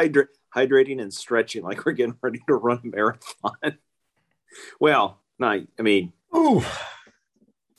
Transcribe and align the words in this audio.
Hydra- 0.00 0.28
hydrating 0.54 1.00
and 1.02 1.12
stretching 1.12 1.62
like 1.62 1.84
we're 1.84 1.92
getting 1.92 2.16
ready 2.22 2.40
to 2.48 2.54
run 2.54 2.80
a 2.82 2.86
marathon. 2.86 3.52
well, 4.80 5.20
not, 5.38 5.60
I 5.78 5.82
mean, 5.82 6.12
Ooh, 6.34 6.62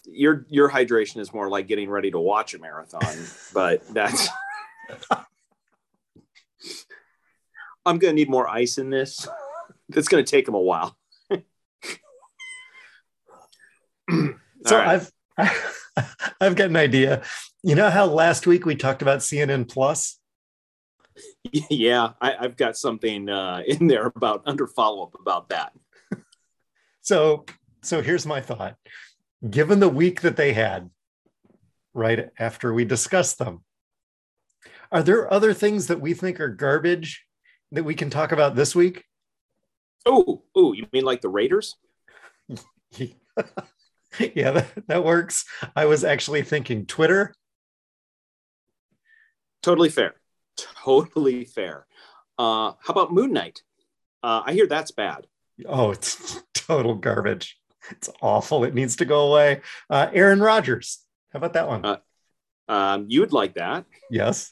your 0.05 0.45
your 0.49 0.69
hydration 0.69 1.19
is 1.19 1.33
more 1.33 1.49
like 1.49 1.67
getting 1.67 1.89
ready 1.89 2.11
to 2.11 2.19
watch 2.19 2.53
a 2.53 2.59
marathon, 2.59 3.15
but 3.53 3.87
that's. 3.93 4.29
I'm 7.85 7.97
gonna 7.97 8.13
need 8.13 8.29
more 8.29 8.47
ice 8.47 8.77
in 8.77 8.91
this. 8.91 9.27
It's 9.89 10.07
gonna 10.07 10.21
take 10.21 10.47
him 10.47 10.53
a 10.53 10.59
while. 10.59 10.95
so 14.11 14.77
right. 14.77 15.01
I've 15.37 15.73
I've 16.39 16.55
got 16.55 16.69
an 16.69 16.75
idea. 16.75 17.23
You 17.63 17.73
know 17.73 17.89
how 17.89 18.05
last 18.05 18.45
week 18.45 18.67
we 18.67 18.75
talked 18.75 19.01
about 19.01 19.19
CNN 19.19 19.67
Plus? 19.67 20.20
yeah, 21.69 22.11
I, 22.21 22.35
I've 22.39 22.57
got 22.57 22.77
something 22.77 23.29
uh, 23.29 23.63
in 23.67 23.87
there 23.87 24.11
about 24.15 24.43
under 24.45 24.67
follow 24.67 25.03
up 25.03 25.15
about 25.19 25.49
that. 25.49 25.73
So 27.01 27.45
so 27.81 28.01
here's 28.01 28.25
my 28.25 28.41
thought. 28.41 28.77
Given 29.47 29.79
the 29.79 29.89
week 29.89 30.21
that 30.21 30.37
they 30.37 30.53
had 30.53 30.89
right 31.93 32.29
after 32.37 32.73
we 32.73 32.85
discussed 32.85 33.39
them, 33.39 33.63
are 34.91 35.01
there 35.01 35.31
other 35.33 35.53
things 35.53 35.87
that 35.87 35.99
we 35.99 36.13
think 36.13 36.39
are 36.39 36.49
garbage 36.49 37.25
that 37.71 37.83
we 37.83 37.95
can 37.95 38.09
talk 38.09 38.31
about 38.31 38.55
this 38.55 38.75
week? 38.75 39.05
Oh, 40.05 40.43
oh, 40.55 40.73
you 40.73 40.87
mean 40.93 41.05
like 41.05 41.21
the 41.21 41.29
Raiders? 41.29 41.75
yeah, 42.97 44.51
that, 44.51 44.67
that 44.87 45.05
works. 45.05 45.45
I 45.75 45.85
was 45.85 46.03
actually 46.03 46.43
thinking 46.43 46.85
Twitter. 46.85 47.33
Totally 49.63 49.89
fair. 49.89 50.15
Totally 50.83 51.45
fair. 51.45 51.85
Uh, 52.37 52.73
how 52.79 52.91
about 52.93 53.13
Moon 53.13 53.33
Knight? 53.33 53.61
Uh, 54.23 54.41
I 54.45 54.53
hear 54.53 54.67
that's 54.67 54.91
bad. 54.91 55.27
Oh, 55.67 55.91
it's 55.91 56.41
total 56.53 56.95
garbage. 56.95 57.57
It's 57.89 58.09
awful. 58.21 58.63
It 58.63 58.73
needs 58.73 58.95
to 58.97 59.05
go 59.05 59.27
away. 59.31 59.61
Uh, 59.89 60.07
Aaron 60.13 60.39
Rodgers. 60.39 60.99
How 61.33 61.37
about 61.37 61.53
that 61.53 61.67
one? 61.67 61.85
Uh, 61.85 61.97
Um, 62.67 63.05
you 63.09 63.21
would 63.21 63.33
like 63.33 63.55
that. 63.55 63.85
yes. 64.09 64.51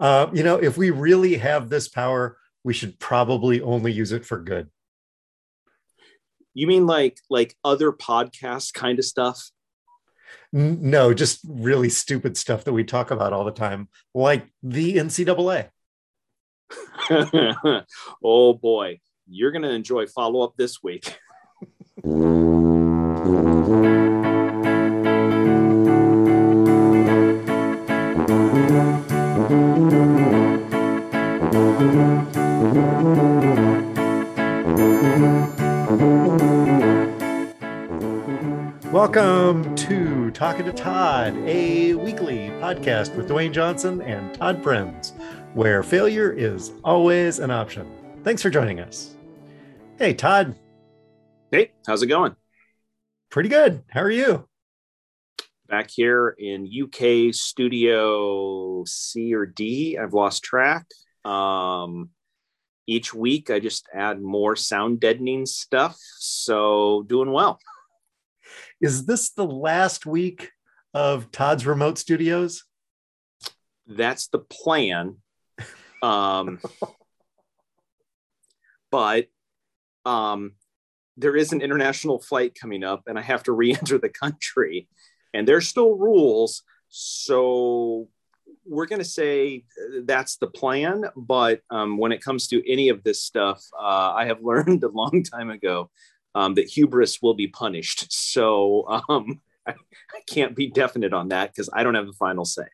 Uh, 0.00 0.26
you 0.32 0.42
know, 0.42 0.56
if 0.56 0.76
we 0.76 0.90
really 0.90 1.36
have 1.36 1.68
this 1.68 1.88
power, 1.88 2.36
we 2.64 2.74
should 2.74 2.98
probably 2.98 3.60
only 3.62 3.92
use 3.92 4.10
it 4.12 4.26
for 4.26 4.38
good. 4.40 4.68
You 6.54 6.66
mean 6.66 6.86
like 6.86 7.18
like 7.30 7.56
other 7.64 7.92
podcast 7.92 8.74
kind 8.74 8.98
of 8.98 9.04
stuff? 9.04 9.50
N- 10.54 10.90
no, 10.90 11.14
just 11.14 11.40
really 11.46 11.88
stupid 11.88 12.36
stuff 12.36 12.64
that 12.64 12.72
we 12.72 12.84
talk 12.84 13.10
about 13.10 13.32
all 13.32 13.44
the 13.44 13.52
time, 13.52 13.88
like 14.14 14.46
the 14.62 14.96
NCAA. 14.96 15.68
oh 18.24 18.54
boy, 18.54 19.00
you're 19.28 19.52
gonna 19.52 19.70
enjoy 19.70 20.06
follow 20.06 20.42
up 20.42 20.54
this 20.56 20.82
week. 20.82 21.18
Welcome 38.92 39.76
to 39.76 40.32
Talking 40.32 40.64
to 40.64 40.72
Todd, 40.72 41.36
a 41.46 41.94
weekly 41.94 42.48
podcast 42.60 43.14
with 43.14 43.28
Dwayne 43.28 43.52
Johnson 43.52 44.00
and 44.02 44.34
Todd 44.34 44.60
Friends, 44.64 45.12
where 45.54 45.84
failure 45.84 46.32
is 46.32 46.72
always 46.82 47.38
an 47.38 47.52
option. 47.52 47.88
Thanks 48.24 48.42
for 48.42 48.50
joining 48.50 48.80
us. 48.80 49.14
Hey, 49.98 50.12
Todd, 50.14 50.56
Hey, 51.52 51.70
how's 51.86 52.02
it 52.02 52.08
going? 52.08 52.34
pretty 53.30 53.48
good. 53.48 53.84
How 53.90 54.00
are 54.02 54.10
you? 54.10 54.48
Back 55.68 55.88
here 55.90 56.34
in 56.36 56.66
UK 56.68 57.32
studio 57.32 58.82
C 58.86 59.34
or 59.34 59.46
D, 59.46 59.98
I've 59.98 60.14
lost 60.14 60.42
track. 60.42 60.86
Um, 61.24 62.10
each 62.88 63.14
week, 63.14 63.50
I 63.50 63.60
just 63.60 63.86
add 63.94 64.20
more 64.20 64.56
sound 64.56 64.98
deadening 64.98 65.46
stuff. 65.46 65.96
So 66.18 67.04
doing 67.06 67.30
well. 67.30 67.60
Is 68.80 69.06
this 69.06 69.30
the 69.30 69.46
last 69.46 70.06
week 70.06 70.50
of 70.94 71.30
Todd's 71.30 71.66
remote 71.66 71.98
studios? 71.98 72.64
that's 73.90 74.28
the 74.28 74.38
plan 74.38 75.16
um 76.02 76.60
but 78.90 79.26
um 80.06 80.52
there 81.16 81.36
is 81.36 81.52
an 81.52 81.60
international 81.60 82.20
flight 82.20 82.56
coming 82.58 82.84
up 82.84 83.02
and 83.06 83.18
i 83.18 83.22
have 83.22 83.42
to 83.42 83.52
re-enter 83.52 83.98
the 83.98 84.08
country 84.08 84.88
and 85.34 85.46
there's 85.46 85.68
still 85.68 85.96
rules 85.96 86.62
so 86.88 88.08
we're 88.66 88.86
going 88.86 89.00
to 89.00 89.04
say 89.04 89.64
that's 90.04 90.36
the 90.36 90.46
plan 90.46 91.04
but 91.16 91.60
um, 91.70 91.98
when 91.98 92.12
it 92.12 92.22
comes 92.22 92.46
to 92.46 92.70
any 92.70 92.88
of 92.88 93.02
this 93.02 93.22
stuff 93.22 93.62
uh, 93.78 94.12
i 94.16 94.24
have 94.24 94.40
learned 94.42 94.82
a 94.84 94.88
long 94.88 95.22
time 95.22 95.50
ago 95.50 95.90
um, 96.34 96.54
that 96.54 96.68
hubris 96.68 97.20
will 97.22 97.34
be 97.34 97.48
punished 97.48 98.12
so 98.12 98.84
um, 99.08 99.40
I, 99.66 99.72
I 99.72 100.20
can't 100.28 100.56
be 100.56 100.68
definite 100.68 101.12
on 101.12 101.28
that 101.28 101.52
because 101.52 101.70
i 101.72 101.82
don't 101.82 101.94
have 101.94 102.06
the 102.06 102.12
final 102.12 102.44
say 102.44 102.64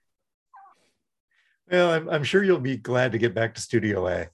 Well, 1.71 1.91
I'm, 1.91 2.09
I'm 2.09 2.25
sure 2.25 2.45
you'll 2.45 2.61
be 2.61 2.77
glad 2.77 3.13
to 3.13 3.19
get 3.19 3.35
back 3.35 3.55
to 3.55 3.61
Studio 3.61 4.07
A. 4.07 4.29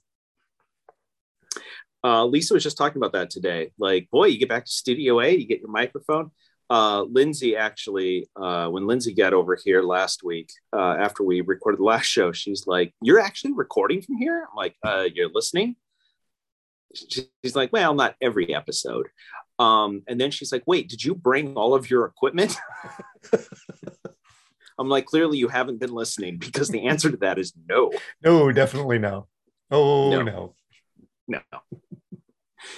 Uh, 2.03 2.25
Lisa 2.25 2.53
was 2.53 2.63
just 2.63 2.77
talking 2.77 2.97
about 2.97 3.13
that 3.13 3.29
today. 3.29 3.71
Like, 3.79 4.09
boy, 4.11 4.25
you 4.25 4.37
get 4.37 4.49
back 4.49 4.65
to 4.65 4.71
Studio 4.71 5.21
A, 5.21 5.31
you 5.31 5.47
get 5.47 5.61
your 5.61 5.71
microphone. 5.71 6.31
Uh, 6.69 7.03
Lindsay 7.03 7.55
actually, 7.55 8.27
uh, 8.35 8.67
when 8.67 8.87
Lindsay 8.87 9.13
got 9.13 9.33
over 9.33 9.57
here 9.63 9.81
last 9.81 10.23
week 10.23 10.49
uh, 10.73 10.95
after 10.99 11.23
we 11.23 11.41
recorded 11.41 11.79
the 11.79 11.83
last 11.83 12.05
show, 12.05 12.31
she's 12.31 12.65
like, 12.65 12.93
"You're 13.01 13.19
actually 13.19 13.53
recording 13.53 14.01
from 14.01 14.17
here?" 14.17 14.47
I'm 14.49 14.55
like, 14.55 14.75
uh, 14.83 15.07
"You're 15.13 15.29
listening?" 15.29 15.75
She's 16.93 17.55
like, 17.55 17.71
"Well, 17.73 17.93
not 17.93 18.15
every 18.21 18.53
episode." 18.53 19.07
Um, 19.59 20.03
and 20.07 20.19
then 20.19 20.31
she's 20.31 20.51
like, 20.51 20.63
"Wait, 20.67 20.89
did 20.89 21.03
you 21.03 21.15
bring 21.15 21.55
all 21.55 21.73
of 21.73 21.89
your 21.89 22.05
equipment?" 22.05 22.55
I'm 24.79 24.89
like, 24.89 25.05
"Clearly, 25.05 25.37
you 25.37 25.47
haven't 25.47 25.79
been 25.79 25.93
listening 25.93 26.37
because 26.37 26.69
the 26.69 26.87
answer 26.87 27.11
to 27.11 27.17
that 27.17 27.37
is 27.39 27.53
no." 27.67 27.91
No, 28.23 28.51
definitely 28.51 28.99
no. 28.99 29.27
Oh, 29.71 30.09
No. 30.09 30.21
no. 30.21 30.55
No. 31.27 31.39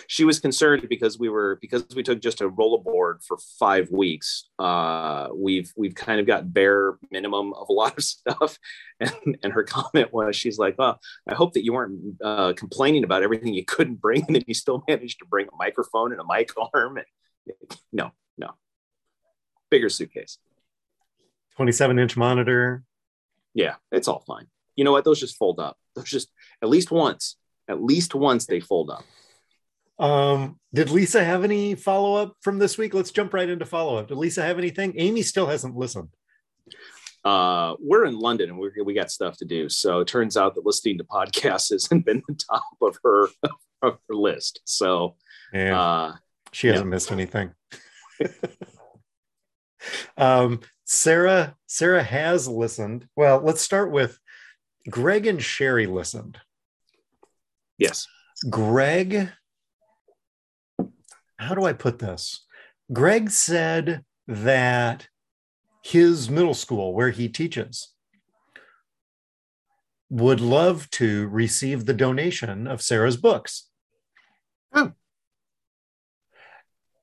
She 0.07 0.23
was 0.23 0.39
concerned 0.39 0.87
because 0.89 1.19
we 1.19 1.29
were 1.29 1.57
because 1.61 1.85
we 1.95 2.03
took 2.03 2.21
just 2.21 2.41
a 2.41 2.49
rollerboard 2.49 3.23
for 3.23 3.37
five 3.59 3.89
weeks. 3.91 4.49
Uh, 4.59 5.29
we've 5.33 5.71
we've 5.75 5.95
kind 5.95 6.19
of 6.19 6.27
got 6.27 6.53
bare 6.53 6.93
minimum 7.11 7.53
of 7.53 7.69
a 7.69 7.73
lot 7.73 7.97
of 7.97 8.03
stuff, 8.03 8.57
and 8.99 9.37
and 9.43 9.53
her 9.53 9.63
comment 9.63 10.13
was 10.13 10.35
she's 10.35 10.57
like, 10.57 10.75
"Well, 10.77 10.99
I 11.27 11.33
hope 11.33 11.53
that 11.53 11.63
you 11.63 11.73
weren't 11.73 12.21
uh, 12.23 12.53
complaining 12.53 13.03
about 13.03 13.23
everything 13.23 13.53
you 13.53 13.65
couldn't 13.65 14.01
bring, 14.01 14.23
and 14.27 14.35
that 14.35 14.47
you 14.47 14.53
still 14.53 14.83
managed 14.87 15.19
to 15.19 15.25
bring 15.25 15.47
a 15.47 15.55
microphone 15.55 16.11
and 16.11 16.21
a 16.21 16.25
mic 16.25 16.51
arm." 16.73 16.97
And 16.97 17.57
no, 17.91 18.11
no, 18.37 18.51
bigger 19.69 19.89
suitcase. 19.89 20.37
27 21.55 21.99
inch 21.99 22.17
monitor. 22.17 22.83
Yeah, 23.53 23.75
it's 23.91 24.07
all 24.07 24.19
fine. 24.27 24.47
You 24.75 24.83
know 24.83 24.91
what? 24.91 25.05
Those 25.05 25.19
just 25.19 25.37
fold 25.37 25.59
up. 25.59 25.77
Those 25.95 26.09
just 26.09 26.29
at 26.61 26.69
least 26.69 26.91
once, 26.91 27.37
at 27.67 27.81
least 27.81 28.13
once 28.13 28.45
they 28.45 28.59
fold 28.59 28.89
up. 28.89 29.03
Um, 29.97 30.59
did 30.73 30.89
Lisa 30.89 31.23
have 31.23 31.43
any 31.43 31.75
follow 31.75 32.15
up 32.15 32.35
from 32.41 32.59
this 32.59 32.77
week? 32.77 32.93
Let's 32.93 33.11
jump 33.11 33.33
right 33.33 33.47
into 33.49 33.65
follow 33.65 33.97
up. 33.97 34.09
Did 34.09 34.17
Lisa 34.17 34.41
have 34.43 34.57
anything? 34.57 34.93
Amy 34.97 35.21
still 35.21 35.47
hasn't 35.47 35.75
listened. 35.75 36.09
uh, 37.23 37.75
we're 37.79 38.05
in 38.05 38.19
London 38.19 38.49
and 38.49 38.59
we 38.59 38.69
we 38.83 38.93
got 38.93 39.09
stuff 39.11 39.37
to 39.37 39.45
do. 39.45 39.69
So 39.69 40.01
it 40.01 40.07
turns 40.07 40.37
out 40.37 40.53
that 40.55 40.65
listening 40.65 40.97
to 40.97 41.03
podcasts 41.05 41.69
hasn't 41.71 42.05
been 42.05 42.21
the 42.27 42.35
top 42.35 42.63
of 42.81 42.97
her 43.03 43.29
of 43.81 43.97
her 44.07 44.15
list. 44.15 44.61
So 44.65 45.15
Yeah, 45.53 45.79
uh, 45.79 46.15
she 46.51 46.67
hasn't 46.67 46.89
missed 46.89 47.11
anything. 47.11 47.53
um, 50.17 50.59
Sarah, 50.85 51.55
Sarah 51.67 52.03
has 52.03 52.47
listened. 52.47 53.07
Well, 53.15 53.41
let's 53.41 53.61
start 53.61 53.91
with 53.91 54.19
Greg 54.89 55.25
and 55.25 55.41
Sherry 55.41 55.87
listened. 55.87 56.37
yes, 57.77 58.07
Greg, 58.49 59.29
how 61.37 61.55
do 61.55 61.65
I 61.65 61.73
put 61.73 61.99
this? 61.99 62.45
Greg 62.91 63.29
said 63.29 64.03
that 64.27 65.07
his 65.83 66.29
middle 66.29 66.53
school, 66.53 66.93
where 66.93 67.11
he 67.11 67.29
teaches, 67.29 67.93
would 70.09 70.39
love 70.39 70.89
to 70.91 71.27
receive 71.27 71.85
the 71.85 71.93
donation 71.93 72.67
of 72.67 72.81
Sarah's 72.81 73.17
books. 73.17 73.69
Oh. 74.73 74.93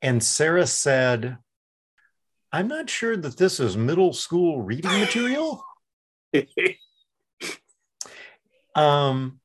And 0.01 0.23
Sarah 0.23 0.67
said, 0.67 1.39
I'm 2.53 2.69
not 2.69 2.91
sure 2.91 3.17
that 3.17 3.37
this 3.37 3.61
is 3.61 3.77
middle 3.77 4.13
school 4.13 4.63
reading 4.63 4.99
material. 4.99 5.65
Um, 8.75 9.39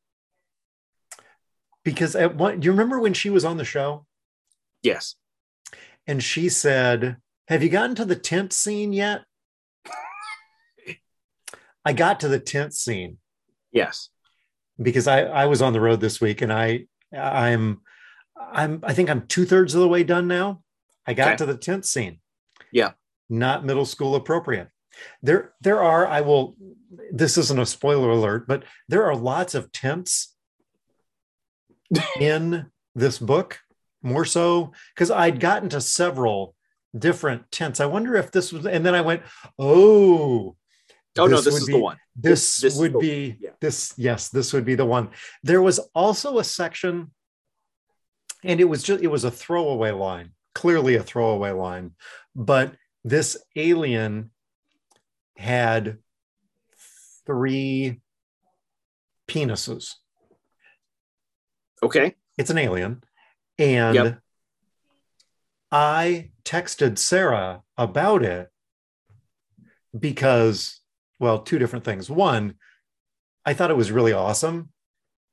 because 1.84 2.16
at 2.16 2.36
one, 2.36 2.62
do 2.62 2.66
you 2.66 2.72
remember 2.72 3.00
when 3.00 3.14
she 3.14 3.30
was 3.30 3.44
on 3.44 3.58
the 3.58 3.66
show 3.66 4.07
Yes. 4.88 5.16
and 6.08 6.24
she 6.24 6.48
said, 6.50 7.18
"Have 7.50 7.62
you 7.64 7.70
gotten 7.70 7.96
to 7.96 8.06
the 8.06 8.16
tent 8.16 8.54
scene 8.54 8.94
yet?" 8.94 9.22
I 11.86 11.94
got 11.94 12.20
to 12.22 12.28
the 12.28 12.40
tent 12.40 12.74
scene 12.74 13.18
Yes. 13.72 14.10
because 14.82 15.08
I 15.08 15.22
I 15.24 15.46
was 15.46 15.62
on 15.62 15.74
the 15.74 15.82
road 15.82 16.02
this 16.02 16.20
week 16.20 16.42
and 16.42 16.52
I 16.52 16.86
I'm 17.14 17.82
I'm 18.38 18.80
I 18.84 18.94
think 18.94 19.10
I'm 19.10 19.28
two 19.28 19.46
thirds 19.46 19.74
of 19.74 19.82
the 19.82 19.88
way 19.88 20.04
done 20.04 20.28
now. 20.28 20.64
I 21.06 21.14
got 21.14 21.28
Okay. 21.30 21.38
to 21.38 21.46
the 21.46 21.58
tent 21.58 21.86
scene. 21.86 22.20
Yeah. 22.72 22.92
Not 23.30 23.66
middle 23.66 23.86
school 23.86 24.16
appropriate. 24.16 24.70
There 25.22 25.54
there 25.62 25.82
are 25.82 26.08
I 26.08 26.22
will 26.22 26.56
this 27.12 27.38
isn't 27.38 27.60
a 27.60 27.66
spoiler 27.66 28.10
alert, 28.12 28.48
but 28.48 28.64
there 28.88 29.06
are 29.06 29.16
lots 29.16 29.56
of 29.56 29.72
tents 29.72 30.36
in 32.20 32.72
this 32.96 33.18
book, 33.20 33.60
more 34.02 34.26
so 34.26 34.72
because 34.96 35.12
I'd 35.12 35.40
gotten 35.40 35.70
to 35.70 35.82
several 35.82 36.56
different 36.98 37.52
tents. 37.52 37.80
I 37.80 37.86
wonder 37.86 38.16
if 38.16 38.32
this 38.32 38.52
was 38.54 38.66
and 38.66 38.86
then 38.86 38.96
I 38.96 39.02
went, 39.02 39.24
oh, 39.60 40.56
Oh 41.20 41.26
no, 41.26 41.42
this 41.42 41.48
is 41.56 41.66
be- 41.66 41.74
the 41.74 41.80
one. 41.80 41.98
this, 42.16 42.58
this 42.60 42.74
is 42.76 42.80
would 42.80 43.00
be 43.00 43.38
yeah. 43.40 43.50
this 43.60 43.94
yes 43.98 44.30
this 44.30 44.54
would 44.54 44.66
be 44.66 44.76
the 44.76 44.86
one 44.86 45.10
there 45.42 45.64
was 45.64 45.80
also 45.96 46.38
a 46.38 46.44
section 46.44 47.10
and 48.44 48.62
it 48.62 48.66
was 48.66 48.84
just 48.84 49.02
it 49.02 49.08
was 49.08 49.24
a 49.24 49.32
throwaway 49.32 49.90
line 49.90 50.34
clearly 50.54 50.94
a 50.94 51.02
throwaway 51.02 51.50
line 51.50 51.96
but 52.36 52.76
this 53.04 53.36
alien 53.56 54.30
had 55.38 55.98
three 57.26 58.00
penises 59.28 59.96
Okay. 61.82 62.14
it's 62.38 62.52
an 62.52 62.60
alien 62.60 63.02
and 63.60 63.96
Yep. 63.96 64.20
i 65.72 66.32
texted 66.44 66.98
sarah 66.98 67.62
about 67.78 68.24
it 68.24 68.50
because 69.98 70.82
well 71.20 71.40
two 71.40 71.60
different 71.60 71.86
things 71.86 72.10
one 72.10 72.56
i 73.46 73.54
thought 73.54 73.72
it 73.72 73.78
was 73.78 73.92
really 73.92 74.14
awesome 74.14 74.70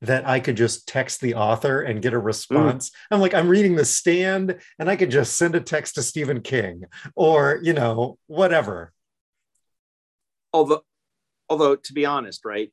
that 0.00 0.26
i 0.26 0.40
could 0.40 0.56
just 0.56 0.88
text 0.88 1.20
the 1.20 1.34
author 1.34 1.80
and 1.80 2.02
get 2.02 2.12
a 2.12 2.18
response 2.18 2.90
i'm 3.10 3.20
like 3.20 3.34
i'm 3.34 3.48
reading 3.48 3.74
the 3.76 3.84
stand 3.84 4.58
and 4.78 4.90
i 4.90 4.96
could 4.96 5.10
just 5.10 5.36
send 5.36 5.54
a 5.54 5.60
text 5.60 5.94
to 5.94 6.02
stephen 6.02 6.40
king 6.40 6.84
or 7.14 7.60
you 7.62 7.72
know 7.72 8.18
whatever 8.26 8.92
Although, 10.52 10.84
although 11.48 11.74
to 11.74 11.92
be 11.92 12.06
honest, 12.06 12.44
right? 12.44 12.72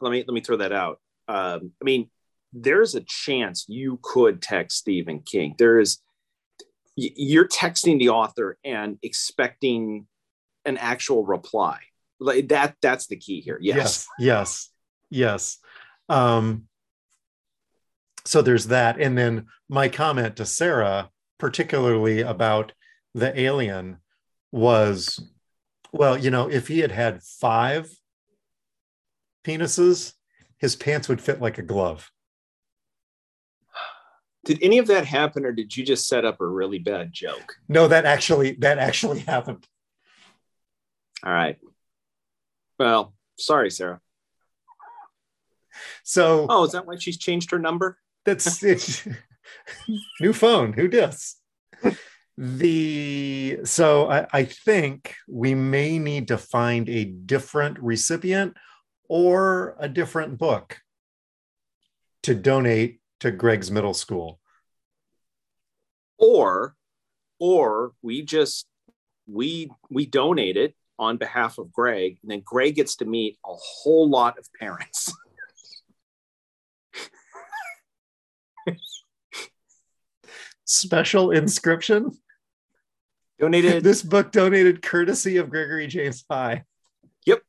Let 0.00 0.12
me 0.12 0.22
let 0.24 0.32
me 0.32 0.40
throw 0.40 0.58
that 0.58 0.70
out. 0.70 1.00
Um, 1.26 1.72
I 1.82 1.84
mean, 1.84 2.08
there's 2.62 2.94
a 2.94 3.02
chance 3.02 3.66
you 3.68 3.98
could 4.02 4.40
text 4.40 4.78
Stephen 4.78 5.20
King. 5.20 5.54
There 5.58 5.78
is. 5.78 5.98
You're 6.96 7.48
texting 7.48 7.98
the 7.98 8.08
author 8.08 8.56
and 8.64 8.98
expecting 9.02 10.06
an 10.64 10.78
actual 10.78 11.26
reply. 11.26 11.80
Like 12.18 12.48
that. 12.48 12.76
That's 12.80 13.06
the 13.06 13.16
key 13.16 13.40
here. 13.40 13.58
Yes. 13.60 13.76
yes 13.76 14.08
yes 14.18 14.70
yes 15.10 15.58
um 16.08 16.64
so 18.24 18.42
there's 18.42 18.66
that 18.68 19.00
and 19.00 19.16
then 19.16 19.46
my 19.68 19.88
comment 19.88 20.36
to 20.36 20.44
sarah 20.44 21.10
particularly 21.38 22.22
about 22.22 22.72
the 23.14 23.38
alien 23.38 23.98
was 24.50 25.20
well 25.92 26.16
you 26.16 26.30
know 26.30 26.50
if 26.50 26.68
he 26.68 26.80
had 26.80 26.90
had 26.90 27.22
five 27.22 27.88
penises 29.44 30.14
his 30.58 30.74
pants 30.74 31.08
would 31.08 31.20
fit 31.20 31.40
like 31.40 31.58
a 31.58 31.62
glove 31.62 32.10
Did 34.46 34.58
any 34.62 34.78
of 34.78 34.86
that 34.86 35.04
happen, 35.04 35.44
or 35.44 35.52
did 35.52 35.76
you 35.76 35.84
just 35.84 36.08
set 36.08 36.24
up 36.24 36.40
a 36.40 36.46
really 36.46 36.78
bad 36.78 37.12
joke? 37.12 37.54
no 37.68 37.86
that 37.88 38.06
actually 38.06 38.52
that 38.60 38.78
actually 38.78 39.18
happened 39.20 39.66
All 41.24 41.32
right. 41.32 41.58
Well, 42.78 43.14
sorry, 43.38 43.70
Sarah. 43.70 44.00
so 46.04 46.46
Oh, 46.48 46.64
is 46.64 46.72
that 46.72 46.86
why 46.86 46.96
she's 46.96 47.18
changed 47.18 47.50
her 47.50 47.58
number? 47.58 47.98
that's 48.24 48.62
it's 48.64 49.06
new 50.20 50.32
phone 50.32 50.72
who 50.72 50.88
does 50.88 51.36
the 52.36 53.58
so 53.64 54.10
I, 54.10 54.26
I 54.32 54.44
think 54.44 55.14
we 55.28 55.54
may 55.54 55.98
need 55.98 56.28
to 56.28 56.38
find 56.38 56.88
a 56.88 57.04
different 57.04 57.78
recipient 57.78 58.56
or 59.08 59.76
a 59.78 59.88
different 59.88 60.38
book 60.38 60.78
to 62.24 62.34
donate 62.34 63.00
to 63.20 63.30
greg's 63.30 63.70
middle 63.70 63.94
school. 63.94 64.40
Or 66.18 66.74
or 67.38 67.92
we 68.02 68.22
just 68.22 68.66
we 69.26 69.70
we 69.90 70.06
donate 70.06 70.56
it 70.56 70.74
on 70.98 71.18
behalf 71.18 71.58
of 71.58 71.70
greg 71.72 72.18
and 72.22 72.30
then 72.30 72.40
greg 72.44 72.76
gets 72.76 72.96
to 72.96 73.04
meet 73.04 73.36
a 73.44 73.52
whole 73.52 74.08
lot 74.08 74.38
of 74.38 74.48
parents. 74.58 75.12
Special 80.64 81.30
inscription? 81.30 82.10
Donated. 83.38 83.84
This 83.84 84.02
book 84.02 84.32
donated 84.32 84.80
courtesy 84.80 85.36
of 85.36 85.50
gregory 85.50 85.86
james 85.86 86.24
high 86.30 86.64
Yep. 87.26 87.42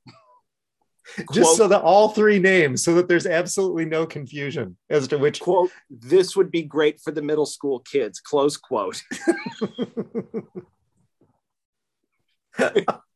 Just 1.33 1.48
Quote- 1.48 1.57
so 1.57 1.68
that 1.68 1.81
all 1.81 2.09
three 2.09 2.39
names 2.39 2.83
so 2.83 2.94
that 2.95 3.07
there's 3.07 3.25
absolutely 3.25 3.86
no 3.86 4.06
confusion 4.06 4.77
as 4.89 5.07
to 5.07 5.18
which 5.18 5.39
quote 5.39 5.71
this 5.89 6.36
would 6.36 6.51
be 6.51 6.63
great 6.63 7.00
for 7.00 7.12
the 7.12 7.21
middle 7.21 7.45
school 7.45 7.80
kids 7.80 8.19
close 8.19 8.57
quote. 8.57 9.01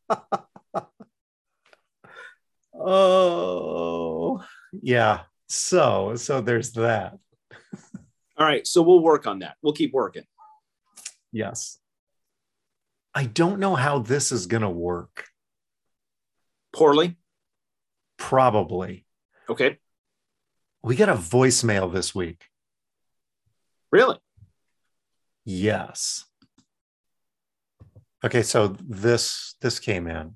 Oh 2.84 4.44
yeah. 4.82 5.22
So 5.48 6.16
so 6.16 6.42
there's 6.42 6.72
that. 6.74 7.18
All 8.38 8.46
right 8.46 8.66
so 8.66 8.82
we'll 8.82 9.02
work 9.02 9.28
on 9.28 9.40
that. 9.40 9.56
We'll 9.62 9.74
keep 9.74 9.94
working. 9.94 10.24
Yes. 11.32 11.78
I 13.14 13.26
don't 13.26 13.60
know 13.60 13.76
how 13.76 14.00
this 14.00 14.32
is 14.32 14.48
going 14.48 14.62
to 14.62 14.70
work. 14.70 15.26
Poorly 16.74 17.18
probably 18.30 19.06
okay 19.50 19.78
we 20.84 20.96
got 20.96 21.10
a 21.10 21.16
voicemail 21.16 21.92
this 21.92 22.14
week 22.14 22.46
really 23.92 24.18
yes 25.44 26.26
okay 28.24 28.44
so 28.44 28.76
this 28.80 29.56
this 29.62 29.80
came 29.80 30.08
in 30.08 30.36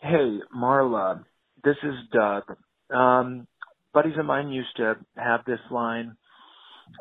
Hey, 0.00 0.38
Marla, 0.56 1.24
this 1.64 1.74
is 1.82 1.94
Doug. 2.12 2.44
Um, 2.94 3.48
buddies 3.92 4.16
of 4.16 4.26
mine 4.26 4.50
used 4.50 4.76
to 4.76 4.94
have 5.16 5.40
this 5.44 5.58
line. 5.72 6.16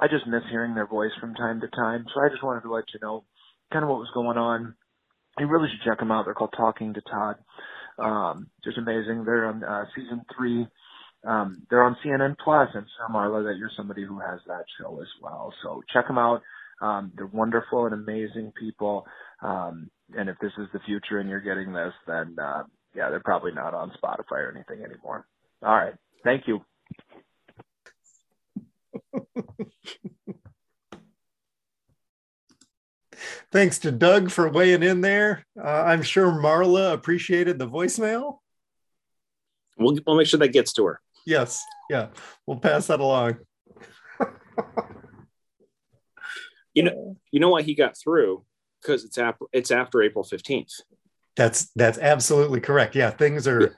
I 0.02 0.08
just 0.08 0.26
miss 0.26 0.42
hearing 0.50 0.74
their 0.74 0.88
voice 0.88 1.12
from 1.22 1.36
time 1.36 1.62
to 1.62 1.68
time, 1.68 2.06
so 2.12 2.22
I 2.22 2.30
just 2.30 2.44
wanted 2.44 2.62
to 2.62 2.74
let 2.74 2.86
you 2.94 3.00
know 3.00 3.24
kind 3.72 3.84
of 3.84 3.90
what 3.90 4.00
was 4.00 4.10
going 4.16 4.38
on. 4.40 4.74
You 5.38 5.46
really 5.46 5.70
should 5.70 5.88
check 5.88 6.00
them 6.00 6.12
out. 6.12 6.26
They're 6.26 6.34
called 6.34 6.56
Talking 6.58 6.96
to 6.96 7.02
Todd. 7.02 7.36
Um, 8.00 8.50
just 8.64 8.78
amazing. 8.78 9.26
They're 9.26 9.48
on 9.48 9.64
uh, 9.64 9.86
season 9.96 10.24
three. 10.38 10.68
Um, 11.28 11.64
they're 11.70 11.84
on 11.84 11.98
CNN 12.06 12.38
Plus, 12.44 12.70
and 12.76 12.86
so 12.98 13.14
Marla, 13.14 13.46
that 13.46 13.58
you're 13.60 13.72
somebody 13.78 14.04
who 14.06 14.20
has 14.20 14.42
that 14.48 14.66
show 14.80 15.00
as 15.02 15.10
well. 15.22 15.54
So 15.64 15.84
check 15.94 16.08
them 16.08 16.20
out. 16.20 16.42
Um, 16.82 17.14
they're 17.16 17.28
wonderful 17.28 17.86
and 17.86 17.94
amazing 17.96 18.54
people. 18.60 19.06
Um, 19.44 19.92
and 20.18 20.30
if 20.30 20.38
this 20.42 20.54
is 20.60 20.68
the 20.74 20.80
future 20.82 21.20
and 21.20 21.30
you're 21.30 21.42
getting 21.42 21.74
this, 21.74 21.94
then 22.08 22.38
uh, 22.42 22.64
yeah, 22.96 23.12
they're 23.12 23.22
probably 23.22 23.54
not 23.54 23.76
on 23.76 23.92
Spotify 24.04 24.34
or 24.40 24.54
anything 24.56 24.86
anymore. 24.86 25.28
All 25.64 25.76
right. 25.76 25.96
Thank 26.26 26.46
you. 26.48 26.62
thanks 33.52 33.80
to 33.80 33.92
doug 33.92 34.32
for 34.32 34.50
weighing 34.50 34.84
in 34.84 35.02
there. 35.02 35.46
Uh, 35.60 35.84
i'm 35.86 36.04
sure 36.04 36.32
marla 36.32 36.94
appreciated 36.94 37.60
the 37.60 37.68
voicemail. 37.68 38.40
We'll, 39.78 39.98
we'll 40.06 40.18
make 40.18 40.28
sure 40.28 40.40
that 40.40 40.54
gets 40.54 40.74
to 40.74 40.86
her. 40.86 41.02
Yes 41.26 41.64
yeah 41.90 42.08
we'll 42.46 42.60
pass 42.60 42.88
that 42.88 43.00
along. 43.00 43.38
You 46.74 46.84
know 46.84 47.18
you 47.32 47.40
know 47.40 47.50
why 47.50 47.64
he 47.64 47.74
got 47.74 47.98
through? 47.98 48.46
Because 48.80 49.04
it's 49.04 49.18
after 49.18 49.46
it's 49.52 49.72
after 49.72 50.04
april 50.04 50.24
15th 50.24 50.74
That's 51.36 51.72
that's 51.76 51.98
absolutely 51.98 52.62
correct. 52.62 52.94
Yeah, 52.94 53.10
things 53.10 53.48
are 53.48 53.76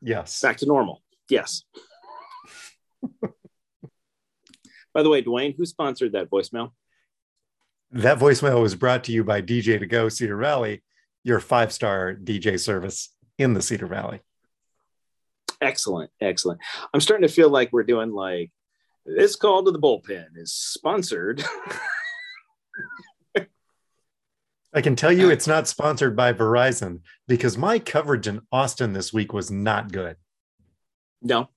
yes. 0.00 0.40
back 0.40 0.56
to 0.58 0.66
normal. 0.66 1.02
Yes. 1.28 1.64
By 4.94 5.02
the 5.02 5.10
way 5.10 5.22
dwayne 5.22 5.54
who 5.54 5.66
sponsored 5.66 6.12
that 6.12 6.30
voicemail 6.30 6.72
That 7.92 8.18
voicemail 8.18 8.62
was 8.62 8.74
brought 8.74 9.04
to 9.04 9.12
you 9.12 9.24
by 9.24 9.42
DJ 9.42 9.78
to 9.78 9.86
Go 9.86 10.08
Cedar 10.08 10.36
Valley, 10.36 10.82
your 11.24 11.40
five-star 11.40 12.14
DJ 12.14 12.58
service 12.58 13.08
in 13.38 13.54
the 13.54 13.62
Cedar 13.62 13.86
Valley. 13.86 14.20
Excellent, 15.60 16.10
excellent. 16.20 16.60
I'm 16.94 17.00
starting 17.00 17.26
to 17.26 17.32
feel 17.34 17.50
like 17.50 17.72
we're 17.72 17.82
doing 17.82 18.12
like 18.12 18.50
this 19.04 19.34
call 19.36 19.64
to 19.64 19.70
the 19.72 19.78
bullpen 19.78 20.26
is 20.36 20.52
sponsored. 20.52 21.42
I 24.72 24.82
can 24.82 24.94
tell 24.94 25.10
you 25.10 25.30
it's 25.30 25.48
not 25.48 25.66
sponsored 25.66 26.14
by 26.14 26.32
Verizon 26.32 27.00
because 27.26 27.58
my 27.58 27.80
coverage 27.80 28.28
in 28.28 28.40
Austin 28.52 28.92
this 28.92 29.12
week 29.12 29.32
was 29.32 29.50
not 29.50 29.90
good. 29.90 30.16
No, 31.20 31.48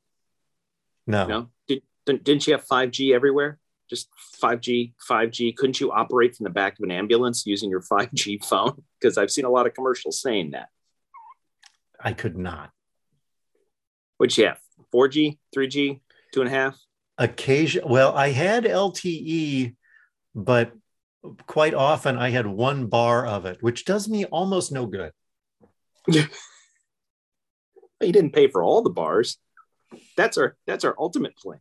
No. 1.05 1.27
no. 1.27 1.49
Did, 1.67 1.83
didn't 2.23 2.47
you 2.47 2.53
have 2.53 2.65
5G 2.65 3.13
everywhere? 3.13 3.59
Just 3.89 4.09
5G, 4.41 4.93
5G. 5.09 5.55
Couldn't 5.55 5.79
you 5.79 5.91
operate 5.91 6.35
from 6.35 6.45
the 6.45 6.49
back 6.49 6.79
of 6.79 6.83
an 6.83 6.91
ambulance 6.91 7.45
using 7.45 7.69
your 7.69 7.81
5G 7.81 8.43
phone? 8.49 8.83
Because 8.99 9.17
I've 9.17 9.31
seen 9.31 9.45
a 9.45 9.49
lot 9.49 9.67
of 9.67 9.73
commercials 9.73 10.21
saying 10.21 10.51
that. 10.51 10.69
I 11.99 12.13
could 12.13 12.37
not. 12.37 12.71
What'd 14.17 14.37
you 14.37 14.45
have? 14.47 14.59
4G, 14.93 15.37
3G, 15.55 16.01
two 16.33 16.41
and 16.41 16.49
a 16.49 16.53
half? 16.53 16.77
Occasion 17.17 17.83
well, 17.87 18.13
I 18.13 18.31
had 18.31 18.63
LTE, 18.63 19.75
but 20.33 20.73
quite 21.45 21.73
often 21.73 22.17
I 22.17 22.31
had 22.31 22.47
one 22.47 22.87
bar 22.87 23.25
of 23.25 23.45
it, 23.45 23.61
which 23.61 23.85
does 23.85 24.09
me 24.09 24.25
almost 24.25 24.71
no 24.71 24.85
good. 24.87 25.11
You 28.03 28.11
didn't 28.11 28.33
pay 28.33 28.47
for 28.47 28.63
all 28.63 28.81
the 28.81 28.89
bars. 28.89 29.37
That's 30.17 30.37
our 30.37 30.55
that's 30.65 30.83
our 30.83 30.95
ultimate 30.97 31.37
plan. 31.37 31.59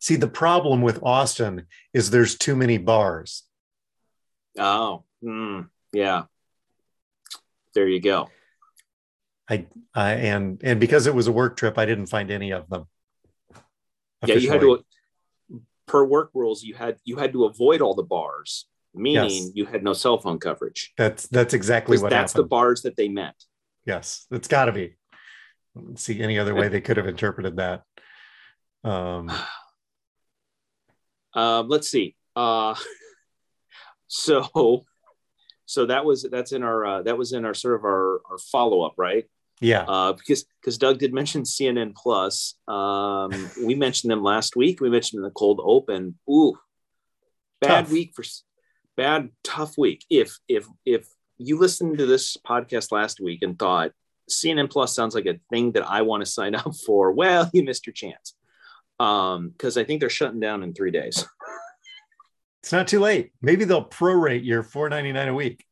See, 0.00 0.16
the 0.16 0.28
problem 0.28 0.82
with 0.82 1.02
Austin 1.02 1.66
is 1.92 2.10
there's 2.10 2.36
too 2.36 2.54
many 2.54 2.78
bars. 2.78 3.42
Oh, 4.56 5.04
mm, 5.22 5.68
yeah. 5.92 6.24
There 7.74 7.88
you 7.88 8.00
go. 8.00 8.28
I, 9.50 9.66
I 9.94 10.12
and 10.12 10.60
and 10.62 10.78
because 10.78 11.06
it 11.06 11.14
was 11.14 11.26
a 11.26 11.32
work 11.32 11.56
trip, 11.56 11.78
I 11.78 11.86
didn't 11.86 12.06
find 12.06 12.30
any 12.30 12.52
of 12.52 12.68
them. 12.68 12.86
Yeah, 14.26 14.34
you 14.34 14.50
had 14.50 14.60
to 14.60 14.84
per 15.86 16.04
work 16.04 16.30
rules. 16.34 16.62
You 16.62 16.74
had 16.74 16.98
you 17.04 17.16
had 17.16 17.32
to 17.32 17.44
avoid 17.44 17.80
all 17.80 17.94
the 17.94 18.02
bars, 18.02 18.66
meaning 18.94 19.30
Yes. 19.30 19.50
you 19.54 19.64
had 19.64 19.82
no 19.82 19.94
cell 19.94 20.18
phone 20.18 20.38
coverage. 20.38 20.92
That's 20.98 21.26
that's 21.28 21.54
exactly 21.54 21.98
what 21.98 22.10
that's 22.10 22.32
happened. 22.32 22.44
the 22.44 22.48
bars 22.48 22.82
that 22.82 22.96
they 22.96 23.08
meant. 23.08 23.36
yes, 23.86 24.26
it's 24.30 24.48
got 24.48 24.66
to 24.66 24.72
be. 24.72 24.96
See 25.94 26.20
any 26.20 26.38
other 26.38 26.54
way 26.54 26.68
they 26.68 26.80
could 26.80 26.96
have 26.96 27.06
interpreted 27.06 27.56
that. 27.56 27.82
Um, 28.84 29.30
Um, 31.38 31.68
let's 31.68 31.88
see. 31.88 32.16
Uh, 32.36 32.74
so, 34.08 34.84
so 35.66 35.86
that 35.86 36.04
was 36.04 36.26
that's 36.30 36.52
in 36.52 36.62
our 36.62 36.84
uh, 36.84 37.02
that 37.02 37.16
was 37.18 37.32
in 37.32 37.44
our 37.44 37.54
sort 37.54 37.74
of 37.76 37.84
our 37.84 38.20
our 38.30 38.38
follow 38.52 38.82
up, 38.82 38.94
right? 38.96 39.24
yeah, 39.60 39.82
Uh, 39.88 40.12
because 40.12 40.44
because 40.60 40.78
Doug 40.78 40.98
did 40.98 41.12
mention 41.12 41.42
CNN 41.42 41.94
Plus. 41.94 42.54
Um, 42.68 43.30
we 43.64 43.74
mentioned 43.74 44.10
them 44.10 44.22
last 44.22 44.56
week. 44.56 44.80
We 44.80 44.90
mentioned 44.90 45.24
the 45.24 45.30
cold 45.30 45.60
open. 45.62 46.18
Ooh, 46.30 46.56
bad 47.60 47.84
Tough. 47.84 47.90
week 47.92 48.12
for 48.14 48.24
bad 48.96 49.30
tough 49.44 49.76
week. 49.78 50.04
If 50.10 50.38
if 50.48 50.66
if 50.84 51.08
you 51.38 51.58
listened 51.58 51.98
to 51.98 52.06
this 52.06 52.36
podcast 52.36 52.92
last 52.92 53.20
week 53.20 53.42
and 53.42 53.58
thought 53.58 53.92
CNN 54.30 54.70
Plus 54.70 54.94
sounds 54.94 55.14
like 55.14 55.26
a 55.26 55.40
thing 55.50 55.72
that 55.72 55.88
I 55.88 56.02
want 56.02 56.20
to 56.24 56.30
sign 56.30 56.54
up 56.54 56.74
for, 56.86 57.12
well, 57.12 57.50
you 57.52 57.62
missed 57.64 57.86
your 57.86 57.94
chance. 57.94 58.34
Um, 59.00 59.50
because 59.50 59.76
I 59.76 59.84
think 59.84 60.00
they're 60.00 60.10
shutting 60.10 60.40
down 60.40 60.62
in 60.62 60.74
three 60.74 60.90
days. 60.90 61.24
it's 62.62 62.72
not 62.72 62.88
too 62.88 63.00
late. 63.00 63.32
Maybe 63.40 63.64
they'll 63.64 63.84
prorate 63.84 64.44
your 64.44 64.62
four 64.62 64.88
ninety 64.88 65.12
nine 65.12 65.28
a 65.28 65.34
week. 65.34 65.64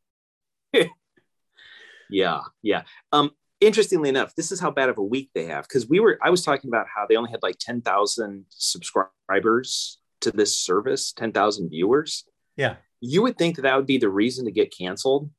Yeah, 2.09 2.41
yeah. 2.61 2.83
Um, 3.11 3.31
interestingly 3.59 4.09
enough, 4.09 4.35
this 4.35 4.51
is 4.51 4.59
how 4.59 4.71
bad 4.71 4.89
of 4.89 4.97
a 4.97 5.03
week 5.03 5.29
they 5.33 5.45
have 5.45 5.67
because 5.67 5.87
we 5.87 5.99
were 5.99 6.17
I 6.21 6.29
was 6.29 6.43
talking 6.43 6.69
about 6.69 6.87
how 6.93 7.05
they 7.07 7.15
only 7.15 7.31
had 7.31 7.43
like 7.43 7.57
10,000 7.59 8.45
subscribers 8.49 9.99
to 10.21 10.31
this 10.31 10.57
service, 10.57 11.11
10,000 11.13 11.69
viewers. 11.69 12.25
Yeah. 12.55 12.75
You 12.99 13.21
would 13.23 13.37
think 13.37 13.55
that 13.55 13.63
that 13.63 13.75
would 13.75 13.85
be 13.85 13.97
the 13.97 14.09
reason 14.09 14.45
to 14.45 14.51
get 14.51 14.75
canceled. 14.75 15.29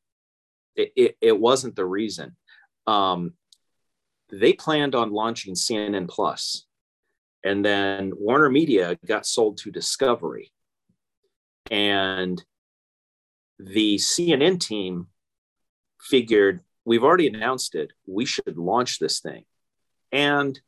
It, 0.76 0.92
it, 0.94 1.16
it 1.20 1.38
wasn't 1.38 1.74
the 1.74 1.86
reason. 1.86 2.36
Um, 2.86 3.34
they 4.30 4.52
planned 4.52 4.94
on 4.94 5.10
launching 5.10 5.54
CNN 5.54 6.08
Plus, 6.08 6.66
and 7.44 7.64
then 7.64 8.12
Warner 8.16 8.50
Media 8.50 8.98
got 9.06 9.26
sold 9.26 9.58
to 9.58 9.70
Discovery. 9.70 10.52
And 11.70 12.42
the 13.58 13.96
CNN 13.96 14.60
team 14.60 15.08
figured 16.00 16.60
we've 16.84 17.04
already 17.04 17.26
announced 17.26 17.74
it. 17.74 17.92
We 18.06 18.24
should 18.24 18.56
launch 18.56 18.98
this 18.98 19.20
thing. 19.20 19.44
And 20.10 20.58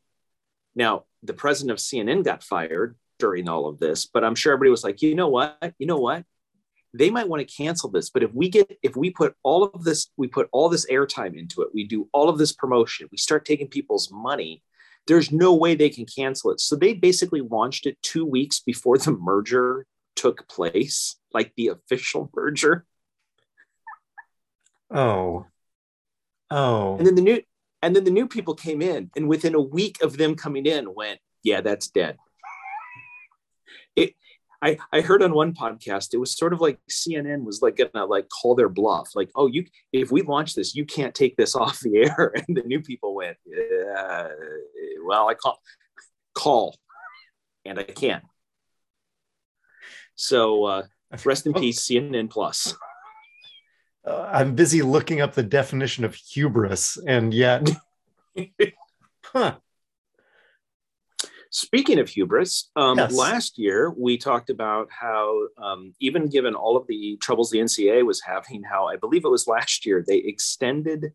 now 0.75 1.05
the 1.23 1.33
president 1.33 1.71
of 1.71 1.77
CNN 1.77 2.23
got 2.23 2.43
fired 2.43 2.95
during 3.19 3.49
all 3.49 3.67
of 3.67 3.79
this, 3.79 4.05
but 4.05 4.23
I'm 4.23 4.35
sure 4.35 4.53
everybody 4.53 4.71
was 4.71 4.83
like, 4.83 5.01
you 5.01 5.15
know 5.15 5.29
what? 5.29 5.73
You 5.77 5.87
know 5.87 5.97
what? 5.97 6.25
They 6.93 7.09
might 7.09 7.29
want 7.29 7.47
to 7.47 7.55
cancel 7.55 7.89
this, 7.89 8.09
but 8.09 8.23
if 8.23 8.33
we 8.33 8.49
get, 8.49 8.77
if 8.83 8.97
we 8.97 9.11
put 9.11 9.35
all 9.43 9.63
of 9.63 9.83
this, 9.83 10.09
we 10.17 10.27
put 10.27 10.49
all 10.51 10.67
this 10.67 10.85
airtime 10.87 11.37
into 11.37 11.61
it, 11.61 11.69
we 11.73 11.85
do 11.85 12.09
all 12.11 12.27
of 12.27 12.37
this 12.37 12.51
promotion, 12.51 13.07
we 13.11 13.17
start 13.17 13.45
taking 13.45 13.67
people's 13.67 14.11
money, 14.11 14.61
there's 15.07 15.31
no 15.31 15.53
way 15.53 15.75
they 15.75 15.89
can 15.89 16.05
cancel 16.05 16.51
it. 16.51 16.59
So 16.59 16.75
they 16.75 16.93
basically 16.93 17.41
launched 17.41 17.85
it 17.85 18.01
two 18.01 18.25
weeks 18.25 18.59
before 18.59 18.97
the 18.97 19.11
merger 19.11 19.85
took 20.15 20.47
place, 20.47 21.17
like 21.33 21.53
the 21.55 21.69
official 21.69 22.29
merger. 22.35 22.85
Oh, 24.93 25.45
oh, 26.49 26.97
And 26.97 27.07
then 27.07 27.15
the 27.15 27.21
new 27.21 27.41
and 27.81 27.95
then 27.95 28.03
the 28.03 28.11
new 28.11 28.27
people 28.27 28.53
came 28.53 28.81
in, 28.81 29.09
and 29.15 29.27
within 29.27 29.55
a 29.55 29.61
week 29.61 30.01
of 30.03 30.17
them 30.17 30.35
coming 30.35 30.65
in, 30.65 30.93
went, 30.93 31.19
"Yeah, 31.43 31.61
that's 31.61 31.87
dead." 31.87 32.17
It, 33.95 34.15
I 34.61 34.77
I 34.91 35.01
heard 35.01 35.23
on 35.23 35.33
one 35.33 35.53
podcast, 35.53 36.13
it 36.13 36.17
was 36.17 36.37
sort 36.37 36.53
of 36.53 36.61
like 36.61 36.77
CNN 36.89 37.43
was 37.43 37.61
like 37.61 37.77
gonna 37.77 38.05
like 38.05 38.27
call 38.29 38.55
their 38.55 38.69
bluff, 38.69 39.09
like, 39.15 39.31
"Oh, 39.35 39.47
you 39.47 39.65
if 39.93 40.11
we 40.11 40.21
launch 40.21 40.53
this, 40.53 40.75
you 40.75 40.85
can't 40.85 41.15
take 41.15 41.37
this 41.37 41.55
off 41.61 41.79
the 41.79 41.97
air." 41.97 42.33
And 42.35 42.55
the 42.55 42.63
new 42.63 42.81
people 42.81 43.15
went, 43.15 43.37
yeah, 43.45 44.27
"Well, 45.05 45.29
I 45.29 45.33
call 45.33 45.59
call, 46.33 46.77
and 47.65 47.79
I 47.79 47.83
can." 47.83 48.21
So 50.15 50.65
uh, 50.65 50.83
rest 51.25 51.45
in 51.45 51.53
Oh. 51.55 51.59
peace, 51.59 51.79
CNN 51.87 52.29
Plus. 52.29 52.75
Uh, 54.05 54.29
I'm 54.31 54.55
busy 54.55 54.81
looking 54.81 55.21
up 55.21 55.33
the 55.33 55.43
definition 55.43 56.03
of 56.05 56.15
hubris, 56.15 56.97
and 57.07 57.33
yet, 57.33 57.69
huh? 59.25 59.57
Speaking 61.53 61.99
of 61.99 62.07
hubris, 62.09 62.71
um, 62.77 62.97
Yes. 62.97 63.13
last 63.13 63.59
year 63.59 63.91
we 63.91 64.17
talked 64.17 64.49
about 64.49 64.87
how, 64.89 65.47
um, 65.57 65.93
even 65.99 66.27
given 66.29 66.55
all 66.55 66.77
of 66.77 66.87
the 66.87 67.17
troubles 67.17 67.49
the 67.51 67.59
NCA 67.59 68.05
was 68.05 68.21
having, 68.21 68.63
how 68.63 68.87
I 68.87 68.95
believe 68.95 69.25
it 69.25 69.29
was 69.29 69.47
last 69.47 69.85
year 69.85 70.03
they 70.07 70.17
extended 70.17 71.11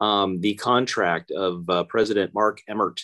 um, 0.00 0.40
the 0.40 0.54
contract 0.54 1.30
of 1.30 1.68
uh, 1.68 1.84
President 1.84 2.34
Mark 2.34 2.60
Emmert 2.68 3.02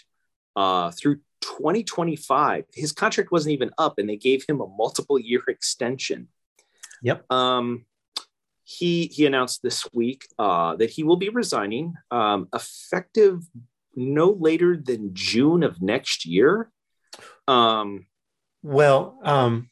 uh, 0.56 0.90
through 0.90 1.16
2025. 1.40 2.64
His 2.74 2.92
contract 2.92 3.32
wasn't 3.32 3.52
even 3.52 3.70
up, 3.78 3.98
and 3.98 4.08
they 4.08 4.16
gave 4.16 4.44
him 4.48 4.60
a 4.60 4.66
multiple 4.66 5.18
year 5.18 5.42
extension. 5.48 6.28
Yep. 7.02 7.30
Um, 7.32 7.86
he 8.64 9.06
he 9.06 9.26
announced 9.26 9.62
this 9.62 9.86
week 9.92 10.26
uh, 10.38 10.76
that 10.76 10.90
he 10.90 11.02
will 11.02 11.16
be 11.16 11.28
resigning 11.28 11.94
um, 12.10 12.48
effective 12.54 13.42
no 13.96 14.30
later 14.30 14.76
than 14.76 15.10
June 15.12 15.62
of 15.62 15.82
next 15.82 16.24
year. 16.24 16.70
Um, 17.48 18.06
Well, 18.62 19.18
um, 19.24 19.70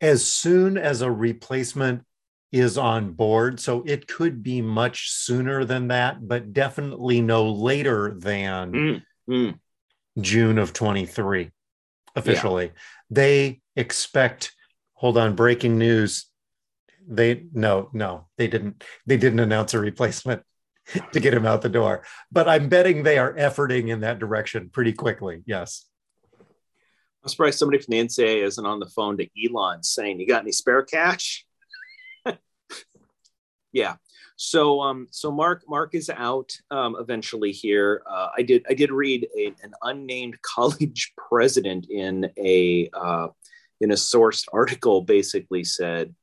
as 0.00 0.26
soon 0.26 0.76
as 0.76 1.00
a 1.00 1.10
replacement 1.10 2.04
is 2.54 2.78
on 2.78 3.10
board, 3.10 3.58
so 3.58 3.82
it 3.84 4.06
could 4.06 4.40
be 4.40 4.62
much 4.62 5.10
sooner 5.10 5.64
than 5.64 5.88
that, 5.88 6.26
but 6.28 6.52
definitely 6.52 7.20
no 7.20 7.50
later 7.50 8.14
than 8.16 8.72
mm, 8.72 9.02
mm, 9.28 9.58
June 10.20 10.58
of 10.58 10.72
23 10.72 11.50
officially. 12.14 12.70
They 13.10 13.60
expect, 13.74 14.54
hold 14.92 15.18
on, 15.18 15.34
breaking 15.34 15.78
news. 15.78 16.26
They 17.08 17.46
no, 17.52 17.90
no, 17.92 18.28
they 18.38 18.46
didn't, 18.46 18.84
they 19.04 19.16
didn't 19.16 19.40
announce 19.40 19.74
a 19.74 19.80
replacement 19.80 20.42
to 21.12 21.18
get 21.18 21.34
him 21.34 21.46
out 21.46 21.60
the 21.60 21.68
door. 21.68 22.04
But 22.30 22.48
I'm 22.48 22.68
betting 22.68 23.02
they 23.02 23.18
are 23.18 23.34
efforting 23.34 23.88
in 23.88 24.00
that 24.00 24.20
direction 24.20 24.70
pretty 24.70 24.92
quickly. 24.92 25.42
Yes. 25.44 25.86
I'm 26.40 27.28
surprised 27.28 27.58
somebody 27.58 27.82
from 27.82 27.92
the 27.92 28.04
NCAA 28.04 28.44
isn't 28.44 28.64
on 28.64 28.78
the 28.78 28.88
phone 28.94 29.16
to 29.16 29.26
Elon 29.44 29.82
saying, 29.82 30.20
"You 30.20 30.26
got 30.28 30.42
any 30.42 30.52
spare 30.52 30.84
cash?" 30.84 31.44
Yeah. 33.74 33.96
So, 34.36 34.80
um, 34.80 35.06
so 35.10 35.30
Mark 35.30 35.62
Mark 35.68 35.94
is 35.94 36.08
out 36.08 36.56
um, 36.70 36.96
eventually 36.98 37.52
here. 37.52 38.02
Uh, 38.08 38.28
I 38.36 38.42
did 38.42 38.64
I 38.68 38.74
did 38.74 38.90
read 38.90 39.28
a, 39.36 39.46
an 39.62 39.74
unnamed 39.82 40.40
college 40.42 41.12
president 41.16 41.86
in 41.90 42.30
a 42.38 42.88
uh, 42.94 43.28
in 43.80 43.90
a 43.90 43.94
sourced 43.94 44.46
article 44.52 45.02
basically 45.02 45.64
said, 45.64 46.14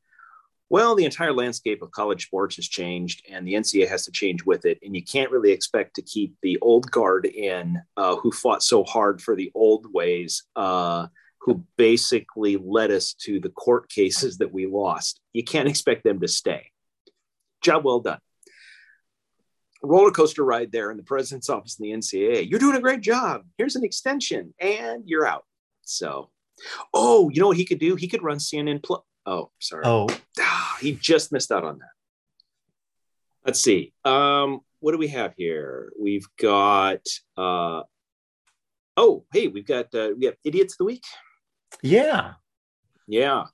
Well, 0.70 0.96
the 0.96 1.06
entire 1.06 1.34
landscape 1.34 1.82
of 1.82 1.92
college 1.92 2.26
sports 2.26 2.56
has 2.56 2.68
changed, 2.68 3.24
and 3.30 3.48
the 3.48 3.54
NCAA 3.54 3.88
has 3.88 4.06
to 4.06 4.12
change 4.12 4.44
with 4.46 4.66
it. 4.66 4.80
And 4.82 4.96
you 4.96 5.04
can't 5.04 5.32
really 5.32 5.52
expect 5.52 5.96
to 5.96 6.02
keep 6.02 6.36
the 6.42 6.58
old 6.60 6.90
guard 6.90 7.26
in 7.26 7.82
uh, 7.98 8.16
who 8.16 8.32
fought 8.32 8.64
so 8.64 8.84
hard 8.84 9.22
for 9.22 9.36
the 9.36 9.52
old 9.54 9.86
ways, 9.94 10.44
uh, 10.56 11.08
who 11.42 11.64
basically 11.78 12.58
led 12.58 12.92
us 12.92 13.14
to 13.26 13.40
the 13.40 13.50
court 13.50 13.90
cases 13.98 14.38
that 14.38 14.52
we 14.52 14.66
lost. 14.66 15.22
You 15.34 15.44
can't 15.44 15.70
expect 15.70 16.04
them 16.04 16.20
to 16.22 16.28
stay. 16.28 16.72
Job 17.62 17.84
well 17.84 18.00
done. 18.00 18.20
Roller 19.84 20.12
coaster 20.12 20.44
ride 20.44 20.72
there 20.72 20.92
in 20.92 20.98
the 20.98 21.04
president's 21.04 21.50
office 21.50 21.80
in 21.80 21.84
the 21.84 21.92
NCAA. 21.98 22.50
You're 22.50 22.60
doing 22.60 22.78
a 22.78 22.82
great 22.82 23.02
job. 23.02 23.44
Here's 23.58 23.76
an 23.76 23.84
extension, 23.84 24.54
and 24.60 25.04
you're 25.08 25.26
out. 25.26 25.44
So, 25.84 26.30
oh, 26.94 27.30
you 27.30 27.42
know 27.42 27.48
what 27.48 27.58
he 27.58 27.66
could 27.66 27.80
do? 27.80 27.96
He 27.96 28.08
could 28.08 28.22
run 28.24 28.38
CNN 28.38 28.84
Plus. 28.84 29.02
Oh, 29.26 29.50
sorry. 29.60 29.84
Oh, 29.86 30.08
Ah, 30.40 30.78
he 30.82 30.94
just 30.94 31.32
missed 31.32 31.52
out 31.52 31.64
on 31.64 31.80
that. 31.80 31.90
Let's 33.46 33.60
see. 33.60 33.92
Um, 34.06 34.60
what 34.82 34.92
do 34.92 35.00
we 35.00 35.08
have 35.10 35.34
here? 35.36 35.92
We've 36.00 36.28
got. 36.40 37.02
Uh, 37.36 37.82
oh, 38.98 39.26
hey, 39.34 39.48
we've 39.48 39.66
got 39.66 39.94
uh, 39.96 40.10
we 40.18 40.26
have 40.26 40.36
idiots 40.44 40.76
of 40.76 40.80
the 40.80 40.86
week. 40.86 41.04
yeah. 41.82 42.34
Yeah. 43.08 43.46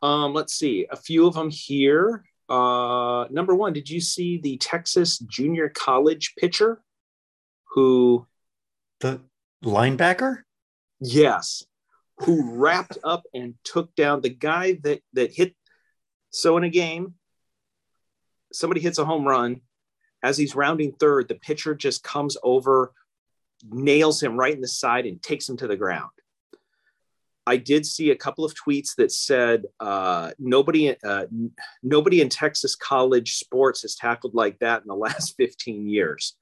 Um, 0.00 0.32
let's 0.32 0.54
see. 0.54 0.86
A 0.90 0.96
few 0.96 1.26
of 1.26 1.34
them 1.34 1.50
here. 1.50 2.24
Uh, 2.48 3.26
number 3.30 3.54
one, 3.54 3.72
did 3.72 3.90
you 3.90 4.00
see 4.00 4.38
the 4.38 4.56
Texas 4.58 5.18
junior 5.18 5.68
college 5.68 6.34
pitcher 6.36 6.80
who 7.70 8.26
The 9.00 9.20
linebacker? 9.64 10.42
Yes, 11.00 11.64
who 12.18 12.56
wrapped 12.56 12.98
up 13.04 13.24
and 13.34 13.54
took 13.64 13.94
down 13.94 14.20
the 14.20 14.30
guy 14.30 14.78
that 14.84 15.00
that 15.12 15.32
hit. 15.32 15.54
So 16.30 16.56
in 16.56 16.64
a 16.64 16.70
game, 16.70 17.14
somebody 18.52 18.80
hits 18.80 18.98
a 18.98 19.04
home 19.04 19.26
run. 19.26 19.60
As 20.22 20.38
he's 20.38 20.54
rounding 20.54 20.92
third, 20.92 21.28
the 21.28 21.34
pitcher 21.34 21.74
just 21.74 22.02
comes 22.02 22.36
over, 22.42 22.92
nails 23.68 24.22
him 24.22 24.36
right 24.36 24.54
in 24.54 24.60
the 24.60 24.68
side, 24.68 25.06
and 25.06 25.22
takes 25.22 25.48
him 25.48 25.56
to 25.58 25.66
the 25.66 25.76
ground. 25.76 26.10
I 27.46 27.56
did 27.56 27.86
see 27.86 28.10
a 28.10 28.16
couple 28.16 28.44
of 28.44 28.54
tweets 28.54 28.96
that 28.96 29.12
said 29.12 29.66
uh, 29.78 30.32
nobody, 30.38 30.96
uh, 31.04 31.26
nobody 31.82 32.20
in 32.20 32.28
Texas 32.28 32.74
college 32.74 33.34
sports 33.34 33.82
has 33.82 33.94
tackled 33.94 34.34
like 34.34 34.58
that 34.58 34.82
in 34.82 34.88
the 34.88 34.94
last 34.96 35.34
15 35.36 35.88
years. 35.88 36.36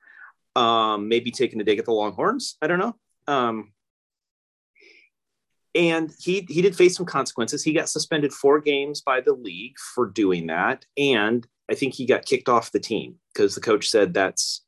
Um, 0.57 1.09
maybe 1.09 1.31
taking 1.31 1.61
a 1.61 1.65
dig 1.65 1.79
at 1.79 1.85
the 1.85 1.93
Longhorns. 1.93 2.57
I 2.63 2.69
don't 2.69 2.79
know. 2.79 2.97
Um, 3.27 3.73
and 5.75 6.13
he 6.21 6.47
he 6.49 6.63
did 6.63 6.77
face 6.77 6.97
some 6.97 7.07
consequences. 7.07 7.65
He 7.65 7.73
got 7.73 7.89
suspended 7.89 8.33
four 8.33 8.61
games 8.61 9.01
by 9.01 9.21
the 9.21 9.33
league 9.33 9.77
for 9.95 10.07
doing 10.07 10.47
that, 10.47 10.87
and 10.97 11.47
I 11.69 11.75
think 11.75 11.95
he 11.95 12.07
got 12.07 12.27
kicked 12.27 12.49
off 12.49 12.73
the 12.73 12.81
team 12.81 13.17
because 13.33 13.55
the 13.55 13.61
coach 13.61 13.89
said 13.89 14.15
that's 14.15 14.65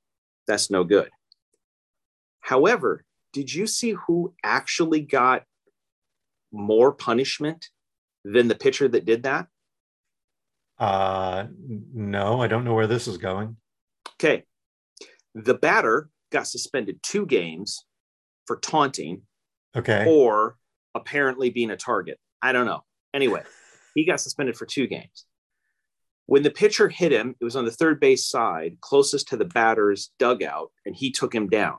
that's 0.46 0.70
no 0.70 0.84
good. 0.84 1.10
However, 2.40 3.04
did 3.32 3.52
you 3.52 3.66
see 3.66 3.94
who 4.06 4.34
actually 4.42 5.00
got 5.00 5.44
more 6.56 6.92
punishment 6.92 7.68
than 8.24 8.48
the 8.48 8.54
pitcher 8.54 8.88
that 8.88 9.04
did 9.04 9.22
that? 9.24 9.46
Uh, 10.78 11.46
no, 11.94 12.40
I 12.40 12.48
don't 12.48 12.64
know 12.64 12.74
where 12.74 12.86
this 12.86 13.08
is 13.08 13.18
going. 13.18 13.56
Okay, 14.14 14.44
the 15.34 15.54
batter 15.54 16.08
got 16.32 16.46
suspended 16.46 16.98
two 17.02 17.26
games 17.26 17.84
for 18.46 18.56
taunting 18.56 19.22
Okay. 19.76 20.04
or 20.08 20.56
apparently 20.94 21.50
being 21.50 21.70
a 21.70 21.76
target. 21.76 22.18
I 22.42 22.52
don't 22.52 22.66
know. 22.66 22.84
Anyway, 23.14 23.42
he 23.94 24.04
got 24.04 24.20
suspended 24.20 24.56
for 24.56 24.66
two 24.66 24.86
games. 24.86 25.26
When 26.26 26.42
the 26.42 26.50
pitcher 26.50 26.88
hit 26.88 27.12
him, 27.12 27.36
it 27.40 27.44
was 27.44 27.56
on 27.56 27.64
the 27.64 27.70
third 27.70 28.00
base 28.00 28.26
side, 28.26 28.78
closest 28.80 29.28
to 29.28 29.36
the 29.36 29.44
batter's 29.44 30.10
dugout, 30.18 30.72
and 30.84 30.94
he 30.96 31.10
took 31.12 31.34
him 31.34 31.48
down. 31.48 31.76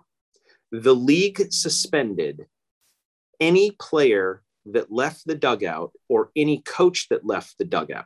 The 0.71 0.95
league 0.95 1.51
suspended 1.51 2.45
any 3.39 3.71
player 3.71 4.43
that 4.71 4.91
left 4.91 5.25
the 5.25 5.35
dugout 5.35 5.91
or 6.09 6.31
any 6.35 6.61
coach 6.61 7.07
that 7.09 7.25
left 7.25 7.57
the 7.57 7.65
dugout. 7.65 8.05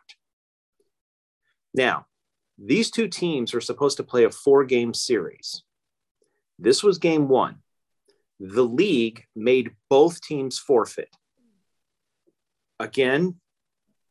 Now, 1.74 2.06
these 2.58 2.92
two 2.92 3.08
teams 3.08 3.54
are 3.54 3.62
supposed 3.62 3.98
to 3.98 4.04
play 4.04 4.26
a 4.26 4.32
four 4.32 4.66
game 4.66 4.94
series. 4.94 5.64
This 6.60 6.84
was 6.84 6.98
game 6.98 7.28
one 7.28 7.62
the 8.42 8.66
league 8.66 9.24
made 9.36 9.76
both 9.88 10.20
teams 10.20 10.58
forfeit. 10.58 11.16
Again, 12.80 13.36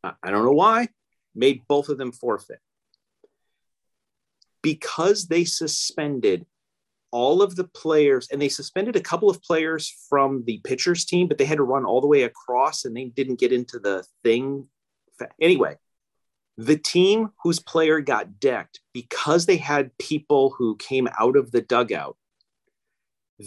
I 0.04 0.30
don't 0.30 0.44
know 0.44 0.52
why, 0.52 0.88
made 1.34 1.62
both 1.66 1.88
of 1.88 1.98
them 1.98 2.12
forfeit. 2.12 2.60
Because 4.62 5.26
they 5.26 5.44
suspended 5.44 6.46
all 7.12 7.42
of 7.42 7.56
the 7.56 7.64
players, 7.64 8.28
and 8.30 8.40
they 8.40 8.48
suspended 8.48 8.96
a 8.96 9.00
couple 9.00 9.30
of 9.30 9.42
players 9.42 9.92
from 10.08 10.44
the 10.44 10.60
pitchers 10.64 11.04
team, 11.04 11.28
but 11.28 11.38
they 11.38 11.44
had 11.44 11.58
to 11.58 11.62
run 11.62 11.84
all 11.84 12.00
the 12.00 12.06
way 12.06 12.22
across 12.22 12.84
and 12.84 12.96
they 12.96 13.06
didn't 13.06 13.40
get 13.40 13.52
into 13.52 13.78
the 13.78 14.04
thing. 14.22 14.66
Anyway, 15.40 15.76
the 16.56 16.76
team 16.76 17.30
whose 17.42 17.60
player 17.60 18.00
got 18.00 18.40
decked 18.40 18.80
because 18.92 19.46
they 19.46 19.56
had 19.56 19.96
people 19.98 20.54
who 20.56 20.76
came 20.76 21.08
out 21.18 21.36
of 21.36 21.50
the 21.50 21.60
dugout 21.60 22.16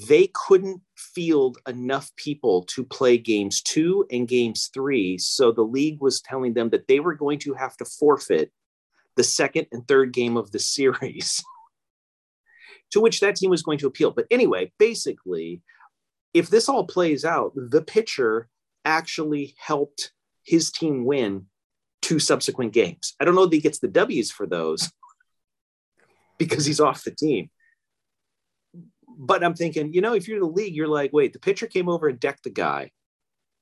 they 0.07 0.27
couldn't 0.33 0.81
field 0.97 1.59
enough 1.67 2.11
people 2.15 2.63
to 2.63 2.83
play 2.83 3.17
games 3.17 3.61
two 3.61 4.05
and 4.11 4.27
games 4.27 4.71
three. 4.73 5.19
So 5.19 5.51
the 5.51 5.61
league 5.61 6.01
was 6.01 6.19
telling 6.19 6.53
them 6.53 6.69
that 6.71 6.87
they 6.87 6.99
were 6.99 7.13
going 7.13 7.37
to 7.39 7.53
have 7.53 7.77
to 7.77 7.85
forfeit 7.85 8.51
the 9.15 9.23
second 9.23 9.67
and 9.71 9.87
third 9.87 10.11
game 10.11 10.35
of 10.35 10.51
the 10.51 10.59
series, 10.73 11.43
to 12.93 13.01
which 13.01 13.19
that 13.19 13.35
team 13.35 13.51
was 13.51 13.61
going 13.61 13.77
to 13.79 13.87
appeal. 13.87 14.11
But 14.11 14.25
anyway, 14.31 14.71
basically, 14.79 15.61
if 16.33 16.49
this 16.49 16.67
all 16.67 16.87
plays 16.87 17.25
out, 17.25 17.51
the 17.55 17.81
pitcher 17.81 18.49
actually 18.85 19.55
helped 19.57 20.11
his 20.43 20.71
team 20.71 21.05
win 21.05 21.45
two 22.01 22.19
subsequent 22.19 22.73
games. 22.73 23.13
I 23.19 23.25
don't 23.25 23.35
know 23.35 23.45
that 23.45 23.55
he 23.55 23.61
gets 23.61 23.79
the 23.79 23.87
W's 23.87 24.31
for 24.31 24.47
those 24.47 24.91
because 26.37 26.65
he's 26.65 26.79
off 26.79 27.03
the 27.03 27.11
team 27.11 27.49
but 29.17 29.43
I'm 29.43 29.53
thinking, 29.53 29.93
you 29.93 30.01
know, 30.01 30.13
if 30.13 30.27
you're 30.27 30.39
the 30.39 30.45
league, 30.45 30.75
you're 30.75 30.87
like, 30.87 31.11
wait, 31.13 31.33
the 31.33 31.39
pitcher 31.39 31.67
came 31.67 31.89
over 31.89 32.07
and 32.07 32.19
decked 32.19 32.43
the 32.43 32.49
guy, 32.49 32.91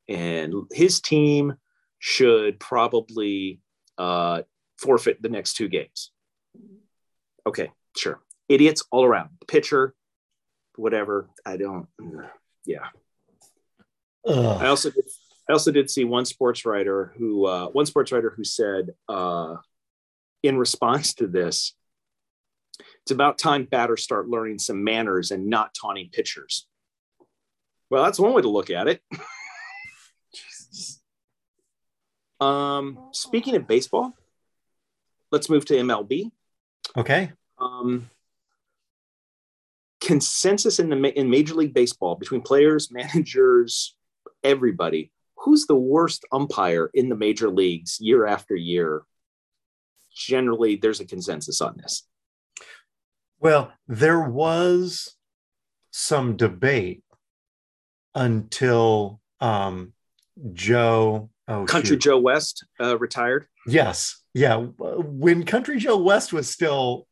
and 0.08 0.54
his 0.72 1.02
team 1.02 1.56
should 2.00 2.60
probably 2.60 3.62
uh, 3.98 4.42
forfeit 4.78 5.22
the 5.22 5.30
next 5.30 5.54
two 5.54 5.68
games. 5.68 6.12
Okay, 7.46 7.72
sure. 7.98 8.20
Idiots 8.54 8.84
all 8.92 9.06
around. 9.06 9.30
Pitcher, 9.48 9.94
whatever. 10.76 11.30
I 11.46 11.58
don't. 11.58 11.88
Yeah. 12.66 12.88
I 14.28 14.68
also 14.68 14.92
did, 14.92 15.06
I 15.50 15.54
also 15.54 15.72
did 15.72 15.90
see 15.90 16.04
one 16.04 16.26
sports 16.26 16.66
writer 16.66 17.14
who 17.18 17.46
uh, 17.46 17.68
one 17.68 17.86
sports 17.86 18.12
writer 18.12 18.32
who 18.36 18.44
said 18.44 18.92
uh, 19.10 19.56
in 20.44 20.58
response 20.58 21.14
to 21.16 21.28
this, 21.28 21.74
it's 23.02 23.12
about 23.12 23.38
time 23.38 23.66
batters 23.66 24.04
start 24.04 24.28
learning 24.28 24.60
some 24.60 24.84
manners 24.84 25.32
and 25.32 25.48
not 25.48 25.74
taunting 25.74 26.10
pitchers. 26.12 26.68
Well, 27.90 28.04
that's 28.04 28.20
one 28.20 28.34
way 28.34 28.42
to 28.42 28.50
look 28.50 28.70
at 28.70 28.88
it. 28.88 29.02
Um, 32.42 32.98
speaking 33.12 33.56
of 33.56 33.68
baseball, 33.68 34.14
let's 35.32 35.48
move 35.48 35.64
to 35.66 35.76
MLB. 35.76 36.32
Okay. 36.98 37.32
Um, 37.60 38.10
consensus 40.02 40.80
in 40.80 40.90
the 40.90 41.20
in 41.20 41.30
Major 41.30 41.54
League 41.54 41.74
Baseball 41.74 42.16
between 42.16 42.42
players, 42.42 42.92
managers, 42.92 43.96
everybody. 44.44 45.12
Who's 45.38 45.66
the 45.66 45.76
worst 45.76 46.26
umpire 46.32 46.92
in 46.94 47.10
the 47.10 47.16
major 47.16 47.50
leagues 47.50 48.00
year 48.00 48.28
after 48.28 48.56
year? 48.56 49.04
Generally, 50.14 50.78
there's 50.78 51.00
a 51.00 51.06
consensus 51.06 51.62
on 51.62 51.78
this. 51.78 52.04
Well, 53.40 53.72
there 53.88 54.22
was 54.22 55.16
some 55.90 56.38
debate 56.38 57.04
until 58.14 59.20
um, 59.40 59.94
Joe. 60.54 61.30
Oh, 61.48 61.66
Country 61.66 61.96
shoot. 61.96 62.02
Joe 62.02 62.20
West 62.20 62.66
uh, 62.80 62.98
retired. 63.00 63.48
Yes. 63.66 64.22
Yeah. 64.34 64.58
When 64.58 65.44
Country 65.44 65.80
Joe 65.80 65.98
West 65.98 66.34
was 66.34 66.50
still 66.50 67.08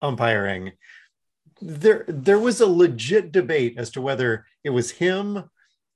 umpiring, 0.00 0.72
there 1.64 2.04
there 2.06 2.38
was 2.38 2.60
a 2.60 2.66
legit 2.66 3.32
debate 3.32 3.74
as 3.78 3.90
to 3.90 4.02
whether 4.02 4.44
it 4.62 4.70
was 4.70 4.90
him 4.90 5.50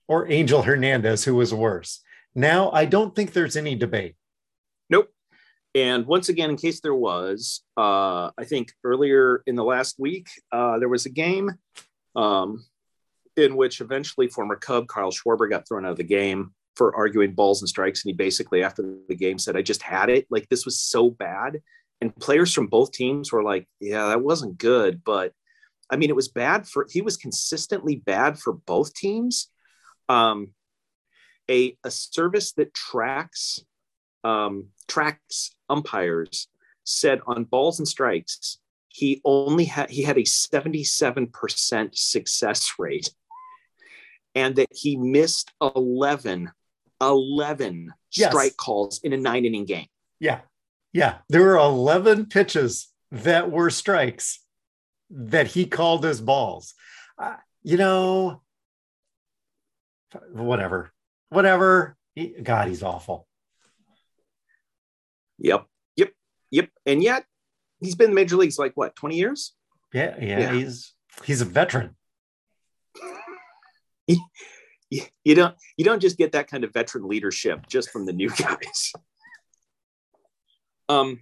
or 0.08 0.30
Angel 0.30 0.62
Hernandez 0.62 1.24
who 1.24 1.34
was 1.34 1.52
worse. 1.52 2.00
Now 2.34 2.70
I 2.70 2.86
don't 2.86 3.14
think 3.14 3.32
there's 3.32 3.56
any 3.56 3.74
debate. 3.74 4.16
Nope. 4.88 5.10
And 5.74 6.06
once 6.06 6.30
again, 6.30 6.48
in 6.50 6.56
case 6.56 6.80
there 6.80 6.94
was, 6.94 7.62
uh, 7.76 8.30
I 8.38 8.44
think 8.44 8.72
earlier 8.82 9.42
in 9.46 9.56
the 9.56 9.64
last 9.64 9.96
week, 9.98 10.28
uh, 10.50 10.78
there 10.78 10.88
was 10.88 11.04
a 11.04 11.10
game 11.10 11.50
um, 12.16 12.64
in 13.36 13.54
which 13.54 13.82
eventually 13.82 14.28
former 14.28 14.56
Cub 14.56 14.88
Kyle 14.88 15.12
Schwarber 15.12 15.50
got 15.50 15.68
thrown 15.68 15.84
out 15.84 15.92
of 15.92 15.98
the 15.98 16.04
game 16.04 16.54
for 16.76 16.96
arguing 16.96 17.34
balls 17.34 17.60
and 17.60 17.68
strikes, 17.68 18.04
and 18.04 18.10
he 18.10 18.14
basically 18.14 18.62
after 18.62 18.96
the 19.08 19.14
game 19.14 19.38
said, 19.38 19.56
"I 19.56 19.62
just 19.62 19.82
had 19.82 20.08
it. 20.08 20.26
Like 20.30 20.48
this 20.48 20.64
was 20.64 20.80
so 20.80 21.10
bad." 21.10 21.60
And 22.00 22.14
players 22.16 22.54
from 22.54 22.68
both 22.68 22.92
teams 22.92 23.30
were 23.30 23.42
like, 23.42 23.68
"Yeah, 23.80 24.08
that 24.08 24.22
wasn't 24.22 24.56
good," 24.56 25.02
but 25.04 25.32
I 25.90 25.96
mean, 25.96 26.10
it 26.10 26.16
was 26.16 26.28
bad 26.28 26.66
for. 26.66 26.86
He 26.90 27.00
was 27.00 27.16
consistently 27.16 27.96
bad 27.96 28.38
for 28.38 28.52
both 28.52 28.94
teams. 28.94 29.50
Um, 30.08 30.50
a 31.50 31.76
a 31.84 31.90
service 31.90 32.52
that 32.52 32.74
tracks 32.74 33.60
um, 34.24 34.68
tracks 34.86 35.54
umpires 35.68 36.48
said 36.84 37.20
on 37.26 37.44
balls 37.44 37.78
and 37.78 37.86
strikes 37.88 38.58
he 38.88 39.20
only 39.24 39.64
had 39.66 39.90
he 39.90 40.02
had 40.02 40.16
a 40.16 40.22
77% 40.22 41.96
success 41.96 42.72
rate 42.78 43.10
and 44.34 44.56
that 44.56 44.68
he 44.72 44.96
missed 44.96 45.52
11 45.60 46.50
11 47.00 47.92
Yes. 48.12 48.30
strike 48.30 48.56
calls 48.56 49.00
in 49.04 49.12
a 49.12 49.16
nine 49.16 49.44
inning 49.44 49.66
game 49.66 49.86
Yeah. 50.18 50.40
Yeah. 50.92 51.18
There 51.28 51.42
were 51.42 51.58
11 51.58 52.26
pitches 52.26 52.88
that 53.12 53.50
were 53.50 53.70
strikes 53.70 54.40
that 55.10 55.46
he 55.48 55.66
called 55.66 56.04
as 56.04 56.20
balls. 56.20 56.74
Uh, 57.18 57.36
you 57.62 57.76
know, 57.76 58.42
whatever. 60.32 60.90
Whatever. 61.30 61.96
He, 62.14 62.28
God, 62.42 62.68
he's 62.68 62.82
awful. 62.82 63.26
yep 65.38 65.66
yep 65.96 66.12
yep 66.50 66.68
and 66.84 67.00
yet 67.02 67.24
he's 67.80 67.94
been 67.94 68.06
in 68.06 68.10
the 68.10 68.14
major 68.16 68.36
leagues 68.36 68.58
like 68.58 68.72
what 68.76 68.96
20 68.96 69.16
years 69.16 69.54
Yeah, 69.92 70.16
yeah, 70.20 70.40
Yeah. 70.40 70.52
he's 70.52 70.94
he's 71.24 71.40
a 71.40 71.44
veteran. 71.44 71.94
you, 74.08 75.02
you 75.24 75.34
don't 75.34 75.54
you 75.76 75.84
don't 75.84 76.00
just 76.00 76.16
get 76.18 76.32
that 76.32 76.48
kind 76.48 76.64
of 76.64 76.72
veteran 76.72 77.06
leadership 77.08 77.66
just 77.68 77.90
from 77.90 78.04
the 78.06 78.12
new 78.12 78.30
guys 78.36 78.92
um 80.88 81.20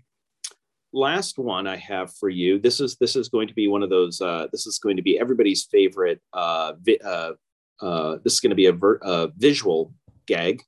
last 0.97 1.39
one 1.39 1.67
i 1.67 1.77
have 1.77 2.13
for 2.15 2.29
you 2.29 2.59
this 2.59 2.81
is 2.81 2.97
this 2.97 3.17
is 3.17 3.29
going 3.29 3.47
to 3.47 3.55
be 3.55 3.69
one 3.69 3.83
of 3.83 3.91
those 3.91 4.21
uh 4.21 4.47
this 4.53 4.67
is 4.67 4.79
going 4.79 4.97
to 4.97 5.03
be 5.03 5.19
everybody's 5.19 5.65
favorite 5.65 6.21
uh, 6.33 6.73
vi- 6.81 7.01
uh 7.05 7.33
uh 7.81 8.17
this 8.25 8.35
is 8.35 8.41
going 8.41 8.51
to 8.51 8.57
be 8.57 8.67
a, 8.67 8.73
ver- 8.73 9.01
a 9.03 9.29
visual 9.37 9.93
gag 10.27 10.63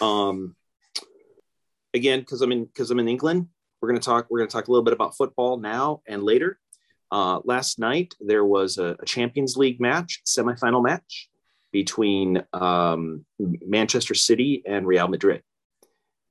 um 0.00 0.54
again 1.94 2.20
because 2.20 2.42
i'm 2.42 2.52
in 2.52 2.64
because 2.64 2.90
i'm 2.90 2.98
in 2.98 3.08
england 3.08 3.48
we're 3.80 3.88
going 3.88 4.00
to 4.00 4.04
talk 4.04 4.26
we're 4.28 4.38
going 4.38 4.48
to 4.48 4.52
talk 4.52 4.68
a 4.68 4.70
little 4.70 4.84
bit 4.84 4.92
about 4.92 5.16
football 5.16 5.58
now 5.58 6.02
and 6.06 6.22
later 6.22 6.58
uh 7.10 7.40
last 7.44 7.78
night 7.78 8.14
there 8.20 8.44
was 8.44 8.76
a, 8.76 8.96
a 9.00 9.06
champions 9.06 9.56
league 9.56 9.80
match 9.80 10.20
semifinal 10.26 10.82
match 10.82 11.30
between 11.72 12.42
um, 12.52 13.24
Manchester 13.38 14.14
City 14.14 14.62
and 14.66 14.86
Real 14.86 15.08
Madrid. 15.08 15.42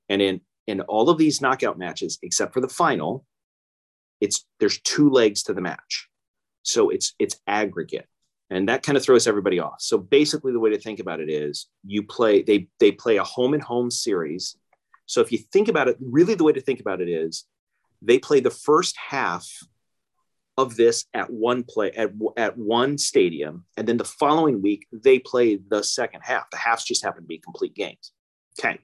And 0.10 0.22
in 0.22 0.42
in 0.68 0.82
all 0.82 1.10
of 1.10 1.18
these 1.18 1.42
knockout 1.42 1.78
matches, 1.78 2.20
except 2.22 2.54
for 2.54 2.62
the 2.62 2.70
final, 2.70 3.26
it's 4.20 4.46
there's 4.60 4.80
two 4.82 5.10
legs 5.10 5.44
to 5.44 5.54
the 5.54 5.62
match, 5.62 6.10
so 6.64 6.90
it's 6.90 7.16
it's 7.20 7.40
aggregate, 7.48 8.08
and 8.50 8.68
that 8.70 8.84
kind 8.84 8.98
of 8.98 9.04
throws 9.04 9.28
everybody 9.28 9.60
off. 9.60 9.76
So 9.80 9.98
basically, 9.98 10.52
the 10.52 10.60
way 10.60 10.72
to 10.72 10.80
think 10.80 11.00
about 11.00 11.20
it 11.20 11.30
is 11.30 11.68
you 11.86 12.04
play 12.04 12.44
they 12.44 12.68
they 12.80 12.92
play 12.92 13.18
a 13.18 13.24
home 13.24 13.54
and 13.54 13.64
home 13.64 13.90
series. 13.90 14.58
So 15.06 15.22
if 15.22 15.32
you 15.32 15.38
think 15.38 15.70
about 15.70 15.88
it, 15.88 15.98
really 16.02 16.36
the 16.36 16.44
way 16.44 16.52
to 16.52 16.62
think 16.62 16.82
about 16.82 17.00
it 17.00 17.08
is 17.08 17.46
they 18.02 18.20
play 18.20 18.42
the 18.42 18.52
first 18.52 18.98
half 18.98 19.48
of 20.58 20.76
this 20.76 21.06
at 21.14 21.30
one 21.30 21.64
play 21.64 21.92
at, 21.92 22.12
at 22.36 22.58
one 22.58 22.98
stadium. 22.98 23.64
And 23.78 23.88
then 23.88 23.98
the 23.98 24.04
following 24.04 24.62
week 24.62 24.86
they 24.92 25.20
play 25.20 25.60
the 25.70 25.84
second 25.84 26.22
half. 26.24 26.50
The 26.50 26.58
halves 26.58 26.84
just 26.84 27.06
happen 27.06 27.22
to 27.22 27.28
be 27.28 27.38
complete 27.38 27.76
games. 27.76 28.12
Okay 28.60 28.80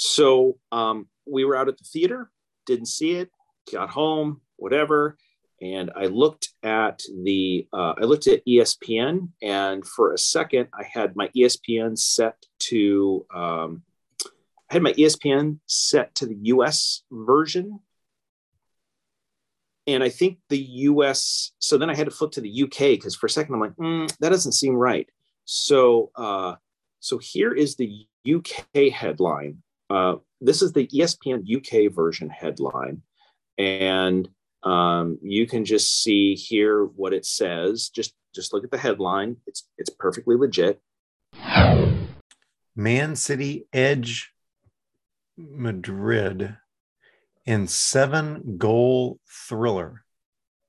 so 0.00 0.56
um, 0.72 1.06
we 1.26 1.44
were 1.44 1.54
out 1.54 1.68
at 1.68 1.76
the 1.76 1.84
theater 1.84 2.30
didn't 2.64 2.86
see 2.86 3.12
it 3.12 3.30
got 3.70 3.90
home 3.90 4.40
whatever 4.56 5.16
and 5.60 5.90
i 5.94 6.06
looked 6.06 6.48
at 6.62 7.02
the 7.22 7.66
uh, 7.72 7.92
i 7.98 8.04
looked 8.04 8.26
at 8.26 8.44
espn 8.46 9.28
and 9.42 9.86
for 9.86 10.14
a 10.14 10.18
second 10.18 10.68
i 10.72 10.82
had 10.82 11.14
my 11.16 11.28
espn 11.36 11.98
set 11.98 12.34
to 12.58 13.26
um, 13.34 13.82
i 14.70 14.74
had 14.74 14.82
my 14.82 14.92
espn 14.94 15.58
set 15.66 16.14
to 16.14 16.26
the 16.26 16.34
us 16.36 17.02
version 17.12 17.78
and 19.86 20.04
I 20.04 20.08
think 20.08 20.38
the 20.50 20.58
US. 20.58 21.52
So 21.58 21.76
then 21.76 21.90
I 21.90 21.96
had 21.96 22.04
to 22.04 22.12
flip 22.12 22.30
to 22.32 22.40
the 22.40 22.62
UK 22.62 22.78
because 22.90 23.16
for 23.16 23.26
a 23.26 23.30
second 23.30 23.54
I'm 23.54 23.60
like, 23.60 23.74
mm, 23.76 24.14
that 24.20 24.28
doesn't 24.28 24.52
seem 24.52 24.74
right. 24.74 25.08
So 25.46 26.12
uh, 26.14 26.56
so 27.00 27.18
here 27.18 27.52
is 27.52 27.74
the 27.74 28.06
UK 28.28 28.92
headline. 28.92 29.62
Uh, 29.90 30.16
this 30.40 30.62
is 30.62 30.72
the 30.72 30.86
ESPN 30.86 31.42
UK 31.44 31.92
version 31.92 32.30
headline, 32.30 33.02
and 33.58 34.28
um, 34.62 35.18
you 35.20 35.46
can 35.46 35.64
just 35.64 36.02
see 36.02 36.34
here 36.34 36.84
what 36.84 37.12
it 37.12 37.26
says. 37.26 37.88
Just 37.88 38.14
just 38.34 38.52
look 38.54 38.62
at 38.64 38.70
the 38.70 38.78
headline. 38.78 39.36
It's 39.46 39.68
it's 39.76 39.90
perfectly 39.90 40.36
legit. 40.36 40.80
Man 42.76 43.16
City 43.16 43.66
Edge 43.72 44.32
Madrid 45.36 46.56
in 47.44 47.66
seven 47.66 48.56
goal 48.58 49.18
thriller. 49.28 50.04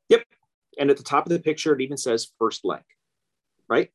Yep. 0.10 0.24
And 0.80 0.90
at 0.90 0.98
the 0.98 1.04
top 1.04 1.26
of 1.26 1.32
the 1.32 1.40
picture, 1.40 1.74
it 1.76 1.82
even 1.82 1.98
says 1.98 2.32
first 2.40 2.66
leg, 2.66 2.82
right? 3.70 3.92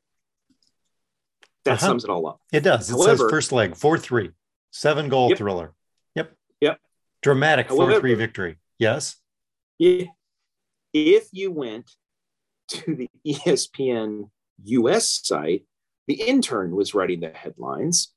That 1.65 1.73
Uh-huh. 1.79 1.87
sums 1.87 2.05
it 2.05 2.11
all 2.11 2.27
up. 2.29 2.41
It 2.53 2.61
does. 2.61 2.89
It 2.89 2.93
However- 2.93 3.17
says 3.17 3.31
first 3.31 3.51
leg, 3.53 3.75
4 3.75 3.99
3, 3.99 4.31
seven 4.77 5.09
goal 5.09 5.31
Yep. 5.31 5.39
thriller. 5.39 5.75
Yep. 6.15 6.35
Yep. 6.61 6.81
Dramatic 7.23 7.69
4 7.69 7.99
3 7.99 8.15
victory. 8.15 8.59
Yes. 8.79 9.17
if 9.79 10.09
if 10.93 11.29
you 11.33 11.51
went 11.51 11.91
to 12.69 12.95
the 12.95 13.09
ESPN 13.27 14.31
US 14.65 15.27
site, 15.27 15.67
the 16.07 16.15
intern 16.15 16.75
was 16.75 16.95
writing 16.95 17.21
the 17.21 17.31
headlines, 17.31 18.12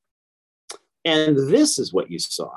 and 1.05 1.35
this 1.37 1.79
is 1.79 1.91
what 1.93 2.09
you 2.11 2.19
saw. 2.19 2.51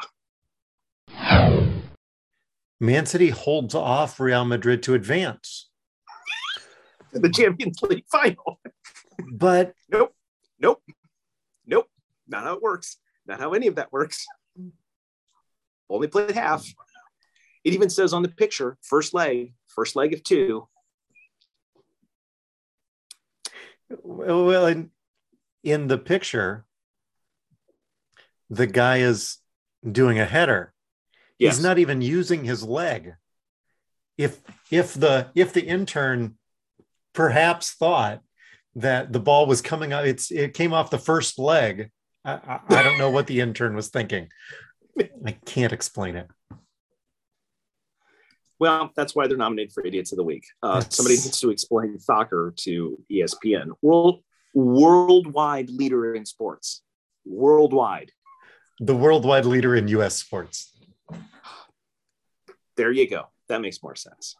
Man 2.81 3.07
City 3.07 3.31
holds 3.31 3.75
off 3.75 4.19
Real 4.19 4.45
Madrid 4.45 4.83
to 4.85 4.95
advance. 4.95 5.69
to 7.13 7.21
The 7.21 7.31
Champions 7.31 7.81
League 7.83 8.05
final. 8.11 8.61
But 9.33 9.75
Nope. 9.91 10.13
Nope. 10.59 10.83
Nope. 11.67 11.89
Not 12.27 12.43
how 12.45 12.55
it 12.55 12.63
works. 12.63 12.97
Not 13.27 13.41
how 13.41 13.53
any 13.53 13.67
of 13.67 13.77
that 13.77 13.93
works. 13.93 14.27
Only 15.89 16.09
played 16.09 16.31
half. 16.33 16.67
It 17.65 17.75
even 17.75 17.91
says 17.91 18.13
on 18.13 18.23
the 18.23 18.29
picture, 18.29 18.77
first 18.83 19.15
leg, 19.15 19.55
first 19.69 19.95
leg 19.95 20.13
of 20.13 20.23
two. 20.23 20.67
well, 24.03 24.67
in, 24.67 24.91
in 25.63 25.87
the 25.87 25.99
picture, 25.99 26.65
the 28.51 28.67
guy 28.67 28.99
is 28.99 29.39
doing 29.91 30.19
a 30.19 30.25
header. 30.25 30.73
Yes. 31.39 31.57
He's 31.57 31.65
not 31.65 31.79
even 31.79 32.01
using 32.01 32.45
his 32.45 32.63
leg. 32.63 33.15
If 34.19 34.41
if 34.71 34.95
the 34.95 35.31
if 35.35 35.53
the 35.53 35.65
intern 35.65 36.37
perhaps 37.15 37.73
thought 37.73 38.21
that 38.77 39.13
the 39.13 39.21
ball 39.21 39.47
was 39.47 39.63
coming 39.63 39.93
out, 39.93 40.07
it's 40.07 40.31
it 40.31 40.55
came 40.55 40.73
off 40.73 40.91
the 40.91 40.99
first 40.99 41.39
leg. 41.39 41.91
I, 42.25 42.61
I, 42.69 42.83
don't 42.83 42.99
know 42.99 43.11
what 43.11 43.27
the 43.27 43.41
intern 43.41 43.75
was 43.75 43.89
thinking. 43.89 44.29
I 45.27 45.33
can't 45.45 45.73
explain 45.73 46.17
it. 46.17 46.29
Well, 48.61 48.93
that's 48.95 49.15
why 49.17 49.27
they're 49.27 49.37
nominated 49.37 49.73
for 49.73 49.85
Idiots 49.85 50.13
of 50.13 50.19
the 50.19 50.23
Week. 50.23 50.45
Uh, 50.63 50.81
somebody 50.89 51.17
needs 51.17 51.41
to 51.41 51.51
explain 51.51 51.99
soccer 51.99 52.55
to 52.59 52.99
ESPN. 53.11 53.71
World 53.83 54.23
worldwide 54.55 55.69
leader 55.71 56.15
in 56.15 56.25
sports. 56.25 56.83
Worldwide. 57.25 58.13
The 58.79 58.95
worldwide 58.95 59.47
leader 59.47 59.75
in 59.75 59.89
U.S. 59.89 60.17
sports. 60.17 60.77
There 62.77 62.93
you 62.93 63.09
go. 63.09 63.27
That 63.49 63.61
makes 63.61 63.83
more 63.83 63.97
sense. 63.97 64.37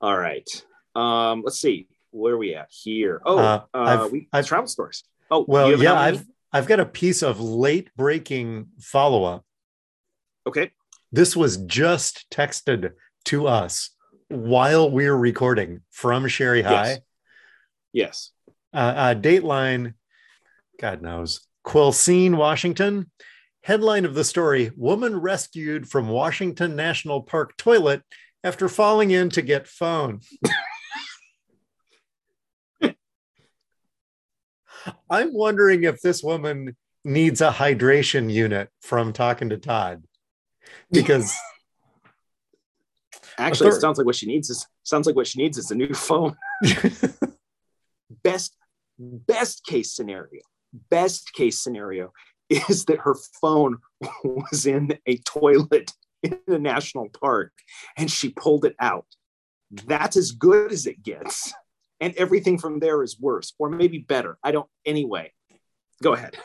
All 0.00 0.16
right. 0.16 0.48
Um, 0.94 1.42
let's 1.44 1.60
see. 1.60 1.88
Where 2.10 2.34
are 2.34 2.38
we 2.38 2.54
at 2.54 2.68
here? 2.70 3.20
Oh, 3.24 3.38
Uh, 3.38 3.64
uh, 3.74 3.78
I've- 3.78 4.12
we 4.12 4.28
I've- 4.32 4.46
travel 4.46 4.68
stores. 4.68 5.04
Oh, 5.30 5.44
Well, 5.48 5.70
you 5.70 5.78
yeah. 5.78 5.98
I've 5.98 6.24
I've 6.56 6.66
got 6.66 6.80
a 6.80 6.86
piece 6.86 7.22
of 7.22 7.38
late 7.38 7.90
breaking 7.96 8.68
follow 8.80 9.24
up. 9.24 9.44
okay. 10.46 10.70
This 11.12 11.36
was 11.36 11.58
just 11.58 12.24
texted 12.30 12.92
to 13.26 13.46
us 13.46 13.90
while 14.28 14.90
we 14.90 15.04
are 15.04 15.16
recording 15.16 15.82
from 15.90 16.26
Sherry 16.28 16.62
High. 16.62 17.00
Yes. 17.92 18.30
Uh, 18.72 18.76
uh, 18.78 19.14
Dateline, 19.14 19.92
God 20.80 21.02
knows, 21.02 21.46
Quilcene, 21.66 22.38
Washington. 22.38 23.10
Headline 23.62 24.06
of 24.06 24.14
the 24.14 24.24
story 24.24 24.70
Woman 24.76 25.20
rescued 25.20 25.86
from 25.90 26.08
Washington 26.08 26.74
National 26.74 27.20
Park 27.20 27.54
toilet 27.58 28.00
after 28.42 28.70
falling 28.70 29.10
in 29.10 29.28
to 29.28 29.42
get 29.42 29.68
phone. 29.68 30.20
I'm 35.10 35.32
wondering 35.32 35.84
if 35.84 36.00
this 36.00 36.22
woman 36.22 36.76
needs 37.04 37.40
a 37.40 37.50
hydration 37.50 38.32
unit 38.32 38.68
from 38.82 39.12
talking 39.12 39.50
to 39.50 39.56
Todd 39.56 40.02
because 40.90 41.34
actually, 43.38 43.70
it 43.70 43.80
sounds 43.80 43.98
like 43.98 44.06
what 44.06 44.16
she 44.16 44.26
needs 44.26 44.50
is 44.50 44.66
sounds 44.82 45.06
like 45.06 45.16
what 45.16 45.26
she 45.26 45.40
needs 45.40 45.58
is 45.58 45.70
a 45.70 45.74
new 45.74 45.94
phone. 45.94 46.36
best 48.22 48.56
best 48.98 49.64
case 49.64 49.92
scenario, 49.94 50.42
best 50.90 51.32
case 51.32 51.58
scenario 51.58 52.12
is 52.48 52.84
that 52.86 52.98
her 52.98 53.16
phone 53.40 53.78
was 54.24 54.66
in 54.66 54.98
a 55.06 55.18
toilet 55.18 55.92
in 56.22 56.38
a 56.48 56.58
national 56.58 57.08
park 57.08 57.52
and 57.96 58.10
she 58.10 58.30
pulled 58.30 58.64
it 58.64 58.74
out. 58.80 59.06
That's 59.70 60.16
as 60.16 60.32
good 60.32 60.72
as 60.72 60.86
it 60.86 61.02
gets. 61.02 61.52
And 62.00 62.14
everything 62.16 62.58
from 62.58 62.78
there 62.78 63.02
is 63.02 63.18
worse 63.18 63.54
or 63.58 63.70
maybe 63.70 63.98
better. 63.98 64.38
I 64.42 64.52
don't, 64.52 64.68
anyway. 64.84 65.32
Go 66.02 66.12
ahead. 66.12 66.36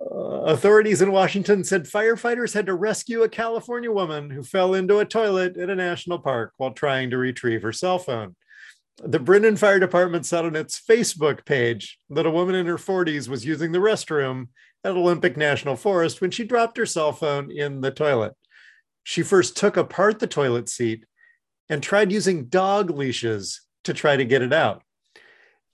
Uh, 0.00 0.42
authorities 0.46 1.02
in 1.02 1.10
Washington 1.10 1.64
said 1.64 1.84
firefighters 1.84 2.54
had 2.54 2.66
to 2.66 2.74
rescue 2.74 3.22
a 3.22 3.28
California 3.28 3.90
woman 3.90 4.30
who 4.30 4.44
fell 4.44 4.74
into 4.74 4.98
a 4.98 5.04
toilet 5.04 5.56
at 5.56 5.70
a 5.70 5.74
national 5.74 6.20
park 6.20 6.52
while 6.56 6.70
trying 6.70 7.10
to 7.10 7.18
retrieve 7.18 7.62
her 7.62 7.72
cell 7.72 7.98
phone. 7.98 8.36
The 9.02 9.18
Brinnon 9.18 9.56
Fire 9.56 9.78
Department 9.78 10.26
said 10.26 10.44
on 10.44 10.56
its 10.56 10.80
Facebook 10.80 11.44
page 11.44 11.98
that 12.10 12.26
a 12.26 12.30
woman 12.30 12.54
in 12.54 12.66
her 12.66 12.76
40s 12.78 13.28
was 13.28 13.44
using 13.44 13.72
the 13.72 13.78
restroom 13.78 14.48
at 14.84 14.96
Olympic 14.96 15.36
National 15.36 15.76
Forest 15.76 16.20
when 16.20 16.30
she 16.30 16.44
dropped 16.44 16.76
her 16.76 16.86
cell 16.86 17.12
phone 17.12 17.50
in 17.50 17.80
the 17.80 17.90
toilet. 17.90 18.34
She 19.02 19.22
first 19.22 19.56
took 19.56 19.76
apart 19.76 20.18
the 20.18 20.26
toilet 20.26 20.68
seat 20.68 21.04
and 21.68 21.82
tried 21.82 22.12
using 22.12 22.46
dog 22.46 22.90
leashes 22.90 23.62
to 23.84 23.94
try 23.94 24.16
to 24.16 24.24
get 24.24 24.42
it 24.42 24.52
out. 24.52 24.82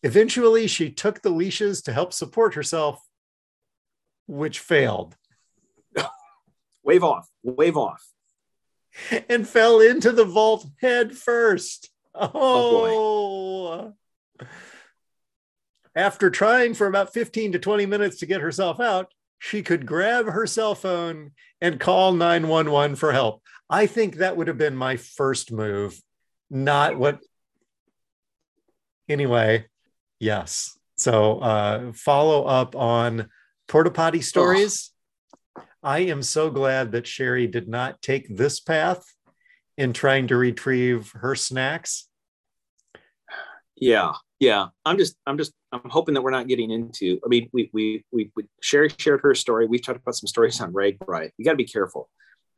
Eventually, 0.03 0.67
she 0.67 0.91
took 0.91 1.23
the 1.23 1.31
leashes 1.31 1.83
to 1.83 1.93
help 1.93 2.13
support 2.13 2.55
herself, 2.55 3.03
which 4.27 4.59
failed. 4.59 5.17
wave 6.83 7.05
off, 7.05 7.29
wave 7.43 7.77
off. 7.77 8.05
And 9.29 9.49
fell 9.49 9.81
into 9.81 10.13
the 10.13 10.25
vault 10.25 10.67
head 10.81 11.17
first. 11.17 11.91
Oh, 12.15 13.95
Oh, 14.41 14.49
After 15.97 16.31
trying 16.31 16.75
for 16.75 16.87
about 16.87 17.13
15 17.13 17.53
to 17.53 17.59
20 17.59 17.87
minutes 17.87 18.19
to 18.19 18.27
get 18.27 18.41
herself 18.41 18.81
out, 18.81 19.13
she 19.39 19.63
could 19.63 19.85
grab 19.85 20.27
her 20.27 20.47
cell 20.47 20.75
phone 20.75 21.33
and 21.61 21.81
call 21.81 22.13
911 22.13 22.97
for 22.97 23.13
help. 23.13 23.43
I 23.69 23.87
think 23.87 24.17
that 24.17 24.37
would 24.37 24.49
have 24.49 24.59
been 24.59 24.77
my 24.77 24.97
first 24.97 25.51
move, 25.51 26.01
not 26.51 26.97
what. 26.99 27.21
Anyway, 29.09 29.67
yes. 30.19 30.79
So 30.97 31.39
uh, 31.41 31.93
follow 31.93 32.45
up 32.45 32.77
on 32.77 33.29
porta 33.69 33.91
potty 33.91 34.23
stories. 34.23 34.91
I 35.83 36.01
am 36.01 36.23
so 36.23 36.51
glad 36.51 36.93
that 36.93 37.07
Sherry 37.07 37.47
did 37.47 37.69
not 37.69 38.01
take 38.01 38.35
this 38.35 38.61
path 38.61 39.05
in 39.77 39.93
trying 39.93 40.29
to 40.29 40.37
retrieve 40.37 41.13
her 41.17 41.35
snacks. 41.35 42.09
Yeah, 43.77 44.13
yeah. 44.39 44.69
I'm 44.87 44.97
just, 44.97 45.17
I'm 45.27 45.37
just, 45.37 45.53
I'm 45.73 45.91
hoping 45.91 46.15
that 46.15 46.23
we're 46.23 46.31
not 46.31 46.47
getting 46.47 46.71
into. 46.71 47.21
I 47.25 47.29
mean, 47.29 47.51
we, 47.53 47.71
we, 47.73 48.05
we, 48.13 48.31
we 48.37 48.45
Sherry 48.63 48.91
shared 48.97 49.21
her 49.23 49.35
story. 49.35 49.67
We've 49.67 49.83
talked 49.83 50.01
about 50.01 50.15
some 50.15 50.29
stories 50.29 50.61
on 50.61 50.73
Ray 50.73 50.93
Bright. 50.93 51.33
We 51.39 51.45
got 51.45 51.51
to 51.51 51.57
be 51.57 51.67
careful. 51.67 52.09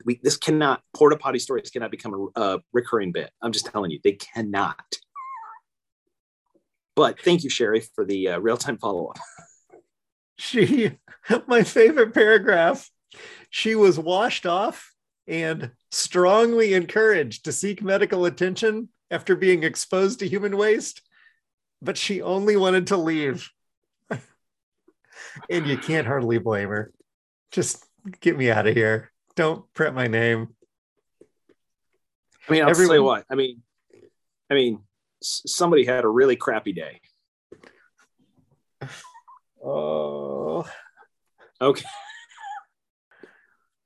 We, 0.05 0.21
this 0.23 0.37
cannot 0.37 0.83
porta 0.95 1.17
potty 1.17 1.39
stories 1.39 1.71
cannot 1.71 1.91
become 1.91 2.31
a, 2.37 2.41
a 2.41 2.61
recurring 2.73 3.13
bit. 3.13 3.31
I'm 3.43 3.51
just 3.51 3.67
telling 3.67 3.91
you, 3.91 3.99
they 4.05 4.13
cannot. 4.13 4.85
But 6.97 7.21
thank 7.21 7.45
you, 7.45 7.51
Sherry, 7.51 7.81
for 7.95 8.05
the 8.05 8.29
uh, 8.31 8.39
real 8.39 8.57
time 8.57 8.79
follow 8.79 9.07
up. 9.09 9.19
She, 10.39 10.91
my 11.47 11.63
favorite 11.63 12.13
paragraph, 12.13 12.91
she 13.49 13.75
was 13.75 13.99
washed 13.99 14.45
off 14.45 14.93
and 15.27 15.71
strongly 15.91 16.75
encouraged 16.75 17.47
to 17.47 17.53
seek 17.53 17.83
medical 17.83 18.27
attention 18.27 18.91
after 19.11 19.35
being 19.35 19.63
exposed 19.63 20.19
to 20.19 20.29
human 20.29 20.59
waste, 20.59 21.01
but 21.81 21.97
she 21.97 22.21
only 22.21 22.55
wanted 22.55 22.89
to 22.89 22.99
leave. 22.99 23.49
and 24.11 25.67
you 25.67 25.79
can't 25.79 26.07
hardly 26.07 26.37
blame 26.37 26.69
her. 26.69 26.93
Just 27.51 27.83
get 28.21 28.37
me 28.37 28.51
out 28.51 28.67
of 28.67 28.75
here. 28.75 29.11
Don't 29.37 29.65
print 29.73 29.95
my 29.95 30.07
name. 30.07 30.49
I 32.47 32.53
mean, 32.53 32.63
I'll 32.63 32.69
Everyone- 32.69 32.97
you 32.97 33.03
what. 33.05 33.25
I 33.31 33.37
mean, 33.37 33.63
I 34.51 34.55
mean, 34.55 34.81
somebody 35.47 35.85
had 35.85 36.05
a 36.05 36.09
really 36.09 36.37
crappy 36.37 36.73
day. 36.73 37.01
Oh, 39.65 40.65
Okay. 41.61 41.85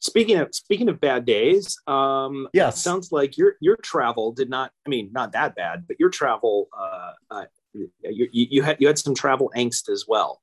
Speaking 0.03 0.39
of 0.39 0.49
speaking 0.55 0.89
of 0.89 0.99
bad 0.99 1.27
days, 1.27 1.77
um, 1.87 2.49
yes. 2.55 2.83
sounds 2.83 3.13
like 3.13 3.37
your 3.37 3.57
your 3.61 3.77
travel 3.77 4.33
did 4.33 4.49
not. 4.49 4.73
I 4.87 4.89
mean, 4.89 5.11
not 5.13 5.33
that 5.33 5.55
bad, 5.55 5.87
but 5.87 6.01
your 6.01 6.09
travel, 6.09 6.69
uh, 6.77 7.13
uh, 7.31 7.45
you, 7.75 7.91
you, 8.03 8.29
you 8.33 8.63
had 8.63 8.79
you 8.81 8.87
had 8.87 8.99
some 8.99 9.15
travel 9.15 9.53
angst 9.55 9.91
as 9.91 10.07
well. 10.09 10.41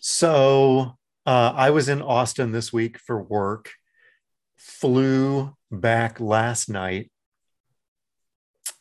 So 0.00 0.98
uh, 1.24 1.52
I 1.54 1.70
was 1.70 1.88
in 1.88 2.02
Austin 2.02 2.52
this 2.52 2.74
week 2.74 2.98
for 2.98 3.20
work, 3.22 3.70
flew 4.56 5.56
back 5.70 6.20
last 6.20 6.68
night 6.68 7.10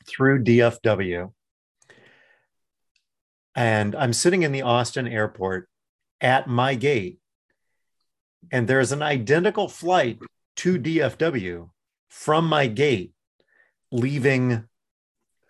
through 0.09 0.43
DFW. 0.43 1.31
And 3.55 3.95
I'm 3.95 4.13
sitting 4.13 4.43
in 4.43 4.51
the 4.51 4.61
Austin 4.61 5.07
airport 5.07 5.67
at 6.21 6.47
my 6.47 6.75
gate, 6.75 7.19
and 8.51 8.67
there's 8.67 8.91
an 8.91 9.01
identical 9.01 9.67
flight 9.67 10.19
to 10.57 10.79
DFW 10.79 11.69
from 12.09 12.47
my 12.47 12.67
gate 12.67 13.13
leaving 13.91 14.65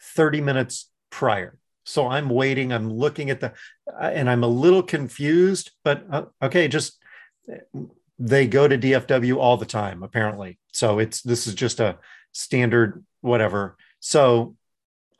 30 0.01 0.41
minutes 0.41 0.89
prior. 1.09 1.57
So 1.85 2.07
I'm 2.07 2.29
waiting, 2.29 2.71
I'm 2.71 2.91
looking 2.91 3.29
at 3.29 3.39
the, 3.39 3.53
and 3.99 4.29
I'm 4.29 4.43
a 4.43 4.47
little 4.47 4.83
confused, 4.83 5.71
but 5.83 6.05
uh, 6.11 6.25
okay, 6.41 6.67
just 6.67 6.99
they 8.19 8.47
go 8.47 8.67
to 8.67 8.77
DFW 8.77 9.37
all 9.37 9.57
the 9.57 9.65
time, 9.65 10.03
apparently. 10.03 10.59
So 10.71 10.99
it's, 10.99 11.21
this 11.21 11.47
is 11.47 11.55
just 11.55 11.79
a 11.79 11.97
standard 12.31 13.03
whatever. 13.21 13.77
So 13.99 14.55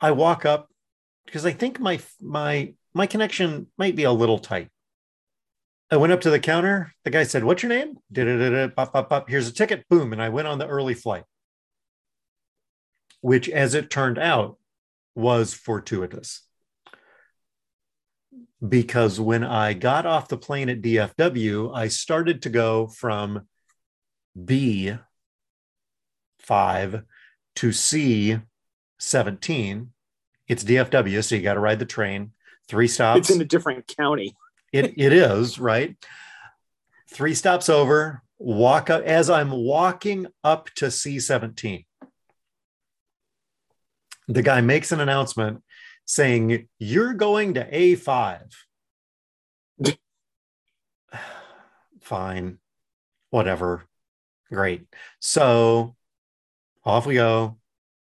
I 0.00 0.12
walk 0.12 0.44
up 0.44 0.68
because 1.26 1.44
I 1.44 1.52
think 1.52 1.78
my, 1.78 2.00
my, 2.20 2.74
my 2.94 3.06
connection 3.06 3.68
might 3.76 3.96
be 3.96 4.04
a 4.04 4.12
little 4.12 4.38
tight. 4.38 4.68
I 5.90 5.96
went 5.96 6.12
up 6.12 6.20
to 6.22 6.30
the 6.30 6.38
counter. 6.38 6.94
The 7.04 7.10
guy 7.10 7.24
said, 7.24 7.42
What's 7.44 7.62
your 7.62 7.70
name? 7.70 7.96
Pop, 8.76 8.92
pop, 8.92 9.08
pop. 9.08 9.28
Here's 9.28 9.48
a 9.48 9.52
ticket. 9.52 9.88
Boom. 9.88 10.12
And 10.12 10.22
I 10.22 10.28
went 10.28 10.46
on 10.46 10.58
the 10.58 10.68
early 10.68 10.94
flight, 10.94 11.24
which, 13.20 13.48
as 13.48 13.74
it 13.74 13.90
turned 13.90 14.18
out, 14.18 14.58
was 15.16 15.52
fortuitous. 15.52 16.42
Because 18.66 19.18
when 19.18 19.42
I 19.42 19.72
got 19.72 20.06
off 20.06 20.28
the 20.28 20.36
plane 20.36 20.68
at 20.68 20.82
DFW, 20.82 21.74
I 21.74 21.88
started 21.88 22.42
to 22.42 22.50
go 22.50 22.86
from 22.86 23.48
B5 24.38 25.00
to 27.56 27.72
C17. 29.00 29.88
It's 30.48 30.64
DFW, 30.64 31.24
so 31.24 31.34
you 31.34 31.42
got 31.42 31.54
to 31.54 31.60
ride 31.60 31.78
the 31.78 31.86
train. 31.86 32.32
Three 32.68 32.88
stops. 32.88 33.20
It's 33.20 33.30
in 33.30 33.40
a 33.40 33.44
different 33.44 33.86
county. 33.86 34.34
it 34.72 34.94
it 34.96 35.12
is 35.12 35.58
right 35.58 35.96
three 37.10 37.34
stops 37.34 37.68
over 37.68 38.22
walk 38.38 38.88
up 38.90 39.02
as 39.02 39.28
i'm 39.28 39.50
walking 39.50 40.26
up 40.44 40.70
to 40.74 40.86
c17 40.86 41.84
the 44.28 44.42
guy 44.42 44.60
makes 44.60 44.92
an 44.92 45.00
announcement 45.00 45.62
saying 46.04 46.68
you're 46.78 47.14
going 47.14 47.54
to 47.54 47.70
a5 47.70 48.52
fine 52.00 52.58
whatever 53.30 53.84
great 54.48 54.86
so 55.18 55.94
off 56.84 57.06
we 57.06 57.14
go 57.14 57.56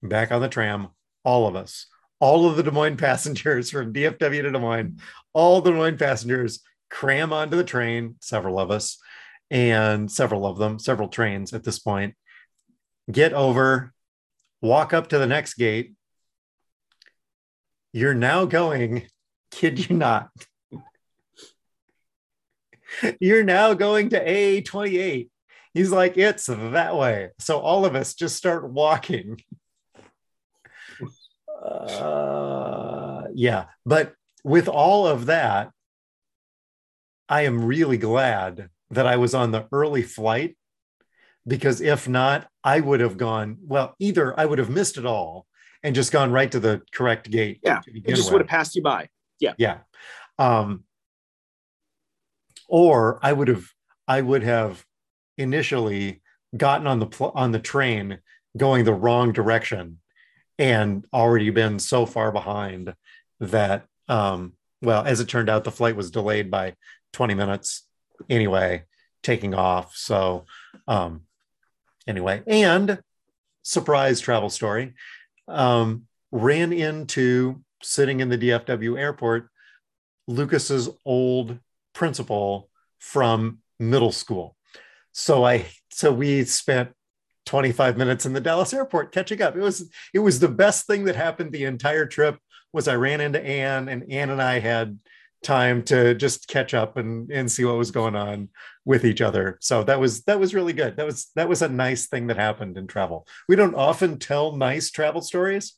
back 0.02 0.30
on 0.30 0.40
the 0.40 0.48
tram 0.48 0.88
all 1.24 1.46
of 1.46 1.56
us 1.56 1.86
all 2.20 2.48
of 2.48 2.56
the 2.56 2.62
Des 2.62 2.70
Moines 2.70 2.96
passengers 2.98 3.70
from 3.70 3.92
DFW 3.92 4.42
to 4.42 4.50
Des 4.50 4.58
Moines, 4.58 5.00
all 5.32 5.60
the 5.60 5.70
Des 5.70 5.76
Moines 5.76 5.98
passengers 5.98 6.60
cram 6.88 7.32
onto 7.32 7.56
the 7.56 7.64
train, 7.64 8.16
several 8.20 8.58
of 8.58 8.70
us, 8.70 8.98
and 9.50 10.10
several 10.10 10.46
of 10.46 10.58
them, 10.58 10.78
several 10.78 11.08
trains 11.08 11.52
at 11.52 11.64
this 11.64 11.78
point, 11.78 12.14
get 13.10 13.32
over, 13.32 13.92
walk 14.60 14.92
up 14.92 15.08
to 15.08 15.18
the 15.18 15.26
next 15.26 15.54
gate. 15.54 15.94
You're 17.92 18.14
now 18.14 18.44
going, 18.44 19.06
kid 19.50 19.88
you 19.88 19.96
not. 19.96 20.30
You're 23.20 23.44
now 23.44 23.74
going 23.74 24.10
to 24.10 24.24
A28. 24.24 25.28
He's 25.74 25.90
like, 25.90 26.16
it's 26.16 26.46
that 26.46 26.96
way. 26.96 27.30
So 27.38 27.58
all 27.58 27.84
of 27.84 27.94
us 27.94 28.14
just 28.14 28.36
start 28.36 28.70
walking 28.70 29.38
uh, 31.66 33.22
yeah, 33.34 33.66
but 33.84 34.14
with 34.44 34.68
all 34.68 35.06
of 35.06 35.26
that, 35.26 35.70
I 37.28 37.42
am 37.42 37.64
really 37.64 37.98
glad 37.98 38.70
that 38.90 39.06
I 39.06 39.16
was 39.16 39.34
on 39.34 39.50
the 39.50 39.66
early 39.72 40.02
flight 40.02 40.56
because 41.46 41.80
if 41.80 42.08
not, 42.08 42.48
I 42.62 42.80
would 42.80 43.00
have 43.00 43.16
gone, 43.16 43.58
well, 43.62 43.94
either 43.98 44.38
I 44.38 44.46
would 44.46 44.58
have 44.58 44.70
missed 44.70 44.98
it 44.98 45.06
all 45.06 45.46
and 45.82 45.94
just 45.94 46.12
gone 46.12 46.32
right 46.32 46.50
to 46.52 46.60
the 46.60 46.82
correct 46.92 47.30
gate. 47.30 47.60
Yeah. 47.62 47.80
It 47.86 48.06
just 48.08 48.26
with. 48.26 48.32
would 48.34 48.40
have 48.42 48.48
passed 48.48 48.76
you 48.76 48.82
by. 48.82 49.08
Yeah. 49.40 49.54
Yeah. 49.58 49.78
Um, 50.38 50.84
or 52.68 53.18
I 53.22 53.32
would 53.32 53.48
have, 53.48 53.66
I 54.08 54.20
would 54.20 54.42
have 54.42 54.84
initially 55.38 56.22
gotten 56.56 56.86
on 56.86 56.98
the 56.98 57.06
pl- 57.06 57.32
on 57.34 57.52
the 57.52 57.58
train 57.58 58.18
going 58.56 58.84
the 58.84 58.94
wrong 58.94 59.32
direction 59.32 59.98
and 60.58 61.04
already 61.12 61.50
been 61.50 61.78
so 61.78 62.06
far 62.06 62.32
behind 62.32 62.94
that 63.40 63.86
um, 64.08 64.52
well 64.82 65.04
as 65.04 65.20
it 65.20 65.28
turned 65.28 65.48
out 65.48 65.64
the 65.64 65.70
flight 65.70 65.96
was 65.96 66.10
delayed 66.10 66.50
by 66.50 66.74
20 67.12 67.34
minutes 67.34 67.86
anyway 68.28 68.84
taking 69.22 69.54
off. 69.54 69.94
So 69.96 70.44
um, 70.86 71.22
anyway 72.06 72.42
and 72.46 73.00
surprise 73.62 74.20
travel 74.20 74.50
story 74.50 74.94
um, 75.48 76.06
ran 76.30 76.72
into 76.72 77.62
sitting 77.82 78.20
in 78.20 78.28
the 78.28 78.38
dfw 78.38 78.98
airport 78.98 79.48
lucas's 80.26 80.88
old 81.04 81.58
principal 81.92 82.68
from 82.98 83.58
middle 83.78 84.12
school. 84.12 84.56
So 85.12 85.44
i 85.44 85.66
so 85.90 86.12
we 86.12 86.44
spent 86.44 86.90
25 87.46 87.96
minutes 87.96 88.26
in 88.26 88.32
the 88.32 88.40
Dallas 88.40 88.74
airport 88.74 89.12
catching 89.12 89.40
up. 89.40 89.56
It 89.56 89.60
was 89.60 89.90
it 90.12 90.18
was 90.18 90.40
the 90.40 90.48
best 90.48 90.86
thing 90.86 91.04
that 91.04 91.16
happened 91.16 91.52
the 91.52 91.64
entire 91.64 92.06
trip 92.06 92.38
was 92.72 92.88
I 92.88 92.96
ran 92.96 93.20
into 93.20 93.42
Anne 93.42 93.88
and 93.88 94.10
Anne 94.10 94.30
and 94.30 94.42
I 94.42 94.58
had 94.58 94.98
time 95.42 95.82
to 95.84 96.14
just 96.14 96.48
catch 96.48 96.74
up 96.74 96.96
and 96.96 97.30
and 97.30 97.50
see 97.50 97.64
what 97.64 97.78
was 97.78 97.90
going 97.90 98.16
on 98.16 98.48
with 98.84 99.04
each 99.04 99.20
other. 99.20 99.58
So 99.60 99.84
that 99.84 100.00
was 100.00 100.22
that 100.24 100.40
was 100.40 100.54
really 100.54 100.72
good. 100.72 100.96
That 100.96 101.06
was 101.06 101.30
that 101.36 101.48
was 101.48 101.62
a 101.62 101.68
nice 101.68 102.06
thing 102.06 102.26
that 102.26 102.36
happened 102.36 102.76
in 102.76 102.86
travel. 102.86 103.26
We 103.48 103.56
don't 103.56 103.74
often 103.74 104.18
tell 104.18 104.56
nice 104.56 104.90
travel 104.90 105.22
stories. 105.22 105.74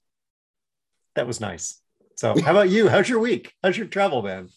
That 1.14 1.26
was 1.26 1.40
nice. 1.40 1.80
So 2.16 2.40
how 2.44 2.52
about 2.52 2.70
you? 2.70 2.88
How's 2.88 3.08
your 3.08 3.20
week? 3.20 3.52
How's 3.62 3.76
your 3.76 3.86
travel 3.86 4.22
man? 4.22 4.48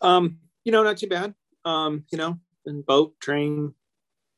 Um, 0.00 0.38
you 0.64 0.72
know, 0.72 0.82
not 0.82 0.98
too 0.98 1.08
bad. 1.08 1.34
Um, 1.64 2.04
you 2.10 2.18
know, 2.18 2.38
in 2.66 2.82
boat, 2.82 3.18
train, 3.20 3.74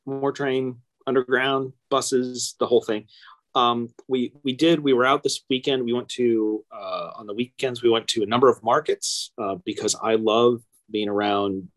more 0.07 0.33
train, 0.33 0.81
underground 1.07 1.73
buses, 1.91 2.55
the 2.59 2.67
whole 2.67 2.83
thing. 2.83 3.07
Um, 3.55 3.89
we 4.07 4.35
we 4.43 4.53
did. 4.53 4.81
We 4.81 4.93
were 4.93 5.07
out 5.07 5.23
this 5.23 5.43
weekend. 5.49 5.85
We 5.85 5.95
went 5.95 6.11
to 6.11 6.65
uh, 6.71 7.13
on 7.17 7.27
the 7.27 7.35
weekends. 7.35 7.83
We 7.83 7.91
went 7.91 8.07
to 8.09 8.23
a 8.23 8.27
number 8.27 8.51
of 8.51 8.63
markets 8.63 9.33
uh, 9.39 9.57
because 9.65 9.97
I 10.01 10.17
love 10.17 10.61
being 10.91 11.09
around 11.09 11.69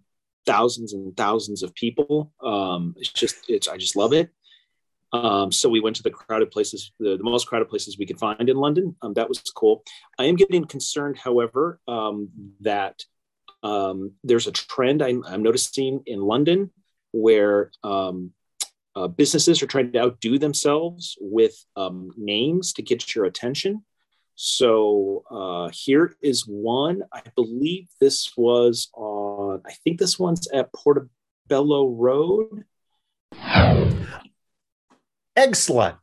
thousands 0.45 0.93
and 0.93 1.15
thousands 1.15 1.63
of 1.63 1.73
people. 1.75 2.33
Um, 2.43 2.95
it's 2.97 3.11
just 3.11 3.49
it's 3.49 3.67
I 3.67 3.77
just 3.77 3.95
love 3.95 4.13
it. 4.13 4.29
Um, 5.11 5.51
so 5.51 5.69
we 5.69 5.79
went 5.79 5.95
to 5.97 6.03
the 6.03 6.11
crowded 6.11 6.51
places, 6.51 6.91
the, 6.99 7.17
the 7.17 7.23
most 7.23 7.47
crowded 7.47 7.69
places 7.69 7.97
we 7.97 8.05
could 8.05 8.19
find 8.19 8.47
in 8.47 8.57
London. 8.57 8.95
Um, 9.01 9.13
that 9.15 9.27
was 9.27 9.39
cool. 9.55 9.83
I 10.19 10.25
am 10.25 10.35
getting 10.35 10.65
concerned, 10.65 11.17
however, 11.17 11.79
um, 11.87 12.29
that 12.61 13.03
um, 13.63 14.11
there's 14.23 14.47
a 14.47 14.51
trend 14.51 15.01
I'm, 15.01 15.23
I'm, 15.25 15.41
noticing 15.41 16.03
in 16.05 16.21
London 16.21 16.71
where 17.11 17.71
um, 17.83 18.31
uh, 18.95 19.07
businesses 19.07 19.61
are 19.61 19.67
trying 19.67 19.91
to 19.91 19.99
outdo 19.99 20.37
themselves 20.37 21.17
with 21.21 21.55
um, 21.75 22.11
names 22.17 22.73
to 22.73 22.81
get 22.81 23.15
your 23.15 23.25
attention. 23.25 23.83
So 24.35 25.23
uh, 25.29 25.69
here 25.73 26.15
is 26.21 26.47
one. 26.47 27.03
I 27.11 27.21
believe 27.35 27.87
this 27.99 28.31
was 28.37 28.89
on, 28.93 29.61
I 29.65 29.73
think 29.83 29.99
this 29.99 30.17
one's 30.17 30.47
at 30.47 30.73
Portobello 30.73 31.89
Road. 31.89 32.63
Egg 35.35 35.51
slut. 35.51 35.97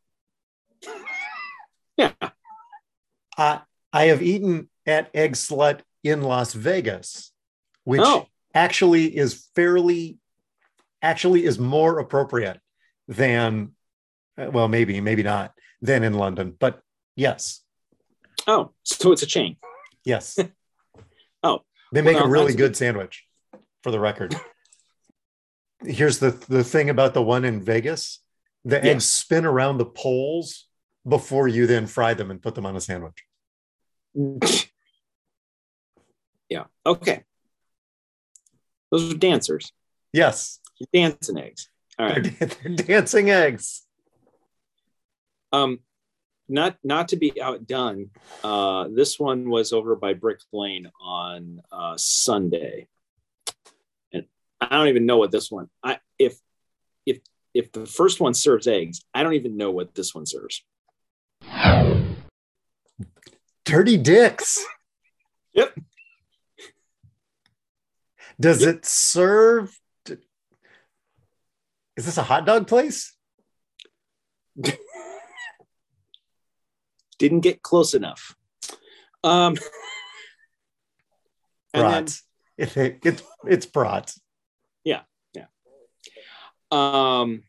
yeah. 1.97 2.13
Uh, 3.37 3.59
I 3.93 4.05
have 4.05 4.23
eaten 4.23 4.69
at 4.87 5.11
Egg 5.15 5.33
Slut 5.33 5.81
in 6.05 6.23
Las 6.23 6.53
Vegas, 6.53 7.33
which 7.85 8.01
oh. 8.05 8.27
actually 8.55 9.17
is 9.17 9.49
fairly, 9.55 10.19
actually 11.03 11.45
is 11.45 11.59
more 11.59 11.99
appropriate 11.99 12.61
than, 13.09 13.73
uh, 14.39 14.51
well, 14.51 14.69
maybe, 14.69 15.01
maybe 15.01 15.23
not, 15.23 15.53
than 15.81 16.03
in 16.03 16.15
London. 16.15 16.55
But 16.59 16.81
yes. 17.15 17.63
Oh, 18.47 18.73
so 18.83 19.13
it's 19.13 19.23
a 19.23 19.27
chain. 19.27 19.57
Yes. 20.05 20.39
oh. 21.43 21.61
They 21.93 22.03
make 22.03 22.17
well, 22.17 22.27
a 22.27 22.29
really 22.31 22.55
good 22.55 22.77
sandwich, 22.77 23.25
for 23.83 23.91
the 23.91 24.01
record. 24.01 24.35
Here's 25.85 26.19
the, 26.19 26.31
the 26.31 26.65
thing 26.65 26.91
about 26.91 27.15
the 27.15 27.23
one 27.23 27.45
in 27.45 27.63
Vegas 27.63 28.21
the 28.67 28.77
yes. 28.77 28.85
eggs 28.85 29.05
spin 29.05 29.47
around 29.47 29.79
the 29.79 29.87
poles 29.87 30.67
before 31.09 31.47
you 31.47 31.69
then 31.69 31.87
fry 31.87 32.15
them 32.15 32.33
and 32.33 32.43
put 32.43 32.57
them 32.57 32.67
on 32.67 32.75
a 32.75 32.81
sandwich. 32.81 33.25
yeah. 36.49 36.65
Okay. 36.85 37.23
Those 38.91 39.15
are 39.15 39.17
dancers. 39.17 39.71
Yes. 40.13 40.59
Dancing 40.93 41.39
eggs. 41.39 41.69
All 41.99 42.07
right. 42.07 42.39
They're, 42.39 42.49
they're 42.65 42.87
dancing 42.87 43.31
eggs. 43.31 43.83
Um, 45.53 45.81
not 46.49 46.77
not 46.85 47.09
to 47.09 47.17
be 47.17 47.41
outdone. 47.41 48.11
Uh, 48.45 48.89
this 48.89 49.19
one 49.19 49.49
was 49.49 49.73
over 49.73 49.97
by 49.97 50.15
Brick 50.15 50.41
Lane 50.53 50.91
on 51.01 51.61
uh, 51.73 51.95
Sunday, 51.97 52.87
and 54.13 54.27
I 54.61 54.77
don't 54.77 54.89
even 54.89 55.07
know 55.07 55.19
what 55.19 55.33
this 55.33 55.51
one. 55.51 55.69
I 55.83 55.99
if 56.19 56.39
if 57.05 57.19
if 57.55 57.73
the 57.73 57.87
first 57.87 58.21
one 58.21 58.35
serves 58.35 58.67
eggs, 58.67 59.01
I 59.13 59.23
don't 59.23 59.35
even 59.35 59.57
know 59.57 59.71
what 59.71 59.95
this 59.95 60.15
one 60.15 60.27
serves. 60.27 60.63
Dirty 63.65 63.97
dicks. 63.97 64.65
Yep. 65.55 65.75
Does 68.39 68.61
yep. 68.61 68.77
it 68.77 68.87
serve 68.87 69.77
is 71.97 72.07
this 72.07 72.19
a 72.19 72.23
hot 72.23 72.47
dog 72.47 72.67
place? 72.67 73.15
Didn't 77.19 77.41
get 77.41 77.63
close 77.63 77.95
enough. 77.95 78.37
Um, 79.25 79.57
brats. 81.73 82.23
Then, 82.59 82.69
it, 82.77 82.99
it, 83.05 83.23
it's 83.47 83.67
brats. 83.67 84.21
Yeah, 84.85 85.03
yeah. 85.35 85.47
Um, 86.71 87.43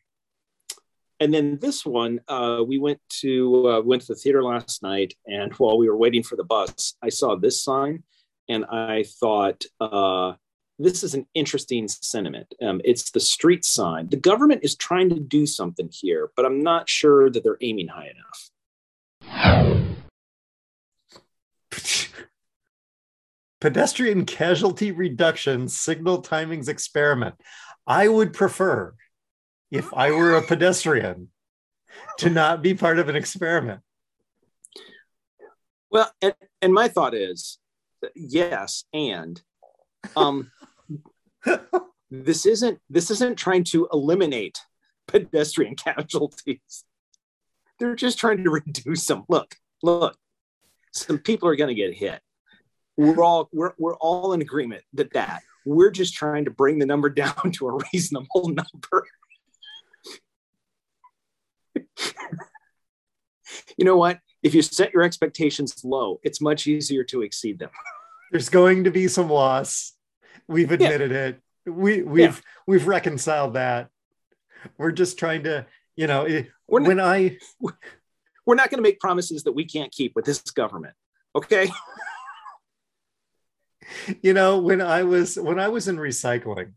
and 1.19 1.33
then 1.33 1.57
this 1.59 1.85
one, 1.85 2.21
uh, 2.27 2.63
we 2.65 2.77
went 2.77 2.99
to 3.21 3.69
uh, 3.69 3.81
went 3.81 4.03
to 4.03 4.13
the 4.13 4.19
theater 4.19 4.43
last 4.43 4.83
night, 4.83 5.15
and 5.25 5.51
while 5.53 5.77
we 5.77 5.89
were 5.89 5.97
waiting 5.97 6.23
for 6.23 6.35
the 6.35 6.43
bus, 6.43 6.95
I 7.01 7.09
saw 7.09 7.35
this 7.35 7.63
sign, 7.63 8.03
and 8.47 8.65
I 8.65 9.03
thought, 9.19 9.63
uh, 9.81 10.33
this 10.79 11.03
is 11.03 11.13
an 11.15 11.25
interesting 11.33 11.87
sentiment. 11.87 12.53
Um, 12.61 12.81
it's 12.83 13.09
the 13.11 13.19
street 13.19 13.65
sign. 13.65 14.09
The 14.09 14.17
government 14.17 14.63
is 14.63 14.75
trying 14.75 15.09
to 15.09 15.19
do 15.19 15.45
something 15.45 15.89
here, 15.91 16.29
but 16.35 16.45
I'm 16.45 16.61
not 16.61 16.87
sure 16.87 17.29
that 17.29 17.43
they're 17.43 17.57
aiming 17.61 17.87
high 17.87 18.11
enough. 18.11 18.51
Pedestrian 23.59 24.25
casualty 24.25 24.91
reduction 24.91 25.67
signal 25.67 26.21
timings 26.21 26.69
experiment. 26.69 27.33
I 27.87 28.07
would 28.07 28.33
prefer, 28.33 28.93
if 29.71 29.91
I 29.93 30.11
were 30.11 30.35
a 30.35 30.43
pedestrian, 30.43 31.29
to 32.19 32.29
not 32.29 32.61
be 32.61 32.75
part 32.75 32.99
of 32.99 33.09
an 33.09 33.15
experiment. 33.15 33.81
Well, 35.89 36.11
and, 36.21 36.35
and 36.61 36.71
my 36.71 36.87
thought 36.87 37.15
is 37.15 37.57
yes, 38.13 38.83
and 38.93 39.41
um, 40.15 40.51
this 42.11 42.45
isn't 42.45 42.79
this 42.89 43.11
isn't 43.11 43.37
trying 43.37 43.63
to 43.65 43.87
eliminate 43.91 44.59
pedestrian 45.07 45.75
casualties. 45.83 46.83
They're 47.79 47.95
just 47.95 48.17
trying 48.17 48.43
to 48.43 48.49
reduce 48.49 49.05
them. 49.05 49.23
Look, 49.29 49.55
look, 49.83 50.17
some 50.91 51.19
people 51.19 51.47
are 51.49 51.55
going 51.55 51.75
to 51.75 51.79
get 51.79 51.93
hit. 51.93 52.21
We're 52.97 53.23
all 53.23 53.49
we're 53.53 53.73
we're 53.77 53.95
all 53.97 54.33
in 54.33 54.41
agreement 54.41 54.83
that 54.93 55.13
that 55.13 55.41
we're 55.65 55.91
just 55.91 56.13
trying 56.13 56.45
to 56.45 56.51
bring 56.51 56.79
the 56.79 56.85
number 56.85 57.09
down 57.11 57.51
to 57.53 57.67
a 57.67 57.79
reasonable 57.93 58.49
number. 58.49 59.05
you 63.77 63.85
know 63.85 63.97
what? 63.97 64.19
If 64.43 64.55
you 64.55 64.61
set 64.61 64.93
your 64.93 65.03
expectations 65.03 65.83
low, 65.83 66.19
it's 66.23 66.41
much 66.41 66.67
easier 66.67 67.03
to 67.05 67.21
exceed 67.21 67.59
them. 67.59 67.69
There's 68.31 68.49
going 68.49 68.83
to 68.85 68.91
be 68.91 69.07
some 69.07 69.29
loss. 69.29 69.93
We've 70.47 70.71
admitted 70.71 71.11
yeah. 71.11 71.25
it. 71.25 71.41
We 71.65 72.01
we've 72.01 72.35
yeah. 72.35 72.41
we've 72.65 72.87
reconciled 72.87 73.55
that. 73.55 73.89
We're 74.77 74.91
just 74.91 75.19
trying 75.19 75.43
to, 75.43 75.65
you 75.95 76.07
know, 76.07 76.25
we're 76.67 76.81
when 76.81 76.97
not, 76.97 77.07
I 77.07 77.37
we're 78.45 78.55
not 78.55 78.69
going 78.69 78.77
to 78.77 78.89
make 78.89 78.99
promises 78.99 79.43
that 79.43 79.51
we 79.51 79.65
can't 79.65 79.91
keep 79.91 80.15
with 80.15 80.25
this 80.25 80.41
government. 80.41 80.95
Okay? 81.35 81.69
you 84.21 84.33
know, 84.33 84.59
when 84.59 84.81
I 84.81 85.03
was 85.03 85.35
when 85.35 85.59
I 85.59 85.67
was 85.67 85.87
in 85.87 85.97
recycling, 85.97 86.71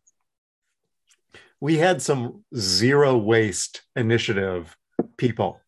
we 1.60 1.78
had 1.78 2.02
some 2.02 2.44
zero 2.56 3.16
waste 3.16 3.82
initiative 3.94 4.76
people. 5.16 5.60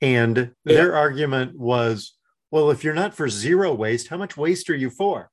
And 0.00 0.36
yeah. 0.36 0.46
their 0.64 0.96
argument 0.96 1.56
was, 1.56 2.16
well, 2.50 2.70
if 2.70 2.82
you're 2.82 2.92
not 2.92 3.14
for 3.14 3.28
zero 3.28 3.72
waste, 3.72 4.08
how 4.08 4.16
much 4.16 4.36
waste 4.36 4.68
are 4.68 4.76
you 4.76 4.90
for? 4.90 5.30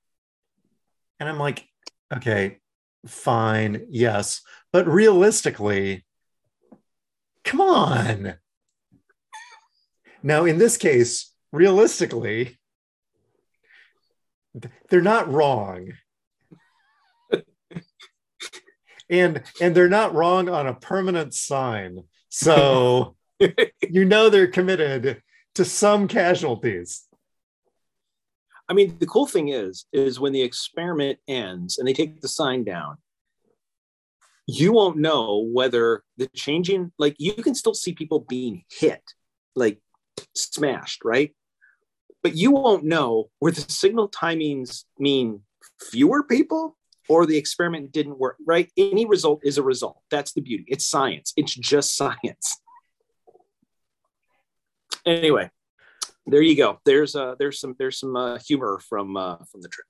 And 1.19 1.27
I'm 1.27 1.37
like, 1.37 1.65
okay, 2.15 2.59
fine, 3.05 3.87
yes. 3.89 4.41
But 4.71 4.87
realistically, 4.87 6.05
come 7.43 7.61
on. 7.61 8.35
Now, 10.21 10.45
in 10.45 10.57
this 10.57 10.77
case, 10.77 11.33
realistically, 11.51 12.59
they're 14.89 15.01
not 15.01 15.31
wrong. 15.31 15.93
and 19.09 19.41
and 19.59 19.75
they're 19.75 19.89
not 19.89 20.13
wrong 20.13 20.49
on 20.49 20.67
a 20.67 20.73
permanent 20.73 21.33
sign. 21.33 22.03
So 22.29 23.15
you 23.81 24.05
know 24.05 24.29
they're 24.29 24.47
committed 24.47 25.21
to 25.55 25.65
some 25.65 26.07
casualties. 26.07 27.08
I 28.69 28.73
mean, 28.73 28.97
the 28.99 29.07
cool 29.07 29.25
thing 29.25 29.49
is, 29.49 29.85
is 29.91 30.19
when 30.19 30.31
the 30.31 30.43
experiment 30.43 31.17
ends 31.27 31.79
and 31.79 31.87
they 31.87 31.93
take 31.93 32.21
the 32.21 32.27
sign 32.27 32.63
down, 32.63 32.97
you 34.45 34.71
won't 34.71 34.97
know 34.97 35.47
whether 35.51 36.03
the 36.17 36.27
changing, 36.35 36.91
like 36.99 37.15
you 37.17 37.33
can 37.33 37.55
still 37.55 37.73
see 37.73 37.93
people 37.93 38.25
being 38.29 38.63
hit, 38.71 39.01
like 39.55 39.79
smashed, 40.35 41.03
right? 41.03 41.35
But 42.21 42.35
you 42.35 42.51
won't 42.51 42.83
know 42.83 43.29
where 43.39 43.51
the 43.51 43.61
signal 43.61 44.09
timings 44.09 44.85
mean 44.99 45.41
fewer 45.91 46.23
people 46.23 46.77
or 47.07 47.25
the 47.25 47.37
experiment 47.37 47.91
didn't 47.91 48.19
work, 48.19 48.37
right? 48.45 48.71
Any 48.77 49.05
result 49.05 49.41
is 49.43 49.57
a 49.57 49.63
result. 49.63 49.99
That's 50.11 50.33
the 50.33 50.41
beauty. 50.41 50.65
It's 50.67 50.85
science. 50.85 51.33
It's 51.35 51.55
just 51.55 51.97
science. 51.97 52.61
Anyway, 55.05 55.49
there 56.29 56.41
you 56.41 56.55
go. 56.55 56.79
There's 56.85 57.15
uh 57.15 57.35
there's 57.39 57.59
some 57.59 57.75
there's 57.77 57.99
some 57.99 58.15
uh, 58.15 58.39
humor 58.39 58.79
from 58.87 59.17
uh, 59.17 59.37
from 59.51 59.61
the 59.61 59.69
trip. 59.69 59.87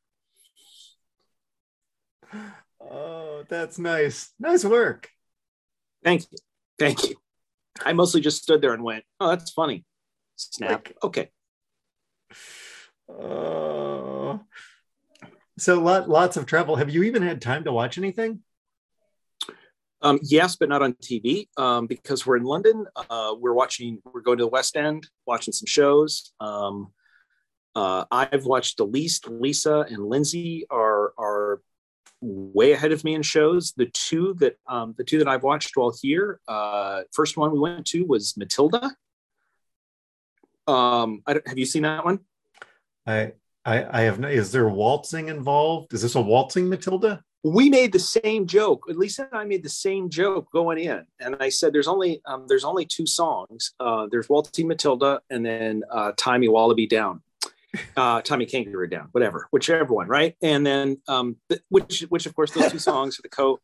Oh, 2.82 3.44
that's 3.50 3.78
nice. 3.80 4.32
Nice 4.40 4.64
work. 4.64 5.10
Thank 6.04 6.32
you. 6.32 6.38
Thank 6.78 7.10
you. 7.10 7.16
I 7.84 7.94
mostly 7.94 8.22
just 8.22 8.42
stood 8.42 8.62
there 8.62 8.74
and 8.74 8.84
went, 8.84 9.04
"Oh, 9.20 9.30
that's 9.30 9.52
funny." 9.52 9.86
Snap. 10.36 10.88
Like, 10.88 10.98
okay. 11.04 11.30
Uh, 13.10 14.38
so 15.58 15.82
lot, 15.82 16.10
lots 16.10 16.38
of 16.38 16.46
travel. 16.46 16.76
Have 16.78 16.90
you 16.90 17.04
even 17.04 17.22
had 17.22 17.42
time 17.42 17.66
to 17.66 17.74
watch 17.74 17.98
anything? 17.98 18.42
Um, 20.02 20.20
yes, 20.24 20.56
but 20.56 20.70
not 20.70 20.82
on 20.82 20.94
TV 20.94 21.48
um, 21.58 21.88
because 21.88 22.26
we're 22.26 22.38
in 22.38 22.44
London. 22.44 22.86
Uh, 22.96 23.36
we're 23.38 23.54
watching. 23.54 24.00
We're 24.06 24.22
going 24.22 24.38
to 24.38 24.46
the 24.46 24.50
West 24.50 24.78
End, 24.78 25.08
watching 25.26 25.52
some 25.52 25.68
shows. 25.68 26.32
Um, 26.40 26.92
uh, 27.76 28.06
I've 28.12 28.46
watched 28.46 28.78
the 28.78 28.86
least. 28.86 29.28
Lisa 29.28 29.86
and 29.90 30.06
Lindsay 30.06 30.66
are 30.70 31.14
are 31.18 31.62
way 32.22 32.72
ahead 32.72 32.92
of 32.92 33.04
me 33.04 33.14
in 33.14 33.22
shows. 33.22 33.74
The 33.76 33.88
two 33.88 34.36
that 34.40 34.58
um, 34.68 34.96
the 34.98 35.04
two 35.04 35.20
that 35.20 35.28
I've 35.28 35.44
watched 35.44 35.76
while 35.76 35.94
here. 36.02 36.40
Uh, 36.48 37.02
first 37.14 37.38
one 37.38 37.52
we 37.52 37.60
went 37.60 37.86
to 37.88 38.06
was 38.06 38.38
Matilda. 38.38 38.92
Um, 40.68 41.24
have 41.28 41.58
you 41.58 41.66
seen 41.66 41.84
that 41.84 42.06
one? 42.06 42.20
I 43.06 43.34
I, 43.66 44.00
I 44.00 44.02
have. 44.04 44.20
No, 44.20 44.30
is 44.30 44.52
there 44.52 44.70
waltzing 44.70 45.28
involved? 45.28 45.94
Is 45.94 46.02
this 46.02 46.16
a 46.16 46.22
waltzing 46.22 46.70
Matilda? 46.70 47.22
We 47.44 47.70
made 47.70 47.94
the 47.94 48.00
same 48.00 48.48
joke. 48.48 48.84
Lisa 48.88 49.24
and 49.32 49.40
I 49.40 49.46
made 49.46 49.64
the 49.64 49.70
same 49.70 50.10
joke 50.10 50.52
going 50.52 50.78
in, 50.78 51.06
and 51.20 51.38
I 51.40 51.50
said, 51.50 51.72
"There's 51.72 51.88
only 51.88 52.22
um, 52.26 52.46
there's 52.48 52.66
only 52.66 52.86
two 52.86 53.06
songs. 53.06 53.74
Uh, 53.80 54.08
there's 54.12 54.28
Waltzy 54.28 54.66
Matilda, 54.66 55.22
and 55.30 55.46
then 55.46 55.84
uh, 55.90 56.12
Tie 56.18 56.38
Wallaby 56.42 56.88
Down, 56.88 57.22
uh, 57.96 58.22
Tommy 58.22 58.46
Kangaroo 58.46 58.88
Down, 58.88 59.08
whatever, 59.14 59.48
whichever 59.52 59.94
one, 59.94 60.08
right? 60.08 60.36
And 60.42 60.66
then 60.66 60.98
um, 61.08 61.38
which 61.70 62.02
which 62.10 62.26
of 62.26 62.36
course 62.36 62.52
those 62.52 62.72
two 62.72 62.80
songs 62.80 63.18
are 63.20 63.24
the 63.24 63.30
co, 63.30 63.60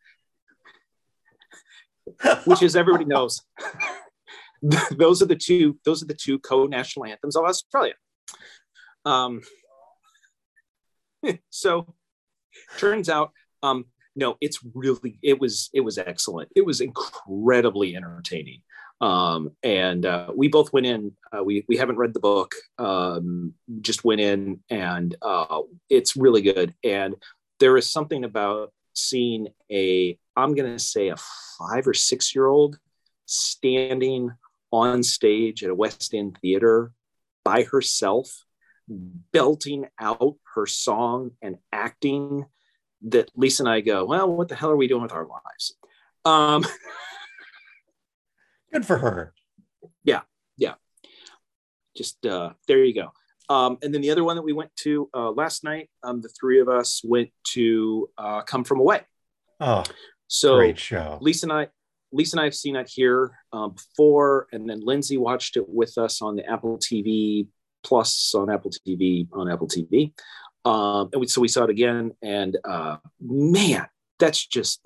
which 2.46 2.64
is 2.64 2.78
everybody 2.78 3.06
knows. 3.06 3.42
those 4.92 5.22
are 5.22 5.28
the 5.28 5.36
two. 5.36 5.78
Those 5.84 6.02
are 6.02 6.08
the 6.08 6.14
two 6.14 6.40
co-national 6.40 7.08
anthems 7.08 7.36
of 7.36 7.44
Australia. 7.44 7.96
Um, 9.04 9.42
so 11.50 11.94
turns 12.78 13.10
out 13.10 13.32
um, 13.66 13.86
no, 14.16 14.38
it's 14.42 14.60
really 14.74 15.20
it 15.22 15.40
was 15.40 15.70
it 15.74 15.82
was 15.82 15.98
excellent. 15.98 16.50
It 16.56 16.66
was 16.66 16.82
incredibly 16.82 17.96
entertaining. 17.96 18.62
Um, 19.02 19.52
and 19.62 20.06
uh, 20.06 20.32
we 20.34 20.48
both 20.48 20.72
went 20.72 20.86
in. 20.86 21.12
Uh, 21.32 21.44
we 21.44 21.66
we 21.68 21.78
haven't 21.78 21.98
read 21.98 22.14
the 22.14 22.20
book. 22.20 22.56
Um, 22.78 23.54
just 23.82 24.06
went 24.06 24.22
in, 24.22 24.62
and 24.70 25.16
uh, 25.22 25.62
it's 25.90 26.16
really 26.16 26.42
good. 26.42 26.74
And 26.84 27.16
there 27.60 27.78
is 27.78 27.90
something 27.90 28.24
about 28.24 28.72
seeing 28.94 29.50
a 29.70 30.18
I'm 30.38 30.56
going 30.56 30.72
to 30.72 30.80
say 30.80 31.10
a 31.10 31.18
five 31.60 31.88
or 31.88 31.94
six 31.94 32.34
year 32.34 32.48
old 32.48 32.78
standing 33.26 34.32
on 34.72 35.04
stage 35.04 35.64
at 35.64 35.70
a 35.70 35.76
West 35.76 36.14
End 36.14 36.38
theater 36.42 36.92
by 37.44 37.64
herself, 37.64 38.46
belting 38.88 39.88
out 40.00 40.36
her 40.56 40.66
song 40.66 41.32
and 41.42 41.58
acting 41.72 42.46
that 43.06 43.30
Lisa 43.36 43.64
and 43.64 43.70
I 43.70 43.82
go, 43.82 44.06
well, 44.06 44.30
what 44.36 44.48
the 44.48 44.56
hell 44.56 44.72
are 44.72 44.76
we 44.76 44.88
doing 44.88 45.04
with 45.04 45.14
our 45.14 45.28
lives? 45.28 45.76
Um, 46.26 46.66
Good 48.74 48.86
for 48.86 48.98
her. 48.98 49.34
Yeah, 50.04 50.22
yeah. 50.58 50.74
Just 51.96 52.26
uh, 52.26 52.52
there 52.68 52.84
you 52.84 52.94
go. 52.94 53.12
Um, 53.48 53.78
and 53.84 53.94
then 53.94 54.02
the 54.02 54.10
other 54.10 54.24
one 54.24 54.36
that 54.36 54.42
we 54.42 54.54
went 54.54 54.76
to 54.78 55.10
uh, 55.14 55.32
last 55.32 55.64
night, 55.64 55.90
um, 56.04 56.22
the 56.22 56.30
three 56.30 56.60
of 56.60 56.68
us 56.68 57.02
went 57.04 57.30
to 57.54 58.10
uh, 58.18 58.42
Come 58.42 58.64
From 58.64 58.80
Away. 58.80 59.02
Oh, 59.60 59.84
so 60.28 60.58
great 60.58 60.80
show. 60.80 61.20
Lisa 61.22 61.46
and 61.46 61.54
I, 61.54 61.68
Lisa 62.12 62.36
and 62.36 62.42
I 62.42 62.46
have 62.46 62.56
seen 62.56 62.76
it 62.76 62.90
here 62.90 63.38
um, 63.54 63.74
before, 63.74 64.48
and 64.52 64.68
then 64.68 64.82
Lindsay 64.84 65.18
watched 65.18 65.58
it 65.58 65.66
with 65.68 65.98
us 65.98 66.22
on 66.22 66.36
the 66.36 66.50
Apple 66.50 66.78
TV 66.80 67.48
Plus 67.84 68.34
on 68.34 68.50
Apple 68.50 68.72
TV 68.72 69.28
on 69.32 69.50
Apple 69.50 69.68
TV. 69.68 70.12
Um, 70.66 71.10
and 71.14 71.22
we, 71.22 71.28
so 71.28 71.42
we 71.42 71.48
saw 71.48 71.64
it 71.64 71.70
again, 71.70 72.12
and 72.24 72.58
uh, 72.66 72.98
man, 73.22 73.88
that's 74.20 74.46
just 74.46 74.82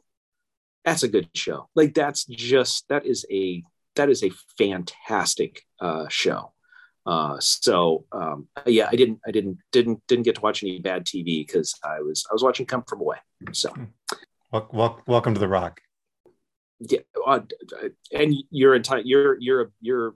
that's 0.84 1.04
a 1.04 1.08
good 1.08 1.30
show. 1.34 1.70
Like 1.76 1.94
that's 1.94 2.26
just 2.26 2.88
that 2.90 3.06
is 3.06 3.26
a 3.32 3.64
that 3.96 4.10
is 4.10 4.24
a 4.24 4.32
fantastic 4.58 5.64
uh, 5.80 6.08
show. 6.10 6.54
Uh, 7.06 7.38
so 7.40 8.06
um, 8.12 8.48
yeah, 8.66 8.90
I 8.92 8.96
didn't 8.96 9.20
I 9.26 9.32
didn't 9.32 9.60
didn't 9.72 10.02
didn't 10.08 10.24
get 10.24 10.36
to 10.36 10.42
watch 10.42 10.64
any 10.64 10.80
bad 10.80 11.06
TV 11.06 11.46
because 11.46 11.74
I 11.84 12.02
was 12.02 12.26
I 12.30 12.34
was 12.34 12.44
watching 12.44 12.66
Come 12.66 12.84
From 12.84 13.02
Away. 13.02 13.18
So 13.54 13.74
welcome, 14.52 15.04
welcome 15.08 15.34
to 15.34 15.40
the 15.40 15.48
Rock. 15.48 15.82
Yeah, 16.80 17.00
uh, 17.26 17.42
and 18.14 18.36
you're 18.52 18.76
entire 18.76 19.02
you're 19.04 19.38
you're 19.40 19.72
you're 19.82 20.16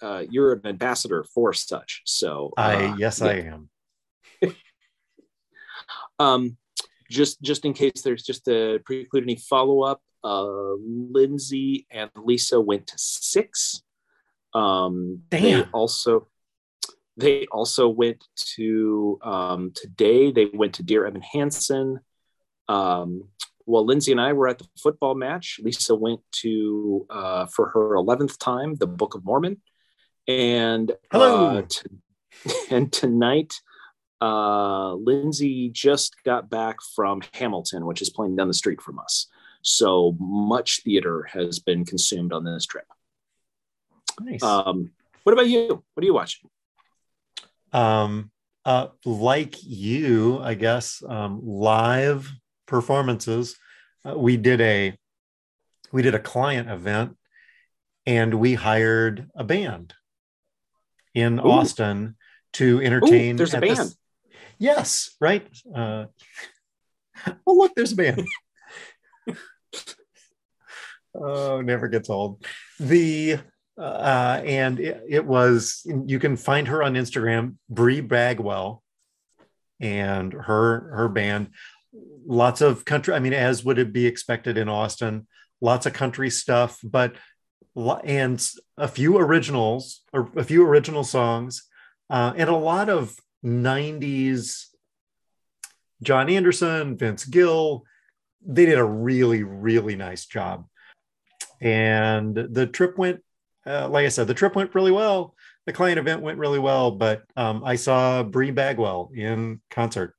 uh, 0.00 0.24
you're 0.28 0.52
an 0.52 0.66
ambassador 0.66 1.24
for 1.34 1.52
such. 1.52 2.02
So 2.04 2.52
I 2.56 2.86
uh, 2.86 2.96
yes 2.96 3.20
yeah. 3.20 3.26
I 3.26 3.32
am. 3.34 3.70
Um, 6.18 6.56
just 7.10 7.40
just 7.40 7.64
in 7.64 7.72
case 7.72 8.02
there's 8.04 8.22
just 8.22 8.44
to 8.44 8.80
preclude 8.84 9.24
any 9.24 9.36
follow 9.36 9.82
up, 9.82 10.02
uh, 10.24 10.74
Lindsay 10.74 11.86
and 11.90 12.10
Lisa 12.16 12.60
went 12.60 12.86
to 12.88 12.98
six. 12.98 13.82
Um, 14.54 15.22
Damn. 15.30 15.42
They 15.42 15.64
also 15.72 16.28
they 17.16 17.46
also 17.46 17.88
went 17.88 18.24
to 18.56 19.18
um, 19.22 19.72
today. 19.74 20.30
They 20.30 20.46
went 20.46 20.74
to 20.74 20.82
Dear 20.82 21.06
Evan 21.06 21.22
Hansen. 21.22 22.00
Um, 22.68 23.24
while 23.64 23.84
Lindsay 23.84 24.12
and 24.12 24.20
I 24.20 24.32
were 24.32 24.48
at 24.48 24.58
the 24.58 24.68
football 24.80 25.14
match, 25.14 25.58
Lisa 25.62 25.94
went 25.94 26.20
to 26.42 27.06
uh, 27.10 27.46
for 27.46 27.70
her 27.70 27.96
eleventh 27.96 28.38
time 28.38 28.76
the 28.76 28.86
Book 28.86 29.14
of 29.14 29.24
Mormon, 29.24 29.60
and 30.26 30.92
hello. 31.10 31.58
Uh, 31.58 31.62
t- 31.68 32.52
and 32.70 32.92
tonight 32.92 33.54
uh, 34.20 34.94
Lindsay 34.94 35.68
just 35.68 36.16
got 36.24 36.50
back 36.50 36.76
from 36.94 37.22
Hamilton, 37.34 37.86
which 37.86 38.02
is 38.02 38.10
playing 38.10 38.36
down 38.36 38.48
the 38.48 38.54
street 38.54 38.80
from 38.80 38.98
us. 38.98 39.26
So 39.62 40.16
much 40.18 40.82
theater 40.82 41.28
has 41.32 41.58
been 41.58 41.84
consumed 41.84 42.32
on 42.32 42.44
this 42.44 42.66
trip. 42.66 42.86
Nice. 44.20 44.42
Um, 44.42 44.90
what 45.22 45.32
about 45.32 45.48
you? 45.48 45.82
What 45.94 46.02
are 46.02 46.06
you 46.06 46.14
watching? 46.14 46.48
Um, 47.72 48.30
uh, 48.64 48.88
like 49.04 49.56
you, 49.62 50.40
I 50.40 50.54
guess, 50.54 51.02
um, 51.06 51.40
live 51.42 52.30
performances. 52.66 53.56
Uh, 54.04 54.16
we 54.16 54.36
did 54.36 54.60
a 54.60 54.96
we 55.92 56.02
did 56.02 56.14
a 56.14 56.18
client 56.18 56.68
event, 56.68 57.16
and 58.06 58.34
we 58.34 58.54
hired 58.54 59.28
a 59.34 59.44
band 59.44 59.94
in 61.14 61.38
Ooh. 61.38 61.50
Austin 61.50 62.16
to 62.54 62.80
entertain. 62.80 63.34
Ooh, 63.34 63.38
there's 63.38 63.54
a 63.54 63.60
band. 63.60 63.76
The, 63.76 63.94
Yes, 64.58 65.14
right. 65.20 65.46
Uh, 65.72 66.06
oh, 67.46 67.54
look, 67.54 67.72
there's 67.74 67.92
a 67.92 67.96
band. 67.96 68.26
oh, 71.14 71.60
never 71.60 71.88
gets 71.88 72.10
old. 72.10 72.44
The 72.80 73.38
uh, 73.78 74.42
and 74.44 74.80
it, 74.80 75.02
it, 75.08 75.24
was 75.24 75.86
you 76.06 76.18
can 76.18 76.36
find 76.36 76.66
her 76.66 76.82
on 76.82 76.94
Instagram, 76.94 77.54
Bri 77.70 78.00
Bagwell, 78.00 78.82
and 79.80 80.32
her 80.32 80.90
her 80.94 81.08
band. 81.08 81.50
Lots 82.26 82.60
of 82.60 82.84
country. 82.84 83.14
I 83.14 83.20
mean, 83.20 83.32
as 83.32 83.64
would 83.64 83.78
it 83.78 83.92
be 83.92 84.06
expected 84.06 84.58
in 84.58 84.68
Austin, 84.68 85.28
lots 85.60 85.86
of 85.86 85.92
country 85.92 86.30
stuff, 86.30 86.80
but 86.82 87.14
and 88.02 88.44
a 88.76 88.88
few 88.88 89.18
originals 89.18 90.02
or 90.12 90.28
a 90.36 90.42
few 90.42 90.66
original 90.66 91.04
songs, 91.04 91.62
uh, 92.10 92.32
and 92.36 92.50
a 92.50 92.56
lot 92.56 92.88
of 92.88 93.16
'90s. 93.44 94.66
John 96.02 96.30
Anderson, 96.30 96.96
Vince 96.96 97.24
Gill, 97.24 97.84
they 98.44 98.66
did 98.66 98.78
a 98.78 98.84
really 98.84 99.42
really 99.42 99.96
nice 99.96 100.26
job. 100.26 100.66
And 101.60 102.34
the 102.34 102.66
trip 102.66 102.98
went 102.98 103.20
uh, 103.66 103.88
like 103.88 104.06
i 104.06 104.08
said 104.08 104.26
the 104.26 104.34
trip 104.34 104.54
went 104.54 104.74
really 104.74 104.92
well. 104.92 105.34
The 105.66 105.72
client 105.74 105.98
event 105.98 106.22
went 106.22 106.38
really 106.38 106.58
well 106.58 106.90
but 106.90 107.24
um, 107.36 107.62
i 107.64 107.76
saw 107.76 108.22
Bri 108.22 108.50
Bagwell 108.50 109.10
in 109.14 109.60
concert. 109.70 110.14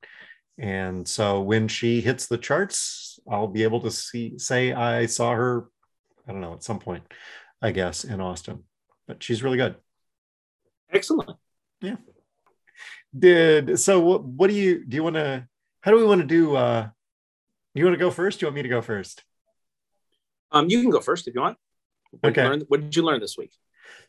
And 0.58 1.08
so 1.08 1.42
when 1.42 1.68
she 1.68 2.02
hits 2.02 2.28
the 2.28 2.38
charts 2.38 3.20
i'll 3.30 3.48
be 3.48 3.64
able 3.64 3.82
to 3.82 3.92
see 3.92 4.38
say 4.38 4.74
i 4.74 5.06
saw 5.06 5.34
her 5.34 5.68
i 6.28 6.32
don't 6.32 6.42
know 6.42 6.54
at 6.54 6.64
some 6.64 6.80
point 6.80 7.04
i 7.62 7.72
guess 7.72 8.04
in 8.04 8.22
austin. 8.22 8.64
But 9.08 9.24
she's 9.24 9.42
really 9.42 9.58
good. 9.58 9.76
Excellent. 10.92 11.38
Yeah 11.82 11.96
did 13.18 13.80
so 13.80 14.00
what, 14.00 14.24
what 14.24 14.50
do 14.50 14.56
you 14.56 14.86
do 14.86 14.96
you 14.96 15.04
want 15.04 15.16
to 15.16 15.48
how 15.82 15.92
do 15.92 15.98
we 15.98 16.06
want 16.06 16.22
to 16.22 16.28
do 16.28 16.56
uh 16.56 16.88
you 17.74 17.84
want 17.84 17.94
to 17.94 18.00
go 18.00 18.12
first 18.12 18.40
do 18.40 18.46
you 18.46 18.48
want 18.48 18.56
me 18.56 18.62
to 18.62 18.70
go 18.70 18.82
first 18.82 19.24
um, 20.52 20.70
you 20.70 20.82
can 20.82 20.90
go 20.90 21.00
first 21.02 21.28
if 21.28 21.36
you 21.36 21.42
want. 21.42 21.58
What 22.12 22.30
okay. 22.32 22.42
Did 22.42 22.50
learn, 22.50 22.62
what 22.68 22.82
did 22.82 22.96
you 22.96 23.04
learn 23.04 23.20
this 23.20 23.38
week? 23.38 23.52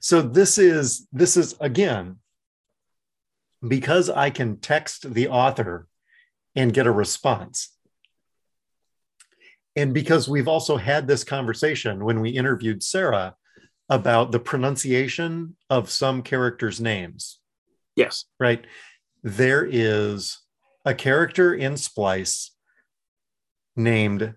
So 0.01 0.23
this 0.23 0.59
is 0.59 1.07
this 1.13 1.37
is 1.37 1.55
again 1.61 2.17
because 3.67 4.09
I 4.09 4.31
can 4.31 4.59
text 4.59 5.13
the 5.13 5.29
author 5.29 5.87
and 6.57 6.73
get 6.73 6.87
a 6.87 6.91
response. 6.91 7.71
And 9.77 9.95
because 9.95 10.29
we've 10.29 10.49
also 10.49 10.77
had 10.77 11.07
this 11.07 11.25
conversation 11.25 12.05
when 12.05 12.21
we 12.21 12.31
interviewed 12.31 12.83
Sarah 12.83 13.37
about 13.89 14.33
the 14.33 14.41
pronunciation 14.41 15.57
of 15.69 15.91
some 15.91 16.23
characters' 16.23 16.81
names. 16.81 17.39
Yes. 17.97 18.25
Right. 18.39 18.65
There 19.23 19.67
is 19.71 20.39
a 20.85 20.95
character 20.95 21.53
in 21.55 21.77
Splice 21.77 22.53
named 23.77 24.35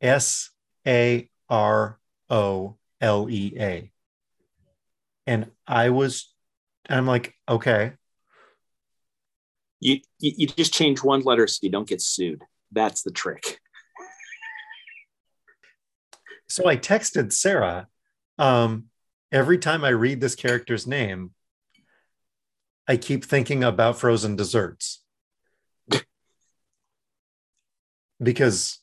S 0.00 0.50
a 0.86 1.28
R 1.50 1.98
O 2.30 2.76
L 3.00 3.30
E 3.30 3.54
A. 3.58 3.92
And 5.26 5.50
I 5.66 5.90
was, 5.90 6.32
I'm 6.88 7.06
like, 7.06 7.34
okay. 7.48 7.92
You, 9.80 10.00
you, 10.18 10.32
you 10.36 10.46
just 10.46 10.72
change 10.72 11.02
one 11.02 11.20
letter 11.20 11.46
so 11.46 11.58
you 11.62 11.70
don't 11.70 11.88
get 11.88 12.00
sued. 12.00 12.42
That's 12.72 13.02
the 13.02 13.10
trick. 13.10 13.60
so 16.48 16.66
I 16.66 16.76
texted 16.76 17.32
Sarah. 17.32 17.86
Um, 18.38 18.86
every 19.30 19.58
time 19.58 19.84
I 19.84 19.90
read 19.90 20.20
this 20.20 20.34
character's 20.34 20.86
name, 20.86 21.32
I 22.88 22.96
keep 22.96 23.24
thinking 23.24 23.62
about 23.62 23.98
frozen 23.98 24.34
desserts. 24.34 25.02
because 28.22 28.80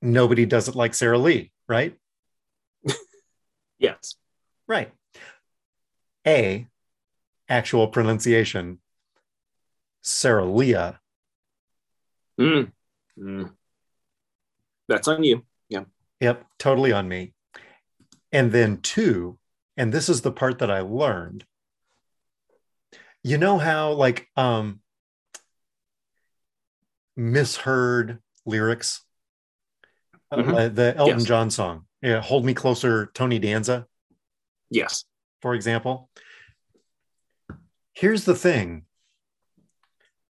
nobody 0.00 0.46
does 0.46 0.68
it 0.68 0.74
like 0.74 0.94
Sara 0.94 1.18
Lee, 1.18 1.52
right? 1.68 1.96
yes. 3.78 4.16
Right. 4.66 4.92
A, 6.26 6.66
actual 7.48 7.88
pronunciation, 7.88 8.80
Sarah 10.02 10.44
Leah. 10.44 11.00
Mm. 12.40 12.72
Mm. 13.18 13.52
That's 14.88 15.08
on 15.08 15.22
you. 15.22 15.44
Yeah. 15.68 15.84
Yep, 16.20 16.44
totally 16.58 16.92
on 16.92 17.08
me. 17.08 17.34
And 18.32 18.50
then 18.50 18.78
two, 18.78 19.38
and 19.76 19.92
this 19.92 20.08
is 20.08 20.22
the 20.22 20.32
part 20.32 20.58
that 20.58 20.70
I 20.70 20.80
learned. 20.80 21.44
You 23.24 23.38
know 23.38 23.58
how 23.58 23.92
like 23.92 24.28
um 24.36 24.80
misheard 27.16 28.18
lyrics 28.46 29.04
mm-hmm. 30.32 30.54
uh, 30.54 30.68
the 30.68 30.96
Elton 30.96 31.18
yes. 31.18 31.28
John 31.28 31.50
song. 31.50 31.86
Yeah, 32.00 32.20
Hold 32.20 32.44
Me 32.44 32.54
Closer, 32.54 33.10
Tony 33.14 33.38
Danza. 33.38 33.86
Yes. 34.70 35.04
For 35.40 35.54
example. 35.54 36.10
Here's 37.94 38.24
the 38.24 38.34
thing 38.34 38.86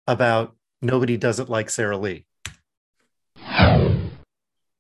about 0.07 0.57
Nobody 0.81 1.17
Does 1.17 1.39
It 1.39 1.49
Like 1.49 1.71
Sara 1.71 1.99
Lee. 1.99 2.27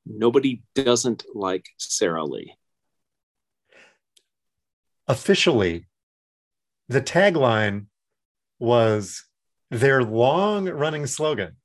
Nobody 0.04 0.62
doesn't 0.74 1.24
like 1.34 1.66
Sara 1.76 2.24
Lee. 2.24 2.56
Officially, 5.06 5.86
the 6.88 7.02
tagline 7.02 7.86
was 8.62 9.24
their 9.70 10.02
long 10.02 10.68
running 10.68 11.06
slogan 11.06 11.56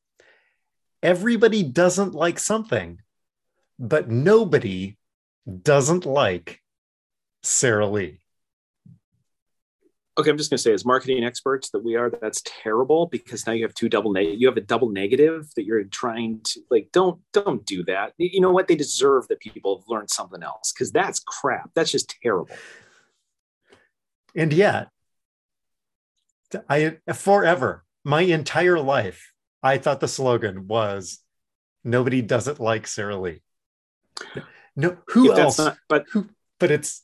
Everybody 1.04 1.62
doesn't 1.62 2.16
like 2.16 2.40
something 2.40 3.00
but 3.80 4.10
nobody 4.10 4.98
doesn't 5.62 6.06
like 6.06 6.62
Sara 7.44 7.88
Lee. 7.88 8.20
Okay, 10.18 10.32
I'm 10.32 10.38
just 10.38 10.50
going 10.50 10.58
to 10.58 10.64
say, 10.64 10.74
as 10.74 10.84
marketing 10.84 11.24
experts 11.24 11.70
that 11.70 11.84
we 11.84 11.96
are, 11.96 12.10
that's 12.10 12.42
terrible 12.44 13.06
because 13.06 13.46
now 13.46 13.54
you 13.54 13.64
have 13.64 13.76
two 13.76 13.88
double 13.88 14.12
negative. 14.12 14.42
You 14.42 14.48
have 14.48 14.58
a 14.58 14.62
double 14.62 14.90
negative 14.90 15.48
that 15.56 15.64
you're 15.64 15.84
trying 15.84 16.42
to 16.46 16.60
like. 16.72 16.90
Don't 16.92 17.22
don't 17.34 17.64
do 17.68 17.84
that. 17.84 18.14
You 18.18 18.42
know 18.42 18.52
what? 18.52 18.68
They 18.68 18.76
deserve 18.76 19.28
that 19.28 19.40
people 19.40 19.78
have 19.78 19.88
learned 19.88 20.10
something 20.10 20.42
else 20.42 20.74
because 20.74 20.92
that's 20.92 21.20
crap. 21.20 21.70
That's 21.76 21.92
just 21.92 22.16
terrible. 22.24 22.56
And 24.36 24.52
yet, 24.52 24.88
I 26.70 26.98
forever 27.14 27.84
my 28.04 28.22
entire 28.22 28.80
life, 28.80 29.34
I 29.62 29.78
thought 29.78 30.00
the 30.00 30.08
slogan 30.08 30.68
was, 30.68 31.20
"Nobody 31.84 32.22
does 32.22 32.48
it 32.48 32.60
like 32.60 32.88
Sara 32.88 33.18
Lee." 33.18 33.42
No, 34.76 34.98
who 35.08 35.32
if 35.32 35.38
else? 35.40 35.58
Not, 35.58 35.78
but 35.90 36.06
who? 36.12 36.30
But 36.60 36.72
it's 36.72 37.04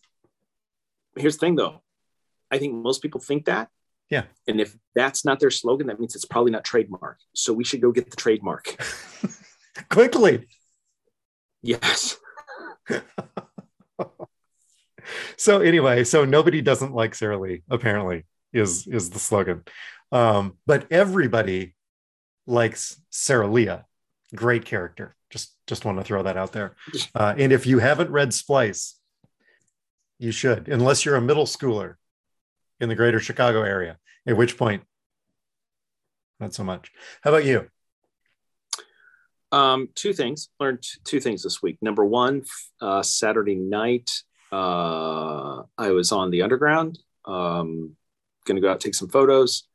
here's 1.16 1.36
the 1.36 1.40
thing, 1.40 1.56
though. 1.56 1.82
I 2.52 2.58
think 2.60 2.74
most 2.76 3.02
people 3.02 3.20
think 3.20 3.46
that. 3.46 3.70
Yeah. 4.10 4.24
And 4.48 4.62
if 4.62 4.78
that's 4.94 5.26
not 5.26 5.40
their 5.40 5.50
slogan, 5.50 5.88
that 5.88 6.00
means 6.00 6.16
it's 6.16 6.26
probably 6.26 6.52
not 6.52 6.64
trademark. 6.64 7.18
So 7.34 7.52
we 7.52 7.64
should 7.64 7.82
go 7.82 7.92
get 7.92 8.12
the 8.12 8.16
trademark 8.16 8.76
quickly. 9.90 10.48
Yes. 11.62 12.18
so 15.38 15.62
anyway, 15.62 16.04
so 16.04 16.26
nobody 16.26 16.62
doesn't 16.62 16.94
like 16.94 17.16
Sara 17.16 17.40
Lee. 17.40 17.64
Apparently, 17.70 18.26
is 18.54 18.88
is 18.88 19.10
the 19.10 19.20
slogan. 19.20 19.64
Um, 20.12 20.58
but 20.66 20.92
everybody 20.92 21.76
likes 22.46 23.00
Sarah 23.10 23.48
Leah. 23.48 23.86
Great 24.36 24.66
character. 24.66 25.16
Just 25.30 25.56
just 25.68 25.86
want 25.86 25.98
to 25.98 26.04
throw 26.04 26.24
that 26.24 26.38
out 26.38 26.52
there. 26.52 26.76
Uh, 27.16 27.34
and 27.38 27.52
if 27.52 27.66
you 27.66 27.80
haven't 27.80 28.12
read 28.12 28.34
Splice, 28.34 29.00
you 30.20 30.32
should, 30.32 30.68
unless 30.68 31.06
you're 31.06 31.16
a 31.16 31.22
middle 31.22 31.46
schooler 31.46 31.96
in 32.80 32.90
the 32.90 32.96
greater 32.96 33.20
Chicago 33.20 33.62
area, 33.64 33.98
at 34.28 34.38
which 34.38 34.58
point, 34.58 34.84
not 36.40 36.54
so 36.54 36.64
much. 36.64 36.92
How 37.22 37.32
about 37.32 37.46
you? 37.46 37.70
Um, 39.52 39.90
two 39.96 40.14
things. 40.14 40.50
Learned 40.60 40.84
two 41.04 41.20
things 41.20 41.44
this 41.44 41.62
week. 41.62 41.78
Number 41.82 42.04
one, 42.04 42.44
uh, 42.82 43.04
Saturday 43.04 43.56
night, 43.56 44.24
uh, 44.52 45.62
I 45.78 45.92
was 45.92 46.12
on 46.12 46.32
the 46.32 46.42
underground. 46.42 47.00
Um, 47.26 47.96
going 48.46 48.56
to 48.56 48.62
go 48.62 48.72
out 48.72 48.80
take 48.80 48.96
some 48.96 49.10
photos. 49.10 49.68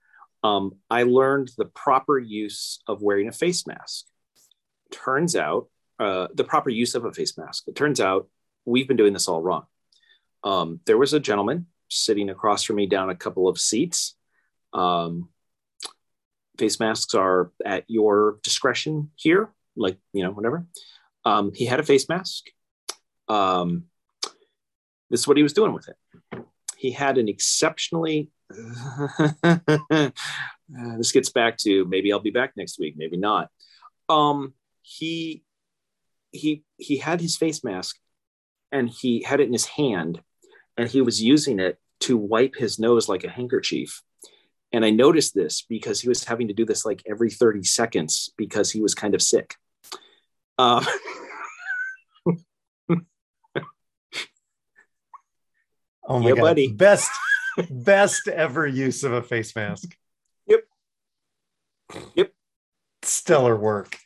Um, 0.45 0.77
I 0.89 1.03
learned 1.03 1.51
the 1.57 1.65
proper 1.65 2.19
use 2.19 2.81
of 2.87 3.03
wearing 3.03 3.29
a 3.29 3.33
face 3.33 3.67
mask 3.67 4.07
turns 4.91 5.37
out 5.37 5.69
uh, 5.99 6.29
the 6.35 6.45
proper 6.45 6.71
use 6.71 6.95
of 6.95 7.05
a 7.05 7.13
face 7.13 7.37
mask. 7.37 7.65
It 7.67 7.77
turns 7.77 8.01
out 8.01 8.29
we've 8.65 8.89
been 8.89 8.97
doing 8.97 9.13
this 9.13 9.29
all 9.29 9.43
wrong. 9.43 9.65
Um, 10.45 10.81
there 10.87 10.99
was 10.99 11.13
a 11.13 11.21
gentleman 11.21 11.67
sitting 11.89 12.31
across 12.31 12.63
from 12.63 12.77
me 12.77 12.87
down 12.87 13.11
a 13.11 13.17
couple 13.17 13.49
of 13.49 13.59
seats. 13.59 14.15
Um, 14.73 15.29
face 16.59 16.79
masks 16.79 17.15
are 17.15 17.51
at 17.65 17.85
your 17.89 18.39
discretion 18.43 19.11
here, 19.17 19.51
like, 19.77 19.99
you 20.13 20.23
know, 20.23 20.31
whatever. 20.31 20.67
Um, 21.25 21.53
he 21.55 21.67
had 21.67 21.81
a 21.81 21.85
face 21.85 22.09
mask. 22.09 22.45
Um, 23.29 23.85
this 25.11 25.21
is 25.21 25.29
what 25.29 25.37
he 25.37 25.43
was 25.43 25.53
doing 25.53 25.73
with 25.73 25.89
it. 25.89 26.45
He 26.77 26.93
had 26.93 27.19
an 27.19 27.29
exceptionally 27.29 28.31
this 28.51 30.13
gets 31.13 31.31
back 31.31 31.57
to 31.59 31.85
maybe 31.87 32.13
I'll 32.13 32.21
be 32.21 32.31
back 32.31 32.53
next 32.57 32.79
week, 32.79 32.95
maybe 32.97 33.17
not. 33.17 33.51
Um, 34.09 34.55
he 34.83 35.43
he 36.33 36.65
he 36.77 36.99
had 36.99 37.21
his 37.21 37.37
face 37.37 37.63
mask 37.65 37.97
and 38.73 38.89
he 38.89 39.23
had 39.23 39.41
it 39.41 39.47
in 39.47 39.53
his 39.53 39.67
hand 39.67 40.21
and 40.77 40.89
he 40.89 41.01
was 41.01 41.23
using 41.23 41.59
it 41.61 41.79
to 42.01 42.17
wipe 42.17 42.55
his 42.57 42.79
nose 42.79 43.09
like 43.09 43.25
a 43.25 43.31
handkerchief. 43.31 44.03
And 44.73 44.85
I 44.85 44.91
noticed 44.91 45.35
this 45.35 45.63
because 45.63 46.01
he 46.01 46.09
was 46.09 46.25
having 46.25 46.49
to 46.49 46.55
do 46.55 46.65
this 46.67 46.85
like 46.85 47.03
every 47.07 47.31
30 47.31 47.63
seconds 47.65 48.31
because 48.37 48.71
he 48.71 48.81
was 48.81 48.95
kind 48.95 49.15
of 49.15 49.23
sick. 49.23 49.55
Uh, 50.59 50.85
oh 56.07 56.19
my 56.19 56.29
Yeah, 56.29 56.35
god. 56.35 56.41
buddy. 56.41 56.73
Best 56.73 57.11
best 57.71 58.29
ever 58.29 58.67
use 58.67 59.05
of 59.05 59.13
a 59.13 59.23
face 59.23 59.55
mask. 59.57 59.97
Yep. 60.47 60.61
Yep. 62.15 62.33
Stellar 63.03 63.57
work. 63.57 63.99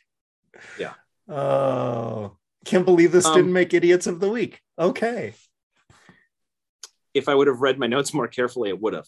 Yeah. 0.79 0.93
Oh, 1.27 2.37
can't 2.65 2.85
believe 2.85 3.11
this 3.11 3.25
Um, 3.25 3.35
didn't 3.35 3.53
make 3.53 3.73
idiots 3.73 4.07
of 4.07 4.19
the 4.19 4.29
week. 4.29 4.61
Okay. 4.77 5.33
if 7.13 7.29
I 7.29 7.35
would 7.35 7.47
have 7.47 7.61
read 7.61 7.77
my 7.77 7.85
notes 7.87 8.13
more 8.13 8.27
carefully, 8.27 8.69
it 8.69 8.81
would 8.81 8.93
have. 8.95 9.07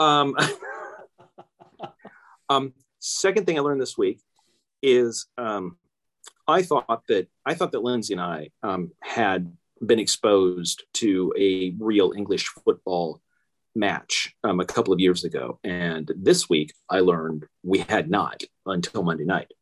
Um, 0.00 0.34
um, 2.48 2.72
second 2.98 3.46
thing 3.46 3.56
I 3.58 3.62
learned 3.62 3.80
this 3.80 3.96
week 3.96 4.20
is 4.82 5.26
um, 5.38 5.76
I 6.48 6.62
thought 6.62 7.02
that 7.08 7.28
I 7.44 7.54
thought 7.54 7.72
that 7.72 7.82
Lindsay 7.82 8.14
and 8.14 8.20
I 8.20 8.50
um, 8.62 8.90
had 9.00 9.52
been 9.84 9.98
exposed 9.98 10.84
to 10.94 11.32
a 11.38 11.74
real 11.78 12.12
English 12.16 12.46
football 12.64 13.20
match 13.76 14.34
um, 14.42 14.60
a 14.60 14.64
couple 14.64 14.92
of 14.92 15.00
years 15.00 15.24
ago, 15.24 15.58
and 15.62 16.10
this 16.16 16.48
week 16.48 16.72
I 16.90 17.00
learned 17.00 17.46
we 17.62 17.78
had 17.78 18.10
not 18.10 18.42
until 18.64 19.02
Monday 19.02 19.24
night. 19.24 19.52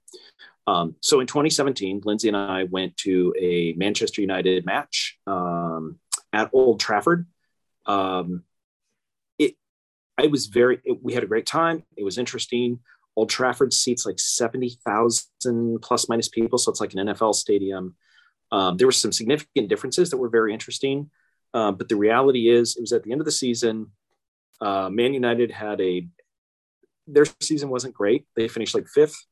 Um, 0.67 0.97
so 1.01 1.21
in 1.21 1.27
2017, 1.27 2.03
Lindsay 2.05 2.29
and 2.29 2.37
I 2.37 2.65
went 2.65 2.97
to 2.99 3.35
a 3.39 3.75
Manchester 3.77 4.23
United 4.23 4.65
match 4.65 5.19
um, 5.27 5.99
at 6.33 6.51
Old 6.53 6.81
Trafford. 6.81 7.27
Um 7.87 8.45
it 9.39 9.57
i 10.17 10.27
was 10.27 10.47
very 10.47 10.81
it, 10.85 11.03
we 11.03 11.13
had 11.13 11.23
a 11.23 11.27
great 11.27 11.47
time. 11.47 11.83
It 11.97 12.05
was 12.05 12.17
interesting. 12.17 12.79
Old 13.17 13.29
trafford 13.29 13.73
seats 13.75 14.07
like 14.07 14.19
70000 14.19 15.81
plus 15.83 16.09
minus 16.09 16.29
people 16.29 16.59
so 16.59 16.71
it's 16.71 16.81
like 16.81 16.95
an 16.95 17.07
nfl 17.09 17.35
stadium. 17.35 17.95
Um, 18.51 18.77
there 18.77 18.87
were 18.87 18.93
some 18.93 19.13
significant 19.13 19.69
differences 19.69 20.11
that 20.11 20.17
were 20.17 20.31
very 20.31 20.53
interesting 20.55 21.11
uh, 21.55 21.71
but 21.71 21.89
the 21.89 21.97
reality 21.97 22.49
is 22.49 22.77
it 22.77 22.81
was 22.81 22.93
at 22.93 23.05
the 23.05 23.13
end 23.13 23.21
of 23.21 23.25
the 23.25 23.33
season 23.33 23.91
uh, 24.65 24.89
man 24.91 25.15
united 25.15 25.51
had 25.51 25.81
a 25.81 26.07
their 27.07 27.27
season 27.41 27.69
wasn't 27.69 27.95
great 27.95 28.27
they 28.37 28.49
finished 28.49 28.75
like 28.75 28.89
fifth 28.89 29.27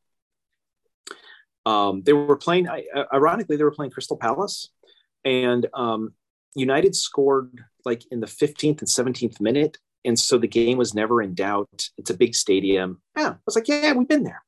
um, 1.64 2.02
they 2.02 2.12
were 2.12 2.36
playing 2.36 2.68
ironically 3.12 3.56
they 3.56 3.64
were 3.64 3.70
playing 3.70 3.90
crystal 3.90 4.16
palace 4.16 4.70
and 5.24 5.66
um, 5.74 6.12
United 6.54 6.94
scored 6.94 7.64
like 7.84 8.04
in 8.10 8.20
the 8.20 8.26
15th 8.26 8.80
and 8.80 8.88
17th 8.88 9.40
minute. 9.40 9.78
And 10.04 10.18
so 10.18 10.38
the 10.38 10.48
game 10.48 10.78
was 10.78 10.94
never 10.94 11.22
in 11.22 11.34
doubt. 11.34 11.90
It's 11.96 12.10
a 12.10 12.16
big 12.16 12.34
stadium. 12.34 13.00
Yeah. 13.16 13.30
I 13.30 13.36
was 13.46 13.54
like, 13.54 13.68
yeah, 13.68 13.92
we've 13.92 14.08
been 14.08 14.24
there. 14.24 14.42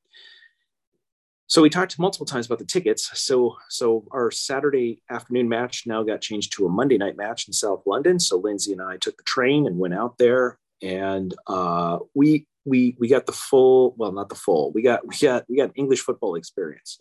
So 1.47 1.63
we 1.63 1.71
talked 1.71 1.99
multiple 1.99 2.27
times 2.27 2.47
about 2.47 2.59
the 2.59 2.65
tickets. 2.65 3.11
So 3.21 3.57
so 3.69 4.07
our 4.11 4.31
Saturday 4.31 5.03
afternoon 5.11 5.49
match 5.49 5.85
now 5.87 6.03
got 6.03 6.21
changed 6.21 6.53
to 6.55 6.67
a 6.67 6.71
Monday 6.71 6.99
night 6.99 7.17
match 7.17 7.47
in 7.47 7.53
South 7.53 7.83
London. 7.87 8.19
So 8.19 8.39
Lindsay 8.39 8.73
and 8.73 8.83
I 8.83 8.97
took 8.97 9.17
the 9.17 9.23
train 9.25 9.67
and 9.67 9.79
went 9.79 9.95
out 9.95 10.19
there 10.19 10.59
and 10.83 11.35
uh, 11.47 11.99
we 12.15 12.47
we 12.65 12.97
we 12.99 13.09
got 13.09 13.27
the 13.27 13.33
full, 13.33 13.95
well, 13.97 14.13
not 14.13 14.29
the 14.29 14.35
full. 14.35 14.73
We 14.73 14.83
got 14.83 15.07
we 15.07 15.17
got 15.21 15.45
we 15.49 15.57
got 15.57 15.73
English 15.75 16.01
football 16.01 16.35
experience. 16.35 17.01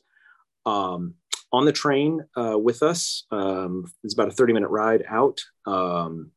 Um, 0.66 1.16
on 1.54 1.66
the 1.66 1.72
train 1.72 2.26
uh, 2.36 2.58
with 2.58 2.82
us. 2.82 3.26
Um, 3.32 3.86
it's 4.04 4.16
about 4.16 4.28
a 4.28 4.32
30 4.32 4.54
minute 4.54 4.70
ride 4.70 5.04
out. 5.08 5.40
Um, 5.66 6.32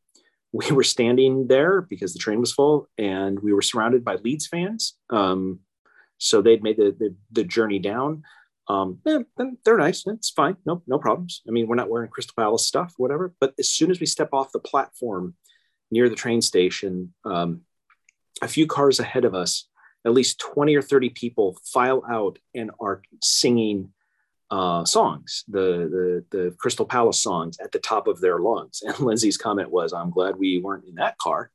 we 0.53 0.71
were 0.71 0.83
standing 0.83 1.47
there 1.47 1.81
because 1.81 2.13
the 2.13 2.19
train 2.19 2.39
was 2.39 2.53
full 2.53 2.87
and 2.97 3.39
we 3.39 3.51
were 3.51 3.63
surrounded 3.63 4.05
by 4.05 4.15
Leeds 4.15 4.47
fans. 4.47 4.93
Um, 5.09 5.59
so 6.19 6.41
they'd 6.41 6.63
made 6.63 6.77
the, 6.77 6.95
the, 6.97 7.15
the 7.31 7.43
journey 7.43 7.79
down. 7.79 8.23
Um, 8.69 8.99
yeah, 9.05 9.19
they're 9.63 9.77
nice. 9.77 10.05
It's 10.07 10.29
fine. 10.29 10.57
No, 10.65 10.83
no 10.87 10.99
problems. 10.99 11.41
I 11.47 11.51
mean, 11.51 11.67
we're 11.67 11.75
not 11.75 11.89
wearing 11.89 12.09
Crystal 12.09 12.33
Palace 12.37 12.67
stuff, 12.67 12.93
whatever. 12.97 13.33
But 13.39 13.53
as 13.57 13.71
soon 13.71 13.91
as 13.91 13.99
we 13.99 14.05
step 14.05 14.29
off 14.33 14.51
the 14.51 14.59
platform 14.59 15.35
near 15.91 16.09
the 16.09 16.15
train 16.15 16.41
station, 16.41 17.13
um, 17.25 17.61
a 18.41 18.47
few 18.47 18.67
cars 18.67 18.99
ahead 18.99 19.25
of 19.25 19.33
us, 19.33 19.67
at 20.05 20.13
least 20.13 20.39
20 20.39 20.75
or 20.75 20.81
30 20.81 21.09
people 21.09 21.57
file 21.63 22.03
out 22.09 22.39
and 22.53 22.71
are 22.79 23.01
singing 23.21 23.91
uh, 24.49 24.85
songs, 24.85 25.43
the, 25.47 26.23
the 26.31 26.37
the 26.37 26.55
Crystal 26.57 26.85
Palace 26.85 27.21
songs 27.21 27.57
at 27.61 27.71
the 27.71 27.79
top 27.79 28.07
of 28.07 28.21
their 28.21 28.39
lungs. 28.39 28.81
And 28.85 28.99
Lindsay's 28.99 29.37
comment 29.37 29.69
was, 29.69 29.93
"I'm 29.93 30.09
glad 30.09 30.37
we 30.37 30.59
weren't 30.59 30.85
in 30.85 30.95
that 30.95 31.17
car, 31.17 31.51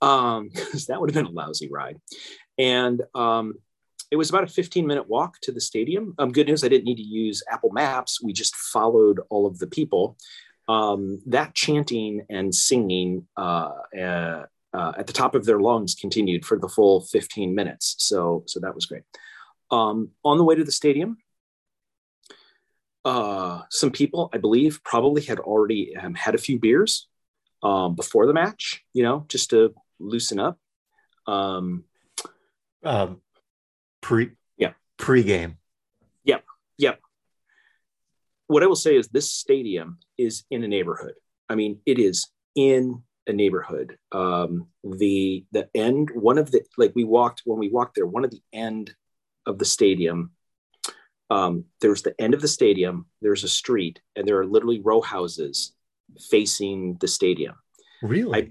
because 0.00 0.38
um, 0.38 0.50
that 0.88 1.00
would 1.00 1.10
have 1.10 1.14
been 1.14 1.32
a 1.32 1.36
lousy 1.36 1.68
ride." 1.68 2.00
And 2.56 3.02
um, 3.14 3.54
it 4.10 4.16
was 4.16 4.30
about 4.30 4.44
a 4.44 4.48
15 4.48 4.86
minute 4.86 5.08
walk 5.08 5.40
to 5.42 5.52
the 5.52 5.60
stadium. 5.60 6.14
Um, 6.18 6.32
good 6.32 6.46
news, 6.46 6.64
I 6.64 6.68
didn't 6.68 6.84
need 6.84 6.96
to 6.96 7.02
use 7.02 7.42
Apple 7.50 7.70
Maps. 7.70 8.22
We 8.22 8.32
just 8.32 8.54
followed 8.54 9.20
all 9.30 9.46
of 9.46 9.58
the 9.58 9.66
people. 9.66 10.16
Um, 10.68 11.22
that 11.26 11.54
chanting 11.54 12.26
and 12.28 12.54
singing 12.54 13.26
uh, 13.36 13.70
uh, 13.98 14.44
uh, 14.74 14.92
at 14.98 15.06
the 15.06 15.14
top 15.14 15.34
of 15.34 15.46
their 15.46 15.60
lungs 15.60 15.94
continued 15.94 16.44
for 16.44 16.58
the 16.58 16.68
full 16.68 17.00
15 17.00 17.54
minutes. 17.54 17.94
So 17.98 18.44
so 18.46 18.60
that 18.60 18.74
was 18.74 18.84
great. 18.86 19.02
Um, 19.70 20.10
on 20.24 20.36
the 20.36 20.44
way 20.44 20.54
to 20.54 20.64
the 20.64 20.72
stadium, 20.72 21.16
uh, 23.04 23.62
some 23.70 23.90
people, 23.90 24.28
I 24.32 24.38
believe, 24.38 24.80
probably 24.84 25.22
had 25.22 25.38
already 25.38 25.96
um, 25.96 26.14
had 26.14 26.34
a 26.34 26.38
few 26.38 26.58
beers 26.58 27.08
um, 27.62 27.94
before 27.94 28.26
the 28.26 28.34
match, 28.34 28.84
you 28.92 29.02
know, 29.02 29.24
just 29.28 29.50
to 29.50 29.74
loosen 29.98 30.38
up. 30.38 30.58
Um, 31.26 31.84
Um, 32.84 33.20
pre 34.02 34.32
Yeah. 34.56 34.74
pre-game. 34.98 35.58
yep, 36.24 36.44
yep. 36.76 37.00
What 38.46 38.62
I 38.62 38.66
will 38.66 38.76
say 38.76 38.96
is 38.96 39.08
this 39.08 39.30
stadium 39.30 39.98
is 40.18 40.44
in 40.50 40.64
a 40.64 40.68
neighborhood. 40.68 41.14
I 41.48 41.54
mean, 41.54 41.80
it 41.86 41.98
is 41.98 42.28
in 42.54 43.02
a 43.26 43.32
neighborhood. 43.32 43.96
Um, 44.12 44.66
the 44.82 45.44
the 45.52 45.68
end, 45.74 46.10
one 46.14 46.38
of 46.38 46.50
the 46.50 46.62
like 46.76 46.92
we 46.94 47.04
walked 47.04 47.42
when 47.44 47.58
we 47.58 47.68
walked 47.68 47.94
there, 47.94 48.06
one 48.06 48.24
of 48.24 48.30
the 48.30 48.42
end 48.52 48.94
of 49.46 49.58
the 49.58 49.64
stadium 49.64 50.32
um, 51.30 51.64
there's 51.80 52.02
the 52.02 52.18
end 52.20 52.34
of 52.34 52.40
the 52.40 52.48
stadium, 52.48 53.06
there's 53.20 53.44
a 53.44 53.48
street, 53.48 54.00
and 54.16 54.26
there 54.26 54.38
are 54.38 54.46
literally 54.46 54.80
row 54.80 55.00
houses 55.00 55.74
facing 56.30 56.96
the 57.00 57.08
stadium. 57.08 57.54
Really? 58.02 58.42
I- 58.42 58.50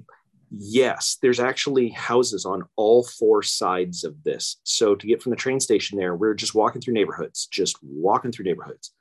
Yes, 0.50 1.18
there's 1.22 1.42
actually 1.42 1.90
houses 1.90 2.46
on 2.46 2.64
all 2.78 3.04
four 3.04 3.44
sides 3.44 4.06
of 4.06 4.24
this. 4.24 4.56
So 4.64 4.96
to 4.96 5.06
get 5.06 5.22
from 5.22 5.32
the 5.32 5.36
train 5.36 5.60
station 5.60 5.98
there, 5.98 6.16
we're 6.16 6.36
just 6.36 6.56
walking 6.56 6.82
through 6.82 6.94
neighborhoods, 6.94 7.48
just 7.48 7.76
walking 7.84 8.32
through 8.32 8.46
neighborhoods. 8.46 8.94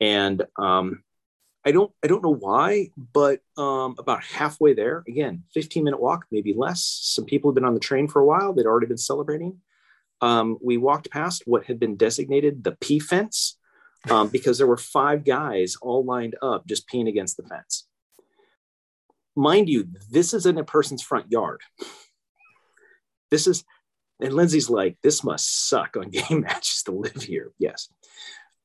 And 0.00 0.44
um, 0.56 1.02
I 1.64 1.72
don't 1.72 1.92
I 2.02 2.08
don't 2.08 2.24
know 2.24 2.34
why, 2.34 2.90
but 3.12 3.40
um, 3.56 3.94
about 3.98 4.24
halfway 4.24 4.74
there, 4.74 5.04
again, 5.06 5.44
15 5.54 5.84
minute 5.84 6.00
walk, 6.00 6.26
maybe 6.30 6.54
less. 6.56 6.82
Some 6.82 7.24
people 7.24 7.50
had 7.50 7.54
been 7.54 7.64
on 7.64 7.74
the 7.74 7.80
train 7.80 8.08
for 8.08 8.20
a 8.20 8.26
while. 8.26 8.52
They'd 8.52 8.66
already 8.66 8.86
been 8.86 8.98
celebrating 8.98 9.60
um, 10.22 10.56
we 10.62 10.76
walked 10.76 11.10
past 11.10 11.42
what 11.46 11.64
had 11.64 11.78
been 11.80 11.96
designated 11.96 12.62
the 12.64 12.72
pee 12.80 13.00
fence 13.00 13.58
um, 14.08 14.28
because 14.32 14.56
there 14.56 14.66
were 14.66 14.78
five 14.78 15.24
guys 15.24 15.76
all 15.82 16.04
lined 16.04 16.36
up 16.40 16.66
just 16.66 16.88
peeing 16.88 17.08
against 17.08 17.36
the 17.36 17.42
fence. 17.42 17.86
Mind 19.34 19.68
you, 19.68 19.88
this 20.10 20.32
is 20.32 20.46
in 20.46 20.58
a 20.58 20.64
person's 20.64 21.02
front 21.02 21.30
yard. 21.30 21.60
This 23.30 23.46
is, 23.46 23.64
and 24.20 24.34
Lindsay's 24.34 24.70
like, 24.70 24.98
this 25.02 25.24
must 25.24 25.68
suck 25.68 25.96
on 25.96 26.10
game 26.10 26.42
matches 26.42 26.82
to 26.84 26.92
live 26.92 27.22
here. 27.22 27.50
Yes. 27.58 27.88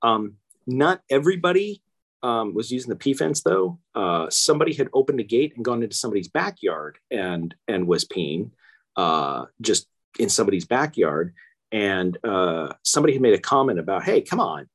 Um, 0.02 0.36
not 0.68 1.02
everybody 1.10 1.82
um, 2.24 2.54
was 2.54 2.72
using 2.72 2.90
the 2.90 2.96
P 2.96 3.14
fence 3.14 3.42
though. 3.42 3.80
Uh, 3.96 4.30
somebody 4.30 4.74
had 4.74 4.90
opened 4.94 5.20
a 5.20 5.24
gate 5.24 5.54
and 5.56 5.66
gone 5.66 5.84
into 5.84 5.96
somebody's 5.96 6.28
backyard 6.28 6.98
and 7.12 7.54
and 7.68 7.88
was 7.88 8.06
peeing 8.06 8.52
uh, 8.96 9.46
just 9.62 9.88
in 10.20 10.30
somebody's 10.30 10.66
backyard. 10.66 11.34
And 11.72 12.18
uh, 12.24 12.74
somebody 12.84 13.14
had 13.14 13.22
made 13.22 13.34
a 13.34 13.40
comment 13.40 13.80
about, 13.80 14.04
"Hey, 14.04 14.22
come 14.22 14.40
on!" 14.40 14.68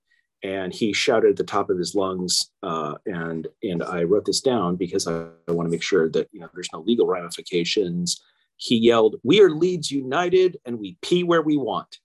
And 0.43 0.73
he 0.73 0.93
shouted 0.93 1.31
at 1.31 1.37
the 1.37 1.45
top 1.45 1.71
of 1.71 1.79
his 1.79 1.95
lungs. 1.95 2.51
Uh, 2.63 2.95
and 3.07 3.49
and 3.63 3.83
I 3.83 4.05
wrote 4.05 4.25
this 4.25 4.41
down 4.41 4.77
because 4.77 5.07
I, 5.07 5.27
I 5.49 5.53
want 5.53 5.67
to 5.67 5.71
make 5.71 5.83
sure 5.83 6.09
that 6.11 6.29
you 6.33 6.41
know 6.41 6.49
there's 6.55 6.73
no 6.73 6.81
legal 6.81 7.07
ramifications. 7.07 8.23
He 8.57 8.77
yelled, 8.77 9.17
"We 9.25 9.41
are 9.41 9.51
Leeds 9.51 9.91
United, 9.91 10.59
and 10.65 10.79
we 10.79 10.99
pee 11.03 11.25
where 11.25 11.43
we 11.43 11.57
want." 11.57 11.99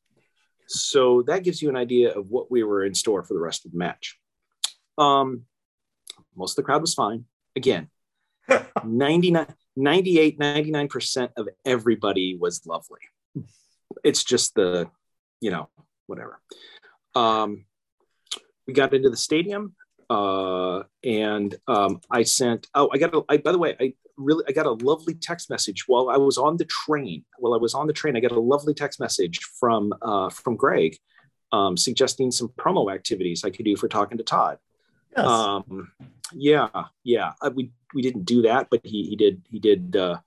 So 0.70 1.22
that 1.24 1.44
gives 1.44 1.62
you 1.62 1.70
an 1.70 1.78
idea 1.78 2.12
of 2.12 2.30
what 2.30 2.52
we 2.52 2.64
were 2.64 2.84
in 2.84 2.94
store 2.94 3.24
for 3.24 3.34
the 3.34 3.40
rest 3.40 3.66
of 3.66 3.72
the 3.72 3.78
match. 3.78 4.18
Um, 4.98 5.43
most 6.36 6.52
of 6.52 6.56
the 6.58 6.64
crowd 6.64 6.82
was 6.82 6.93
fine. 6.93 7.26
Again, 7.56 7.89
99, 8.84 9.48
98, 9.76 10.39
99% 10.39 11.30
of 11.38 11.50
everybody 11.66 12.38
was 12.39 12.66
lovely. 12.66 13.00
It's 14.04 14.24
just 14.24 14.56
the, 14.56 14.89
you 15.41 15.52
know, 15.52 15.70
whatever. 16.06 16.39
Um, 17.16 17.66
we 18.68 18.74
got 18.74 18.93
into 18.93 19.10
the 19.10 19.18
stadium 19.18 19.76
uh, 20.10 20.84
and 21.04 21.56
um, 21.68 22.02
I 22.12 22.24
sent, 22.24 22.68
oh, 22.76 22.89
I 22.93 22.98
got, 22.98 23.14
a, 23.16 23.24
I, 23.30 23.38
by 23.38 23.52
the 23.52 23.58
way, 23.58 23.76
I 23.80 23.93
really, 24.18 24.43
I 24.48 24.52
got 24.52 24.66
a 24.66 24.72
lovely 24.72 25.16
text 25.16 25.50
message 25.50 25.88
while 25.88 26.10
I 26.10 26.18
was 26.18 26.38
on 26.38 26.58
the 26.58 26.66
train. 26.66 27.26
While 27.39 27.54
I 27.54 27.58
was 27.58 27.74
on 27.74 27.88
the 27.88 27.93
train, 27.93 28.16
I 28.16 28.20
got 28.20 28.32
a 28.32 28.39
lovely 28.39 28.74
text 28.74 29.00
message 29.00 29.39
from, 29.60 29.93
uh, 30.02 30.30
from 30.30 30.56
Greg 30.56 30.98
um, 31.52 31.78
suggesting 31.78 32.32
some 32.32 32.50
promo 32.50 32.93
activities 32.93 33.43
I 33.43 33.50
could 33.50 33.66
do 33.66 33.76
for 33.76 33.88
talking 33.88 34.18
to 34.18 34.24
Todd. 34.24 34.58
Yes. 35.18 35.26
Um, 35.26 35.91
yeah, 36.34 36.68
yeah. 37.03 37.34
Uh, 37.41 37.51
we 37.53 37.72
we 37.93 38.01
didn't 38.01 38.26
do 38.26 38.43
that, 38.43 38.68
but 38.70 38.82
he 38.84 39.03
he 39.03 39.15
did 39.15 39.41
he 39.49 39.59
did. 39.59 39.95
Uh, 39.95 40.18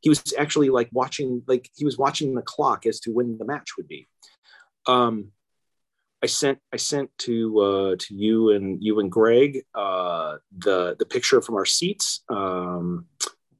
he 0.00 0.08
was 0.08 0.22
actually 0.38 0.70
like 0.70 0.88
watching 0.92 1.42
like 1.46 1.70
he 1.76 1.84
was 1.84 1.98
watching 1.98 2.34
the 2.34 2.42
clock 2.42 2.86
as 2.86 3.00
to 3.00 3.12
when 3.12 3.36
the 3.38 3.44
match 3.44 3.76
would 3.76 3.88
be. 3.88 4.08
Um, 4.86 5.32
I 6.22 6.26
sent 6.26 6.58
I 6.72 6.76
sent 6.76 7.10
to 7.18 7.60
uh, 7.60 7.96
to 7.98 8.14
you 8.14 8.50
and 8.50 8.82
you 8.82 9.00
and 9.00 9.10
Greg 9.10 9.64
uh, 9.74 10.36
the 10.56 10.96
the 10.98 11.06
picture 11.06 11.40
from 11.42 11.56
our 11.56 11.66
seats. 11.66 12.22
Um, 12.28 13.06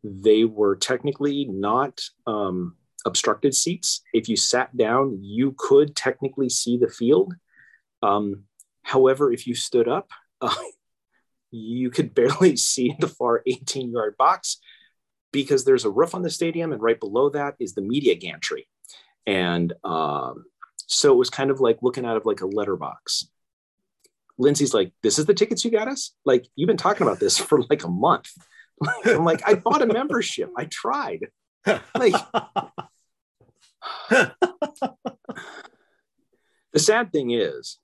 they 0.02 0.44
were 0.44 0.76
technically 0.76 1.44
not 1.46 2.00
um, 2.26 2.76
obstructed 3.04 3.54
seats. 3.54 4.02
If 4.12 4.28
you 4.28 4.36
sat 4.36 4.76
down, 4.76 5.18
you 5.20 5.54
could 5.58 5.94
technically 5.96 6.48
see 6.48 6.78
the 6.78 6.88
field. 6.88 7.34
Um, 8.02 8.44
however, 8.82 9.32
if 9.32 9.46
you 9.46 9.54
stood 9.54 9.88
up, 9.88 10.10
uh, 10.40 10.54
you 11.50 11.90
could 11.90 12.14
barely 12.14 12.56
see 12.56 12.94
the 12.98 13.08
far 13.08 13.42
18 13.46 13.92
yard 13.92 14.16
box 14.18 14.58
because 15.32 15.64
there's 15.64 15.84
a 15.84 15.90
roof 15.90 16.14
on 16.14 16.22
the 16.22 16.30
stadium, 16.30 16.72
and 16.72 16.82
right 16.82 16.98
below 16.98 17.30
that 17.30 17.54
is 17.60 17.74
the 17.74 17.82
media 17.82 18.14
gantry. 18.14 18.66
And 19.26 19.74
um, 19.84 20.46
so 20.86 21.12
it 21.12 21.16
was 21.16 21.30
kind 21.30 21.50
of 21.50 21.60
like 21.60 21.78
looking 21.82 22.06
out 22.06 22.16
of 22.16 22.24
like 22.24 22.40
a 22.40 22.46
letterbox. 22.46 23.28
Lindsay's 24.38 24.72
like, 24.72 24.92
This 25.02 25.18
is 25.18 25.26
the 25.26 25.34
tickets 25.34 25.64
you 25.64 25.70
got 25.70 25.88
us? 25.88 26.14
Like, 26.24 26.46
you've 26.56 26.68
been 26.68 26.76
talking 26.76 27.06
about 27.06 27.20
this 27.20 27.36
for 27.38 27.62
like 27.68 27.84
a 27.84 27.88
month. 27.88 28.30
I'm 29.04 29.24
like, 29.24 29.46
I 29.46 29.54
bought 29.54 29.82
a 29.82 29.86
membership. 29.86 30.50
I 30.56 30.64
tried. 30.66 31.26
Like, 31.94 32.14
the 36.72 36.78
sad 36.78 37.12
thing 37.12 37.32
is, 37.32 37.78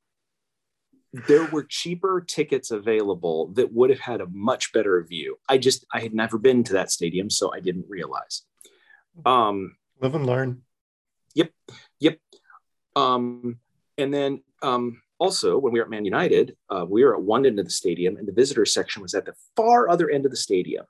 there 1.28 1.46
were 1.46 1.62
cheaper 1.62 2.20
tickets 2.26 2.72
available 2.72 3.48
that 3.54 3.72
would 3.72 3.90
have 3.90 4.00
had 4.00 4.20
a 4.20 4.26
much 4.32 4.72
better 4.72 5.02
view. 5.04 5.38
I 5.48 5.58
just 5.58 5.86
I 5.92 6.00
had 6.00 6.12
never 6.12 6.38
been 6.38 6.64
to 6.64 6.72
that 6.72 6.90
stadium, 6.90 7.30
so 7.30 7.54
I 7.54 7.60
didn't 7.60 7.86
realize. 7.88 8.42
Um, 9.24 9.76
Live 10.00 10.16
and 10.16 10.26
learn. 10.26 10.62
Yep, 11.34 11.50
yep. 12.00 12.18
Um, 12.96 13.58
and 13.96 14.12
then 14.12 14.42
um, 14.62 15.02
also 15.18 15.56
when 15.56 15.72
we 15.72 15.78
were 15.78 15.84
at 15.84 15.90
Man 15.90 16.04
United, 16.04 16.56
uh, 16.68 16.84
we 16.88 17.04
were 17.04 17.14
at 17.14 17.22
one 17.22 17.46
end 17.46 17.60
of 17.60 17.64
the 17.64 17.70
stadium, 17.70 18.16
and 18.16 18.26
the 18.26 18.32
visitor 18.32 18.66
section 18.66 19.00
was 19.00 19.14
at 19.14 19.24
the 19.24 19.34
far 19.56 19.88
other 19.88 20.10
end 20.10 20.24
of 20.24 20.32
the 20.32 20.36
stadium. 20.36 20.84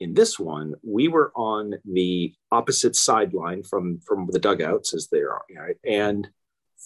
In 0.00 0.14
this 0.14 0.38
one, 0.38 0.74
we 0.82 1.08
were 1.08 1.32
on 1.36 1.74
the 1.84 2.34
opposite 2.50 2.96
sideline 2.96 3.62
from 3.62 4.00
from 4.00 4.26
the 4.30 4.38
dugouts 4.38 4.94
as 4.94 5.08
they 5.08 5.20
are, 5.20 5.42
right? 5.54 5.76
and 5.84 6.30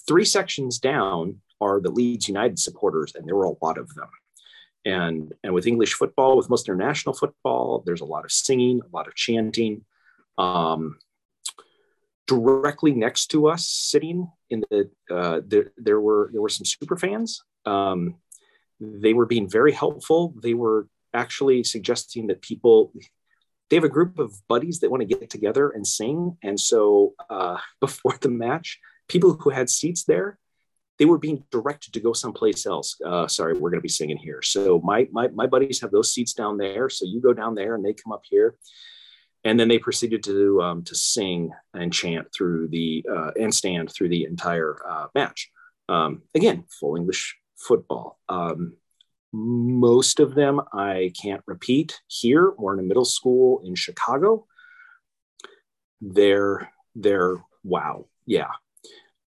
three 0.08 0.24
sections 0.24 0.80
down 0.80 1.40
are 1.64 1.80
the 1.80 1.90
Leeds 1.90 2.28
United 2.28 2.58
supporters, 2.58 3.14
and 3.14 3.26
there 3.26 3.36
were 3.36 3.52
a 3.52 3.64
lot 3.64 3.78
of 3.78 3.94
them. 3.94 4.08
And 4.84 5.32
and 5.42 5.54
with 5.54 5.66
English 5.66 5.94
football, 5.94 6.36
with 6.36 6.50
most 6.50 6.68
international 6.68 7.14
football, 7.14 7.82
there's 7.86 8.02
a 8.02 8.12
lot 8.14 8.24
of 8.24 8.32
singing, 8.32 8.80
a 8.80 8.96
lot 8.96 9.08
of 9.08 9.14
chanting. 9.14 9.84
Um, 10.36 10.98
directly 12.26 12.92
next 12.92 13.26
to 13.28 13.48
us, 13.48 13.66
sitting 13.66 14.30
in 14.50 14.64
the 14.70 14.90
uh, 15.10 15.40
there, 15.46 15.72
there 15.76 16.00
were 16.00 16.30
there 16.32 16.42
were 16.42 16.48
some 16.48 16.66
super 16.66 16.96
fans. 16.96 17.42
Um, 17.64 18.16
they 18.80 19.14
were 19.14 19.26
being 19.26 19.48
very 19.48 19.72
helpful. 19.72 20.34
They 20.42 20.54
were 20.54 20.88
actually 21.14 21.64
suggesting 21.64 22.26
that 22.26 22.42
people 22.42 22.92
they 23.70 23.76
have 23.76 23.84
a 23.84 23.88
group 23.88 24.18
of 24.18 24.34
buddies 24.48 24.80
that 24.80 24.90
want 24.90 25.00
to 25.00 25.06
get 25.06 25.30
together 25.30 25.70
and 25.70 25.86
sing 25.86 26.36
and 26.42 26.58
so 26.58 27.14
uh, 27.30 27.58
before 27.80 28.18
the 28.20 28.28
match 28.28 28.80
people 29.08 29.34
who 29.34 29.50
had 29.50 29.70
seats 29.70 30.04
there 30.04 30.38
they 30.98 31.04
were 31.04 31.18
being 31.18 31.44
directed 31.50 31.92
to 31.94 32.00
go 32.00 32.12
someplace 32.12 32.66
else. 32.66 33.00
Uh, 33.04 33.26
sorry 33.26 33.54
we're 33.54 33.70
going 33.70 33.80
to 33.80 33.82
be 33.82 33.88
singing 33.88 34.16
here. 34.16 34.42
So 34.42 34.80
my, 34.84 35.08
my 35.10 35.28
my 35.28 35.46
buddies 35.46 35.80
have 35.80 35.90
those 35.90 36.12
seats 36.12 36.32
down 36.34 36.56
there. 36.56 36.88
So 36.88 37.04
you 37.04 37.20
go 37.20 37.32
down 37.32 37.54
there 37.54 37.74
and 37.74 37.84
they 37.84 37.94
come 37.94 38.12
up 38.12 38.22
here. 38.24 38.56
And 39.46 39.60
then 39.60 39.68
they 39.68 39.78
proceeded 39.78 40.22
to 40.24 40.62
um, 40.62 40.84
to 40.84 40.94
sing 40.94 41.52
and 41.74 41.92
chant 41.92 42.28
through 42.32 42.68
the 42.68 43.04
uh, 43.10 43.32
and 43.38 43.52
stand 43.52 43.92
through 43.92 44.08
the 44.08 44.24
entire 44.24 44.76
uh, 44.88 45.06
match. 45.14 45.50
Um, 45.88 46.22
again 46.34 46.64
full 46.80 46.96
english 46.96 47.36
football. 47.56 48.18
Um, 48.28 48.76
most 49.32 50.20
of 50.20 50.34
them 50.34 50.60
I 50.72 51.12
can't 51.20 51.42
repeat 51.46 52.00
here. 52.06 52.46
Or 52.56 52.72
in 52.72 52.80
a 52.80 52.82
middle 52.82 53.04
school 53.04 53.62
in 53.64 53.74
Chicago. 53.74 54.46
They're 56.00 56.70
they're 56.94 57.36
wow, 57.64 58.06
yeah. 58.26 58.52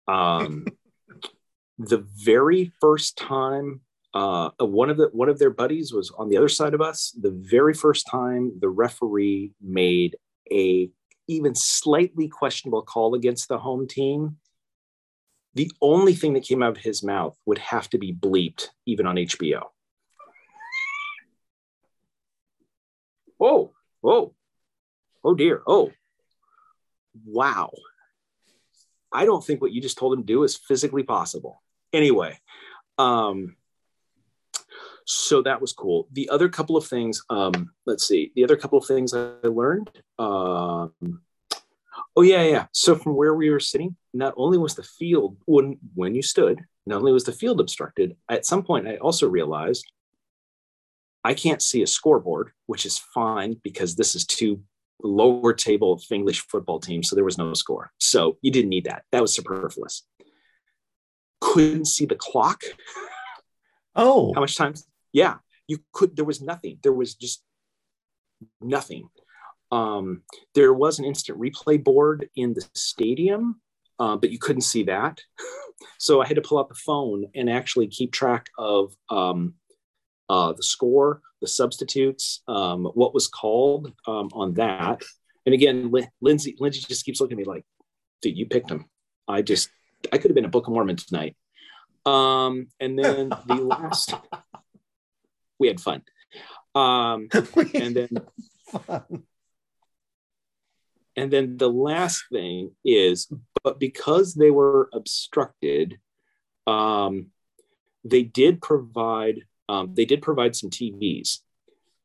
Um, 0.07 0.65
the 1.77 2.05
very 2.15 2.71
first 2.81 3.17
time 3.17 3.81
uh, 4.13 4.49
one 4.59 4.89
of 4.89 4.97
the 4.97 5.09
one 5.11 5.29
of 5.29 5.37
their 5.37 5.51
buddies 5.51 5.93
was 5.93 6.11
on 6.17 6.27
the 6.27 6.37
other 6.37 6.49
side 6.49 6.73
of 6.73 6.81
us. 6.81 7.15
The 7.21 7.31
very 7.31 7.73
first 7.73 8.07
time 8.09 8.51
the 8.59 8.69
referee 8.69 9.51
made 9.61 10.15
a 10.51 10.89
even 11.27 11.53
slightly 11.53 12.27
questionable 12.27 12.81
call 12.81 13.13
against 13.13 13.47
the 13.47 13.59
home 13.59 13.87
team, 13.87 14.37
the 15.53 15.71
only 15.81 16.13
thing 16.13 16.33
that 16.33 16.43
came 16.43 16.63
out 16.63 16.77
of 16.77 16.83
his 16.83 17.03
mouth 17.03 17.37
would 17.45 17.57
have 17.57 17.89
to 17.89 17.97
be 17.97 18.13
bleeped, 18.13 18.69
even 18.85 19.05
on 19.05 19.15
HBO. 19.17 19.63
oh, 23.39 23.73
oh, 24.03 24.33
oh 25.23 25.35
dear, 25.35 25.61
oh, 25.67 25.91
wow. 27.25 27.71
I 29.11 29.25
don't 29.25 29.45
think 29.45 29.61
what 29.61 29.71
you 29.71 29.81
just 29.81 29.97
told 29.97 30.13
him 30.13 30.21
to 30.21 30.25
do 30.25 30.43
is 30.43 30.57
physically 30.57 31.03
possible. 31.03 31.61
Anyway, 31.93 32.39
um, 32.97 33.55
so 35.05 35.41
that 35.43 35.61
was 35.61 35.71
cool. 35.73 36.07
The 36.11 36.29
other 36.29 36.49
couple 36.49 36.75
of 36.75 36.85
things, 36.85 37.21
um, 37.29 37.71
let's 37.85 38.05
see, 38.07 38.31
the 38.35 38.43
other 38.43 38.57
couple 38.57 38.77
of 38.77 38.85
things 38.85 39.13
I 39.13 39.31
learned. 39.43 39.89
Um, 40.19 41.21
oh 42.15 42.21
yeah, 42.21 42.43
yeah. 42.43 42.65
So 42.73 42.95
from 42.95 43.15
where 43.15 43.33
we 43.33 43.49
were 43.49 43.59
sitting, 43.59 43.95
not 44.13 44.33
only 44.35 44.57
was 44.57 44.75
the 44.75 44.83
field 44.83 45.37
when 45.45 45.79
when 45.95 46.13
you 46.13 46.21
stood, 46.21 46.59
not 46.85 46.97
only 46.97 47.13
was 47.13 47.23
the 47.23 47.31
field 47.31 47.61
obstructed. 47.61 48.17
At 48.29 48.45
some 48.45 48.63
point, 48.63 48.87
I 48.87 48.97
also 48.97 49.29
realized 49.29 49.85
I 51.23 51.33
can't 51.33 51.61
see 51.61 51.81
a 51.83 51.87
scoreboard, 51.87 52.51
which 52.65 52.85
is 52.85 52.97
fine 52.97 53.59
because 53.63 53.95
this 53.95 54.15
is 54.15 54.25
two 54.25 54.61
lower 55.03 55.53
table 55.53 56.01
English 56.11 56.41
football 56.47 56.79
teams. 56.79 57.09
So 57.09 57.15
there 57.15 57.25
was 57.25 57.37
no 57.37 57.53
score. 57.53 57.91
So 57.97 58.37
you 58.41 58.51
didn't 58.51 58.69
need 58.69 58.85
that. 58.85 59.03
That 59.11 59.21
was 59.21 59.33
superfluous. 59.33 60.03
Couldn't 61.41 61.85
see 61.85 62.05
the 62.05 62.15
clock. 62.15 62.63
Oh. 63.95 64.33
How 64.33 64.41
much 64.41 64.55
time? 64.55 64.73
Yeah. 65.11 65.35
You 65.67 65.79
could, 65.91 66.15
there 66.15 66.25
was 66.25 66.41
nothing. 66.41 66.79
There 66.81 66.93
was 66.93 67.15
just 67.15 67.43
nothing. 68.61 69.09
Um, 69.71 70.23
there 70.55 70.73
was 70.73 70.99
an 70.99 71.05
instant 71.05 71.39
replay 71.39 71.83
board 71.83 72.29
in 72.35 72.53
the 72.53 72.65
stadium, 72.73 73.61
uh, 73.99 74.15
but 74.15 74.31
you 74.31 74.39
couldn't 74.39 74.61
see 74.61 74.83
that. 74.83 75.21
so 75.99 76.21
I 76.21 76.27
had 76.27 76.35
to 76.35 76.41
pull 76.41 76.59
out 76.59 76.69
the 76.69 76.75
phone 76.75 77.25
and 77.35 77.49
actually 77.49 77.87
keep 77.87 78.13
track 78.13 78.47
of 78.57 78.93
um, 79.09 79.55
uh, 80.29 80.53
the 80.53 80.63
score, 80.63 81.21
the 81.41 81.47
substitutes, 81.47 82.41
um, 82.47 82.85
what 82.93 83.13
was 83.13 83.27
called 83.27 83.93
um, 84.07 84.29
on 84.33 84.53
that. 84.55 85.01
And 85.45 85.53
again, 85.53 85.91
Lindsay, 86.21 86.55
Lindsay 86.59 86.81
just 86.87 87.05
keeps 87.05 87.21
looking 87.21 87.39
at 87.39 87.45
me 87.45 87.45
like, 87.45 87.65
dude, 88.21 88.37
you 88.37 88.45
picked 88.45 88.69
him. 88.69 88.85
I 89.27 89.41
just, 89.41 89.69
I 90.11 90.17
could 90.17 90.29
have 90.29 90.35
been 90.35 90.45
a 90.45 90.49
Book 90.49 90.67
of 90.67 90.73
Mormon 90.73 90.95
tonight. 90.95 91.35
Um, 92.05 92.67
and 92.79 92.97
then 92.97 93.29
the 93.29 93.55
last, 93.61 94.13
we 95.59 95.67
had 95.67 95.79
fun. 95.81 96.03
Um, 96.75 97.27
and 97.73 97.95
then, 97.95 98.09
and 101.15 101.31
then 101.31 101.57
the 101.57 101.69
last 101.69 102.25
thing 102.31 102.71
is, 102.85 103.31
but 103.63 103.79
because 103.79 104.35
they 104.35 104.51
were 104.51 104.89
obstructed, 104.93 105.97
um, 106.67 107.27
they 108.03 108.23
did 108.23 108.61
provide 108.61 109.41
um, 109.69 109.93
they 109.93 110.05
did 110.05 110.21
provide 110.21 110.55
some 110.55 110.69
TVs. 110.69 111.39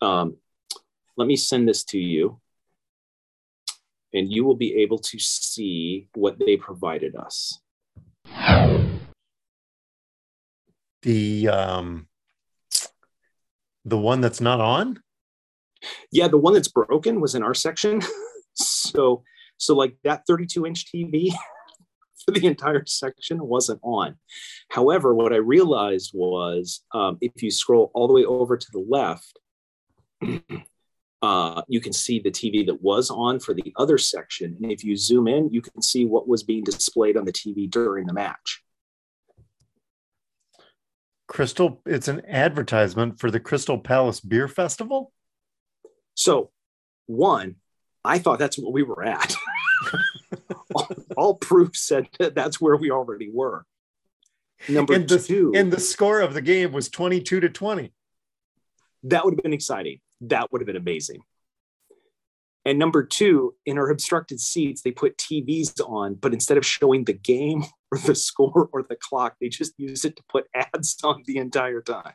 Um, 0.01 0.37
let 1.17 1.29
me 1.29 1.37
send 1.37 1.69
this 1.69 1.85
to 1.85 1.99
you, 1.99 2.41
and 4.13 4.33
you 4.33 4.45
will 4.45 4.57
be 4.57 4.75
able 4.83 4.99
to 4.99 5.19
see 5.19 6.09
what 6.15 6.39
they 6.39 6.57
provided 6.57 7.15
us. 7.15 7.62
The 11.03 11.49
um, 11.49 12.07
the 13.85 13.99
one 13.99 14.21
that's 14.21 14.41
not 14.41 14.61
on. 14.61 15.01
Yeah, 16.13 16.29
the 16.29 16.39
one 16.39 16.55
that's 16.55 16.69
broken 16.69 17.21
was 17.21 17.35
in 17.35 17.43
our 17.43 17.55
section. 17.55 18.01
so, 18.55 19.25
so 19.57 19.75
like 19.75 19.97
that 20.05 20.23
32 20.29 20.67
inch 20.67 20.87
TV 20.93 21.33
for 22.25 22.31
the 22.31 22.47
entire 22.47 22.85
section 22.87 23.45
wasn't 23.45 23.81
on. 23.83 24.17
However, 24.71 25.15
what 25.15 25.33
I 25.33 25.39
realized 25.39 26.13
was 26.15 26.83
um, 26.93 27.19
if 27.21 27.43
you 27.43 27.51
scroll 27.51 27.91
all 27.95 28.07
the 28.07 28.15
way 28.15 28.25
over 28.25 28.57
to 28.57 28.67
the 28.73 28.85
left, 28.89 29.39
uh, 31.23 31.63
you 31.69 31.81
can 31.81 31.93
see 31.93 32.19
the 32.19 32.31
TV 32.31 32.67
that 32.67 32.83
was 32.83 33.09
on 33.09 33.39
for 33.39 33.55
the 33.55 33.73
other 33.77 33.97
section. 33.97 34.57
And 34.61 34.73
if 34.73 34.83
you 34.83 34.97
zoom 34.97 35.29
in, 35.29 35.51
you 35.51 35.63
can 35.63 35.81
see 35.81 36.05
what 36.05 36.27
was 36.27 36.43
being 36.43 36.65
displayed 36.65 37.17
on 37.17 37.25
the 37.25 37.33
TV 37.33 37.71
during 37.71 38.07
the 38.07 38.13
match. 38.13 38.63
Crystal, 41.29 41.81
it's 41.87 42.09
an 42.09 42.23
advertisement 42.27 43.21
for 43.21 43.31
the 43.31 43.41
Crystal 43.41 43.79
Palace 43.79 44.21
Beer 44.21 44.49
Festival. 44.49 45.13
So, 46.15 46.51
one, 47.07 47.55
I 48.05 48.19
thought 48.19 48.41
that's 48.41 48.59
what 48.59 48.73
we 48.73 48.83
were 48.83 49.05
at. 49.05 49.35
all, 50.75 50.89
all, 51.17 51.35
proof 51.37 51.75
said 51.75 52.09
that 52.19 52.35
that's 52.35 52.61
where 52.61 52.77
we 52.77 52.91
already 52.91 53.31
were. 53.33 53.65
Number 54.69 54.93
and 54.95 55.09
the, 55.09 55.19
two, 55.19 55.53
and 55.55 55.73
the 55.73 55.81
score 55.81 56.21
of 56.21 56.35
the 56.35 56.43
game 56.43 56.73
was 56.73 56.91
22 56.91 57.41
to 57.41 57.49
20. 57.49 57.93
That 59.05 59.25
would 59.25 59.35
have 59.35 59.43
been 59.43 59.55
exciting. 59.55 60.01
That 60.23 60.51
would 60.51 60.61
have 60.61 60.67
been 60.67 60.77
amazing. 60.77 61.23
And 62.65 62.79
number 62.79 63.05
two, 63.05 63.55
in 63.67 63.77
our 63.77 63.91
obstructed 63.91 64.41
seats, 64.41 64.83
they 64.83 64.93
put 64.93 65.19
TVs 65.19 65.81
on, 65.85 66.15
but 66.15 66.33
instead 66.33 66.57
of 66.57 66.65
showing 66.65 67.05
the 67.05 67.13
game 67.13 67.65
or 67.93 67.99
the 67.99 68.15
score 68.15 68.69
or 68.73 68.83
the 68.83 68.97
clock, 68.97 69.37
they 69.41 69.49
just 69.49 69.73
use 69.79 70.05
it 70.05 70.17
to 70.17 70.23
put 70.29 70.47
ads 70.55 70.97
on 71.03 71.23
the 71.27 71.39
entire 71.39 71.83
time. 71.83 72.15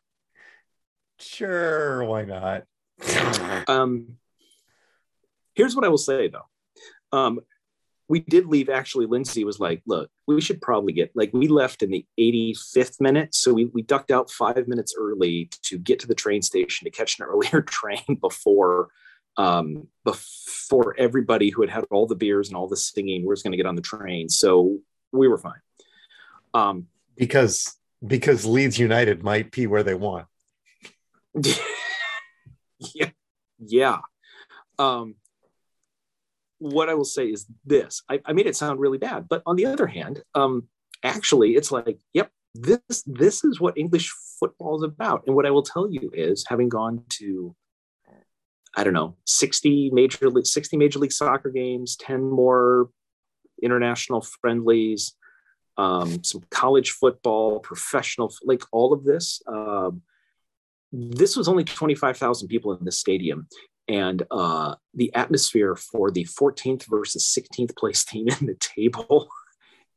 Sure, 1.19 2.03
why 2.05 2.23
not? 2.23 2.63
um, 3.67 4.17
here's 5.53 5.75
what 5.75 5.85
I 5.85 5.89
will 5.89 5.97
say 5.97 6.29
though. 6.29 7.17
Um, 7.17 7.39
we 8.09 8.21
did 8.21 8.45
leave. 8.45 8.69
Actually, 8.69 9.05
Lindsay 9.05 9.43
was 9.43 9.59
like, 9.59 9.81
"Look, 9.85 10.09
we 10.27 10.39
should 10.41 10.61
probably 10.61 10.93
get 10.93 11.11
like 11.15 11.31
we 11.33 11.47
left 11.47 11.83
in 11.83 11.91
the 11.91 12.05
85th 12.17 13.01
minute, 13.01 13.35
so 13.35 13.53
we 13.53 13.65
we 13.65 13.81
ducked 13.81 14.11
out 14.11 14.31
five 14.31 14.67
minutes 14.67 14.95
early 14.97 15.49
to 15.63 15.77
get 15.77 15.99
to 15.99 16.07
the 16.07 16.15
train 16.15 16.41
station 16.41 16.85
to 16.85 16.91
catch 16.91 17.19
an 17.19 17.25
earlier 17.29 17.61
train 17.61 18.17
before." 18.21 18.89
Um, 19.39 19.87
before 20.03 20.95
everybody 20.97 21.51
who 21.51 21.61
had 21.61 21.69
had 21.69 21.85
all 21.91 22.07
the 22.07 22.15
beers 22.15 22.47
and 22.47 22.57
all 22.57 22.67
the 22.67 22.75
singing 22.75 23.23
was 23.23 23.43
going 23.43 23.51
to 23.51 23.57
get 23.57 23.67
on 23.67 23.75
the 23.75 23.83
train, 23.83 24.29
so 24.29 24.79
we 25.11 25.27
were 25.27 25.37
fine. 25.37 25.61
Um, 26.55 26.87
because 27.15 27.77
because 28.05 28.45
Leeds 28.45 28.79
United 28.79 29.23
might 29.23 29.51
be 29.51 29.67
where 29.67 29.83
they 29.83 29.93
want. 29.93 30.25
yeah, 32.95 33.09
yeah. 33.59 33.99
Um, 34.79 35.15
what 36.59 36.89
I 36.89 36.93
will 36.93 37.05
say 37.05 37.27
is 37.27 37.45
this: 37.65 38.01
I, 38.09 38.19
I, 38.25 38.33
made 38.33 38.47
it 38.47 38.55
sound 38.55 38.79
really 38.79 38.97
bad, 38.97 39.27
but 39.29 39.43
on 39.45 39.55
the 39.55 39.65
other 39.65 39.87
hand, 39.87 40.23
um, 40.35 40.67
actually, 41.03 41.55
it's 41.55 41.71
like, 41.71 41.99
yep, 42.13 42.31
this 42.55 43.03
this 43.05 43.43
is 43.43 43.59
what 43.59 43.77
English 43.77 44.13
football 44.39 44.77
is 44.77 44.83
about. 44.83 45.23
And 45.27 45.35
what 45.35 45.45
I 45.45 45.51
will 45.51 45.63
tell 45.63 45.91
you 45.91 46.09
is, 46.13 46.45
having 46.47 46.69
gone 46.69 47.03
to, 47.09 47.55
I 48.75 48.83
don't 48.83 48.93
know, 48.93 49.15
sixty 49.25 49.89
major 49.91 50.29
sixty 50.43 50.77
major 50.77 50.99
league 50.99 51.11
soccer 51.11 51.49
games, 51.49 51.95
ten 51.95 52.21
more 52.21 52.89
international 53.61 54.21
friendlies, 54.21 55.13
um, 55.77 56.23
some 56.23 56.43
college 56.49 56.91
football, 56.91 57.59
professional, 57.59 58.33
like 58.43 58.63
all 58.71 58.93
of 58.93 59.03
this. 59.03 59.41
Um, 59.47 60.01
this 60.91 61.35
was 61.35 61.49
only 61.49 61.65
25,000 61.65 62.47
people 62.47 62.71
in 62.73 62.85
the 62.85 62.91
stadium 62.91 63.47
and 63.87 64.23
uh, 64.31 64.75
the 64.93 65.13
atmosphere 65.15 65.75
for 65.75 66.11
the 66.11 66.25
14th 66.25 66.85
versus 66.87 67.25
16th 67.37 67.75
place 67.75 68.03
team 68.03 68.27
in 68.39 68.47
the 68.47 68.55
table. 68.55 69.29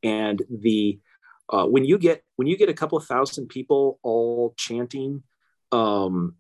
And 0.03 0.43
the 0.49 0.99
uh, 1.51 1.67
when 1.67 1.85
you 1.85 1.99
get 1.99 2.25
when 2.37 2.49
you 2.49 2.57
get 2.57 2.71
a 2.71 2.73
couple 2.73 2.97
of 2.97 3.05
thousand 3.05 3.49
people 3.49 3.99
all 4.03 4.55
chanting 4.57 5.23
um, 5.73 6.37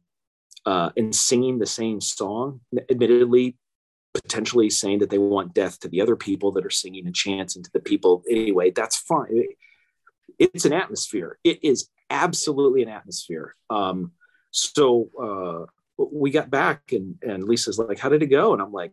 uh, 0.64 0.88
and 0.96 1.14
singing 1.14 1.58
the 1.58 1.66
same 1.66 2.00
song 2.00 2.60
admittedly 2.88 3.58
potentially 4.14 4.70
saying 4.70 5.00
that 5.00 5.10
they 5.10 5.18
want 5.18 5.52
death 5.52 5.78
to 5.80 5.88
the 5.88 6.00
other 6.00 6.16
people 6.16 6.52
that 6.52 6.64
are 6.64 6.70
singing 6.70 7.04
and 7.04 7.14
chanting 7.14 7.62
to 7.62 7.70
the 7.74 7.80
people 7.80 8.24
anyway 8.30 8.70
that's 8.70 8.96
fine. 8.96 9.44
It's 10.38 10.64
an 10.64 10.72
atmosphere. 10.72 11.38
It 11.44 11.62
is 11.62 11.90
absolutely 12.08 12.82
an 12.82 12.88
atmosphere. 12.88 13.54
Um, 13.68 14.12
so 14.52 15.10
uh, 15.20 15.70
we 16.12 16.30
got 16.30 16.50
back 16.50 16.92
and 16.92 17.16
and 17.22 17.44
Lisa's 17.44 17.78
like, 17.78 17.98
"How 17.98 18.08
did 18.08 18.22
it 18.22 18.26
go?" 18.26 18.52
And 18.52 18.62
I'm 18.62 18.72
like, 18.72 18.92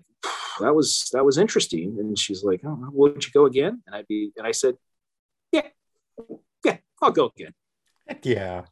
"That 0.59 0.75
was 0.75 1.09
that 1.13 1.25
was 1.25 1.37
interesting." 1.37 1.97
And 1.99 2.17
she's 2.17 2.43
like, 2.43 2.61
"Oh, 2.65 2.89
would 2.91 3.25
you 3.25 3.31
go 3.31 3.45
again?" 3.45 3.81
And 3.85 3.95
I'd 3.95 4.07
be 4.07 4.31
and 4.37 4.45
I 4.45 4.51
said, 4.51 4.77
"Yeah, 5.51 5.67
yeah, 6.63 6.77
I'll 7.01 7.11
go 7.11 7.31
again." 7.35 7.53
Heck 8.07 8.25
yeah. 8.25 8.65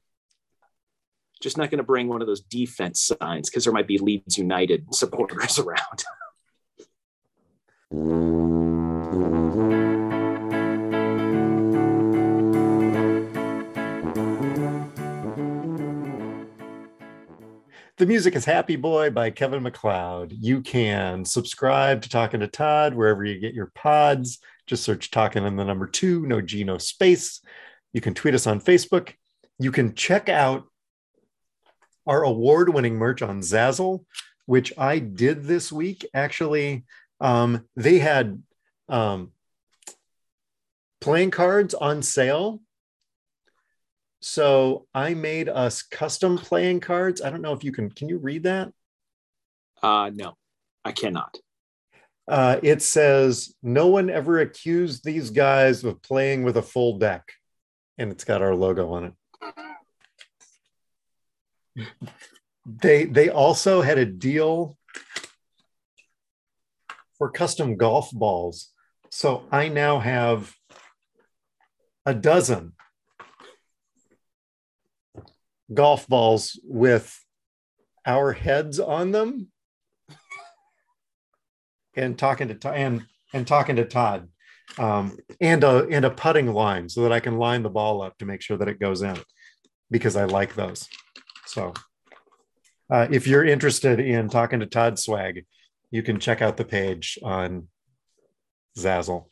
Just 1.42 1.58
not 1.58 1.70
going 1.70 1.80
to 1.80 1.84
bring 1.84 2.08
one 2.08 2.22
of 2.22 2.28
those 2.28 2.42
defense 2.42 3.12
signs 3.20 3.50
because 3.50 3.66
there 3.66 3.74
might 3.74 3.88
be 3.88 3.98
Leeds 3.98 4.38
United 4.38 4.86
supporters 4.94 5.60
around. 5.60 6.04
The 17.98 18.06
music 18.06 18.36
is 18.36 18.43
Happy 18.43 18.76
Boy 18.76 19.10
by 19.10 19.30
Kevin 19.30 19.64
MacLeod. 19.64 20.34
You 20.34 20.60
can 20.60 21.24
subscribe 21.24 22.02
to 22.02 22.10
Talking 22.10 22.41
to 22.41 22.48
Todd 22.48 22.93
wherever 22.93 23.24
you 23.24 23.39
get 23.39 23.54
your 23.54 23.72
pods. 23.74 24.39
Just 24.68 24.84
search 24.84 25.12
Talking 25.12 25.46
in 25.46 25.56
the 25.56 25.64
number 25.64 25.88
two, 25.88 26.28
no 26.28 26.41
G, 26.41 26.66
no 26.66 26.78
space. 26.78 27.39
You 27.93 28.02
can 28.02 28.14
tweet 28.14 28.34
us 28.34 28.48
on 28.48 28.60
Facebook. 28.60 29.14
You 29.60 29.72
can 29.72 29.96
check 29.96 30.28
out 30.28 30.66
our 32.06 32.24
award 32.24 32.68
winning 32.68 32.96
merch 32.96 33.22
on 33.22 33.39
Zazzle, 33.39 34.04
which 34.46 34.74
I 34.78 35.00
did 35.00 35.46
this 35.46 35.72
week. 35.72 36.06
Actually, 36.14 36.84
um, 37.22 37.64
they 37.78 38.00
had 38.00 38.43
um, 38.89 39.32
playing 41.00 41.32
cards 41.32 41.74
on 41.74 42.02
sale 42.02 42.60
so 44.26 44.88
I 44.91 45.13
made 45.13 45.49
us 45.49 45.84
custom 45.84 46.39
playing 46.39 46.80
cards. 46.80 47.21
I 47.21 47.30
don't 47.30 47.43
know 47.43 47.53
if 47.53 47.63
you 47.63 47.71
can. 47.71 47.91
Can 47.91 48.09
you 48.09 48.17
read 48.17 48.41
that? 48.41 48.71
Uh, 49.84 50.09
no, 50.11 50.34
I 50.84 50.93
cannot. 50.93 51.38
Uh, 52.28 52.59
it 52.63 52.82
says 52.82 53.53
no 53.61 53.86
one 53.86 54.09
ever 54.09 54.39
accused 54.39 55.05
these 55.05 55.30
guys 55.30 55.84
of 55.84 56.01
playing 56.01 56.41
with 56.41 56.57
a 56.57 56.63
full 56.63 56.97
deck, 56.97 57.34
and 57.99 58.11
it's 58.11 58.23
got 58.23 58.41
our 58.41 58.55
logo 58.55 58.93
on 58.93 59.13
it. 61.76 61.88
They 62.65 63.05
they 63.05 63.30
also 63.30 63.84
had 63.84 63.99
a 63.99 64.07
deal 64.07 64.76
for 67.19 67.30
custom 67.30 67.78
golf 67.78 68.09
balls. 68.11 68.71
So 69.11 69.43
I 69.51 69.67
now 69.67 69.99
have 69.99 70.51
a 72.07 72.15
dozen 72.15 72.73
golf 75.74 76.07
balls 76.07 76.59
with 76.63 77.20
our 78.05 78.34
heads 78.34 78.80
on 78.80 79.11
them 79.11 79.47
and 81.95 82.18
talking 82.18 82.47
to 82.47 82.70
and 82.70 83.05
and 83.34 83.47
talking 83.47 83.76
to 83.78 83.86
Todd 83.86 84.30
um, 84.78 85.18
and 85.41 85.63
a 85.63 85.88
and 85.88 86.05
a 86.05 86.09
putting 86.09 86.53
line 86.53 86.89
so 86.89 87.01
that 87.03 87.11
I 87.11 87.20
can 87.20 87.38
line 87.38 87.63
the 87.63 87.70
ball 87.70 88.01
up 88.01 88.18
to 88.18 88.26
make 88.26 88.41
sure 88.41 88.57
that 88.57 88.68
it 88.68 88.80
goes 88.80 89.01
in 89.01 89.18
because 89.89 90.16
I 90.16 90.26
like 90.26 90.55
those. 90.55 90.88
So 91.45 91.74
uh, 92.89 93.07
if 93.11 93.28
you're 93.28 93.45
interested 93.45 93.99
in 93.99 94.30
talking 94.30 94.59
to 94.59 94.66
Todd 94.66 94.99
Swag, 94.99 95.45
you 95.91 96.03
can 96.03 96.20
check 96.20 96.41
out 96.41 96.57
the 96.57 96.66
page 96.66 97.18
on 97.24 97.68
Zazzle. 98.78 99.26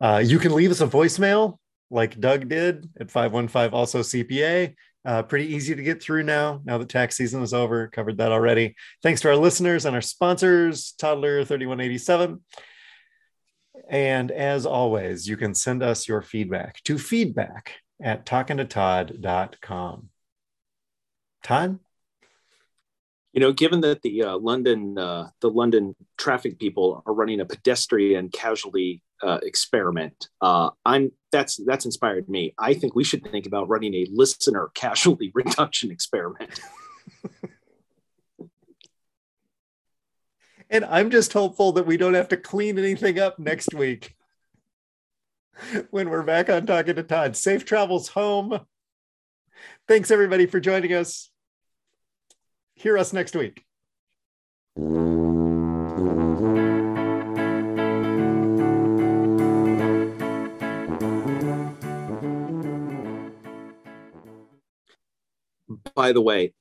Uh, 0.00 0.22
you 0.24 0.38
can 0.38 0.54
leave 0.54 0.70
us 0.70 0.80
a 0.80 0.86
voicemail 0.86 1.58
like 1.90 2.18
Doug 2.18 2.48
did 2.48 2.90
at 2.98 3.10
515 3.10 3.70
also 3.72 4.00
CPA. 4.00 4.74
Uh, 5.04 5.22
pretty 5.22 5.54
easy 5.54 5.74
to 5.74 5.82
get 5.82 6.02
through 6.02 6.22
now, 6.22 6.62
now 6.64 6.78
that 6.78 6.88
tax 6.88 7.16
season 7.16 7.42
is 7.42 7.52
over. 7.52 7.88
Covered 7.88 8.18
that 8.18 8.32
already. 8.32 8.74
Thanks 9.02 9.20
to 9.20 9.28
our 9.28 9.36
listeners 9.36 9.84
and 9.84 9.94
our 9.94 10.00
sponsors, 10.00 10.92
Toddler 10.92 11.44
3187. 11.44 12.40
And 13.88 14.30
as 14.30 14.64
always, 14.64 15.28
you 15.28 15.36
can 15.36 15.54
send 15.54 15.82
us 15.82 16.08
your 16.08 16.22
feedback 16.22 16.82
to 16.84 16.96
feedback 16.96 17.72
at 18.02 18.24
talkingtotodd.com. 18.24 20.08
Todd? 21.42 21.78
You 23.34 23.40
know, 23.40 23.52
given 23.52 23.80
that 23.82 24.00
the 24.02 24.22
uh, 24.22 24.38
London 24.38 24.96
uh, 24.96 25.30
the 25.40 25.50
London 25.50 25.96
traffic 26.16 26.58
people 26.58 27.02
are 27.04 27.12
running 27.12 27.40
a 27.40 27.44
pedestrian 27.44 28.28
casualty 28.30 29.02
uh, 29.22 29.40
experiment, 29.42 30.28
uh, 30.40 30.70
I'm 30.86 31.10
that's 31.34 31.56
that's 31.66 31.84
inspired 31.84 32.28
me. 32.28 32.54
I 32.58 32.74
think 32.74 32.94
we 32.94 33.04
should 33.04 33.28
think 33.30 33.46
about 33.46 33.68
running 33.68 33.92
a 33.94 34.06
listener 34.10 34.70
casualty 34.74 35.32
reduction 35.34 35.90
experiment. 35.90 36.60
And 40.70 40.84
I'm 40.84 41.10
just 41.10 41.32
hopeful 41.32 41.72
that 41.72 41.86
we 41.86 41.96
don't 41.96 42.14
have 42.14 42.28
to 42.28 42.36
clean 42.36 42.78
anything 42.78 43.18
up 43.18 43.38
next 43.38 43.74
week 43.74 44.16
when 45.90 46.08
we're 46.08 46.22
back 46.22 46.48
on 46.48 46.66
Talking 46.66 46.96
to 46.96 47.02
Todd. 47.02 47.36
Safe 47.36 47.64
travels 47.64 48.08
home. 48.08 48.58
Thanks, 49.86 50.10
everybody, 50.10 50.46
for 50.46 50.60
joining 50.60 50.92
us. 50.94 51.30
Hear 52.74 52.98
us 52.98 53.12
next 53.12 53.36
week. 53.36 53.64
By 65.94 66.12
the 66.12 66.20
way, 66.20 66.54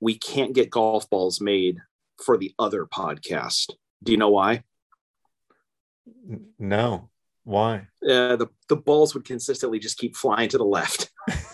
we 0.00 0.16
can't 0.16 0.54
get 0.54 0.70
golf 0.70 1.08
balls 1.10 1.40
made 1.40 1.78
for 2.22 2.36
the 2.36 2.54
other 2.58 2.86
podcast. 2.86 3.70
Do 4.02 4.12
you 4.12 4.18
know 4.18 4.30
why? 4.30 4.64
No. 6.58 7.10
Why? 7.44 7.88
Uh, 8.02 8.36
the 8.36 8.48
the 8.68 8.76
balls 8.76 9.14
would 9.14 9.24
consistently 9.24 9.78
just 9.78 9.98
keep 9.98 10.16
flying 10.16 10.48
to 10.50 10.58
the 10.58 10.64
left. 10.64 11.10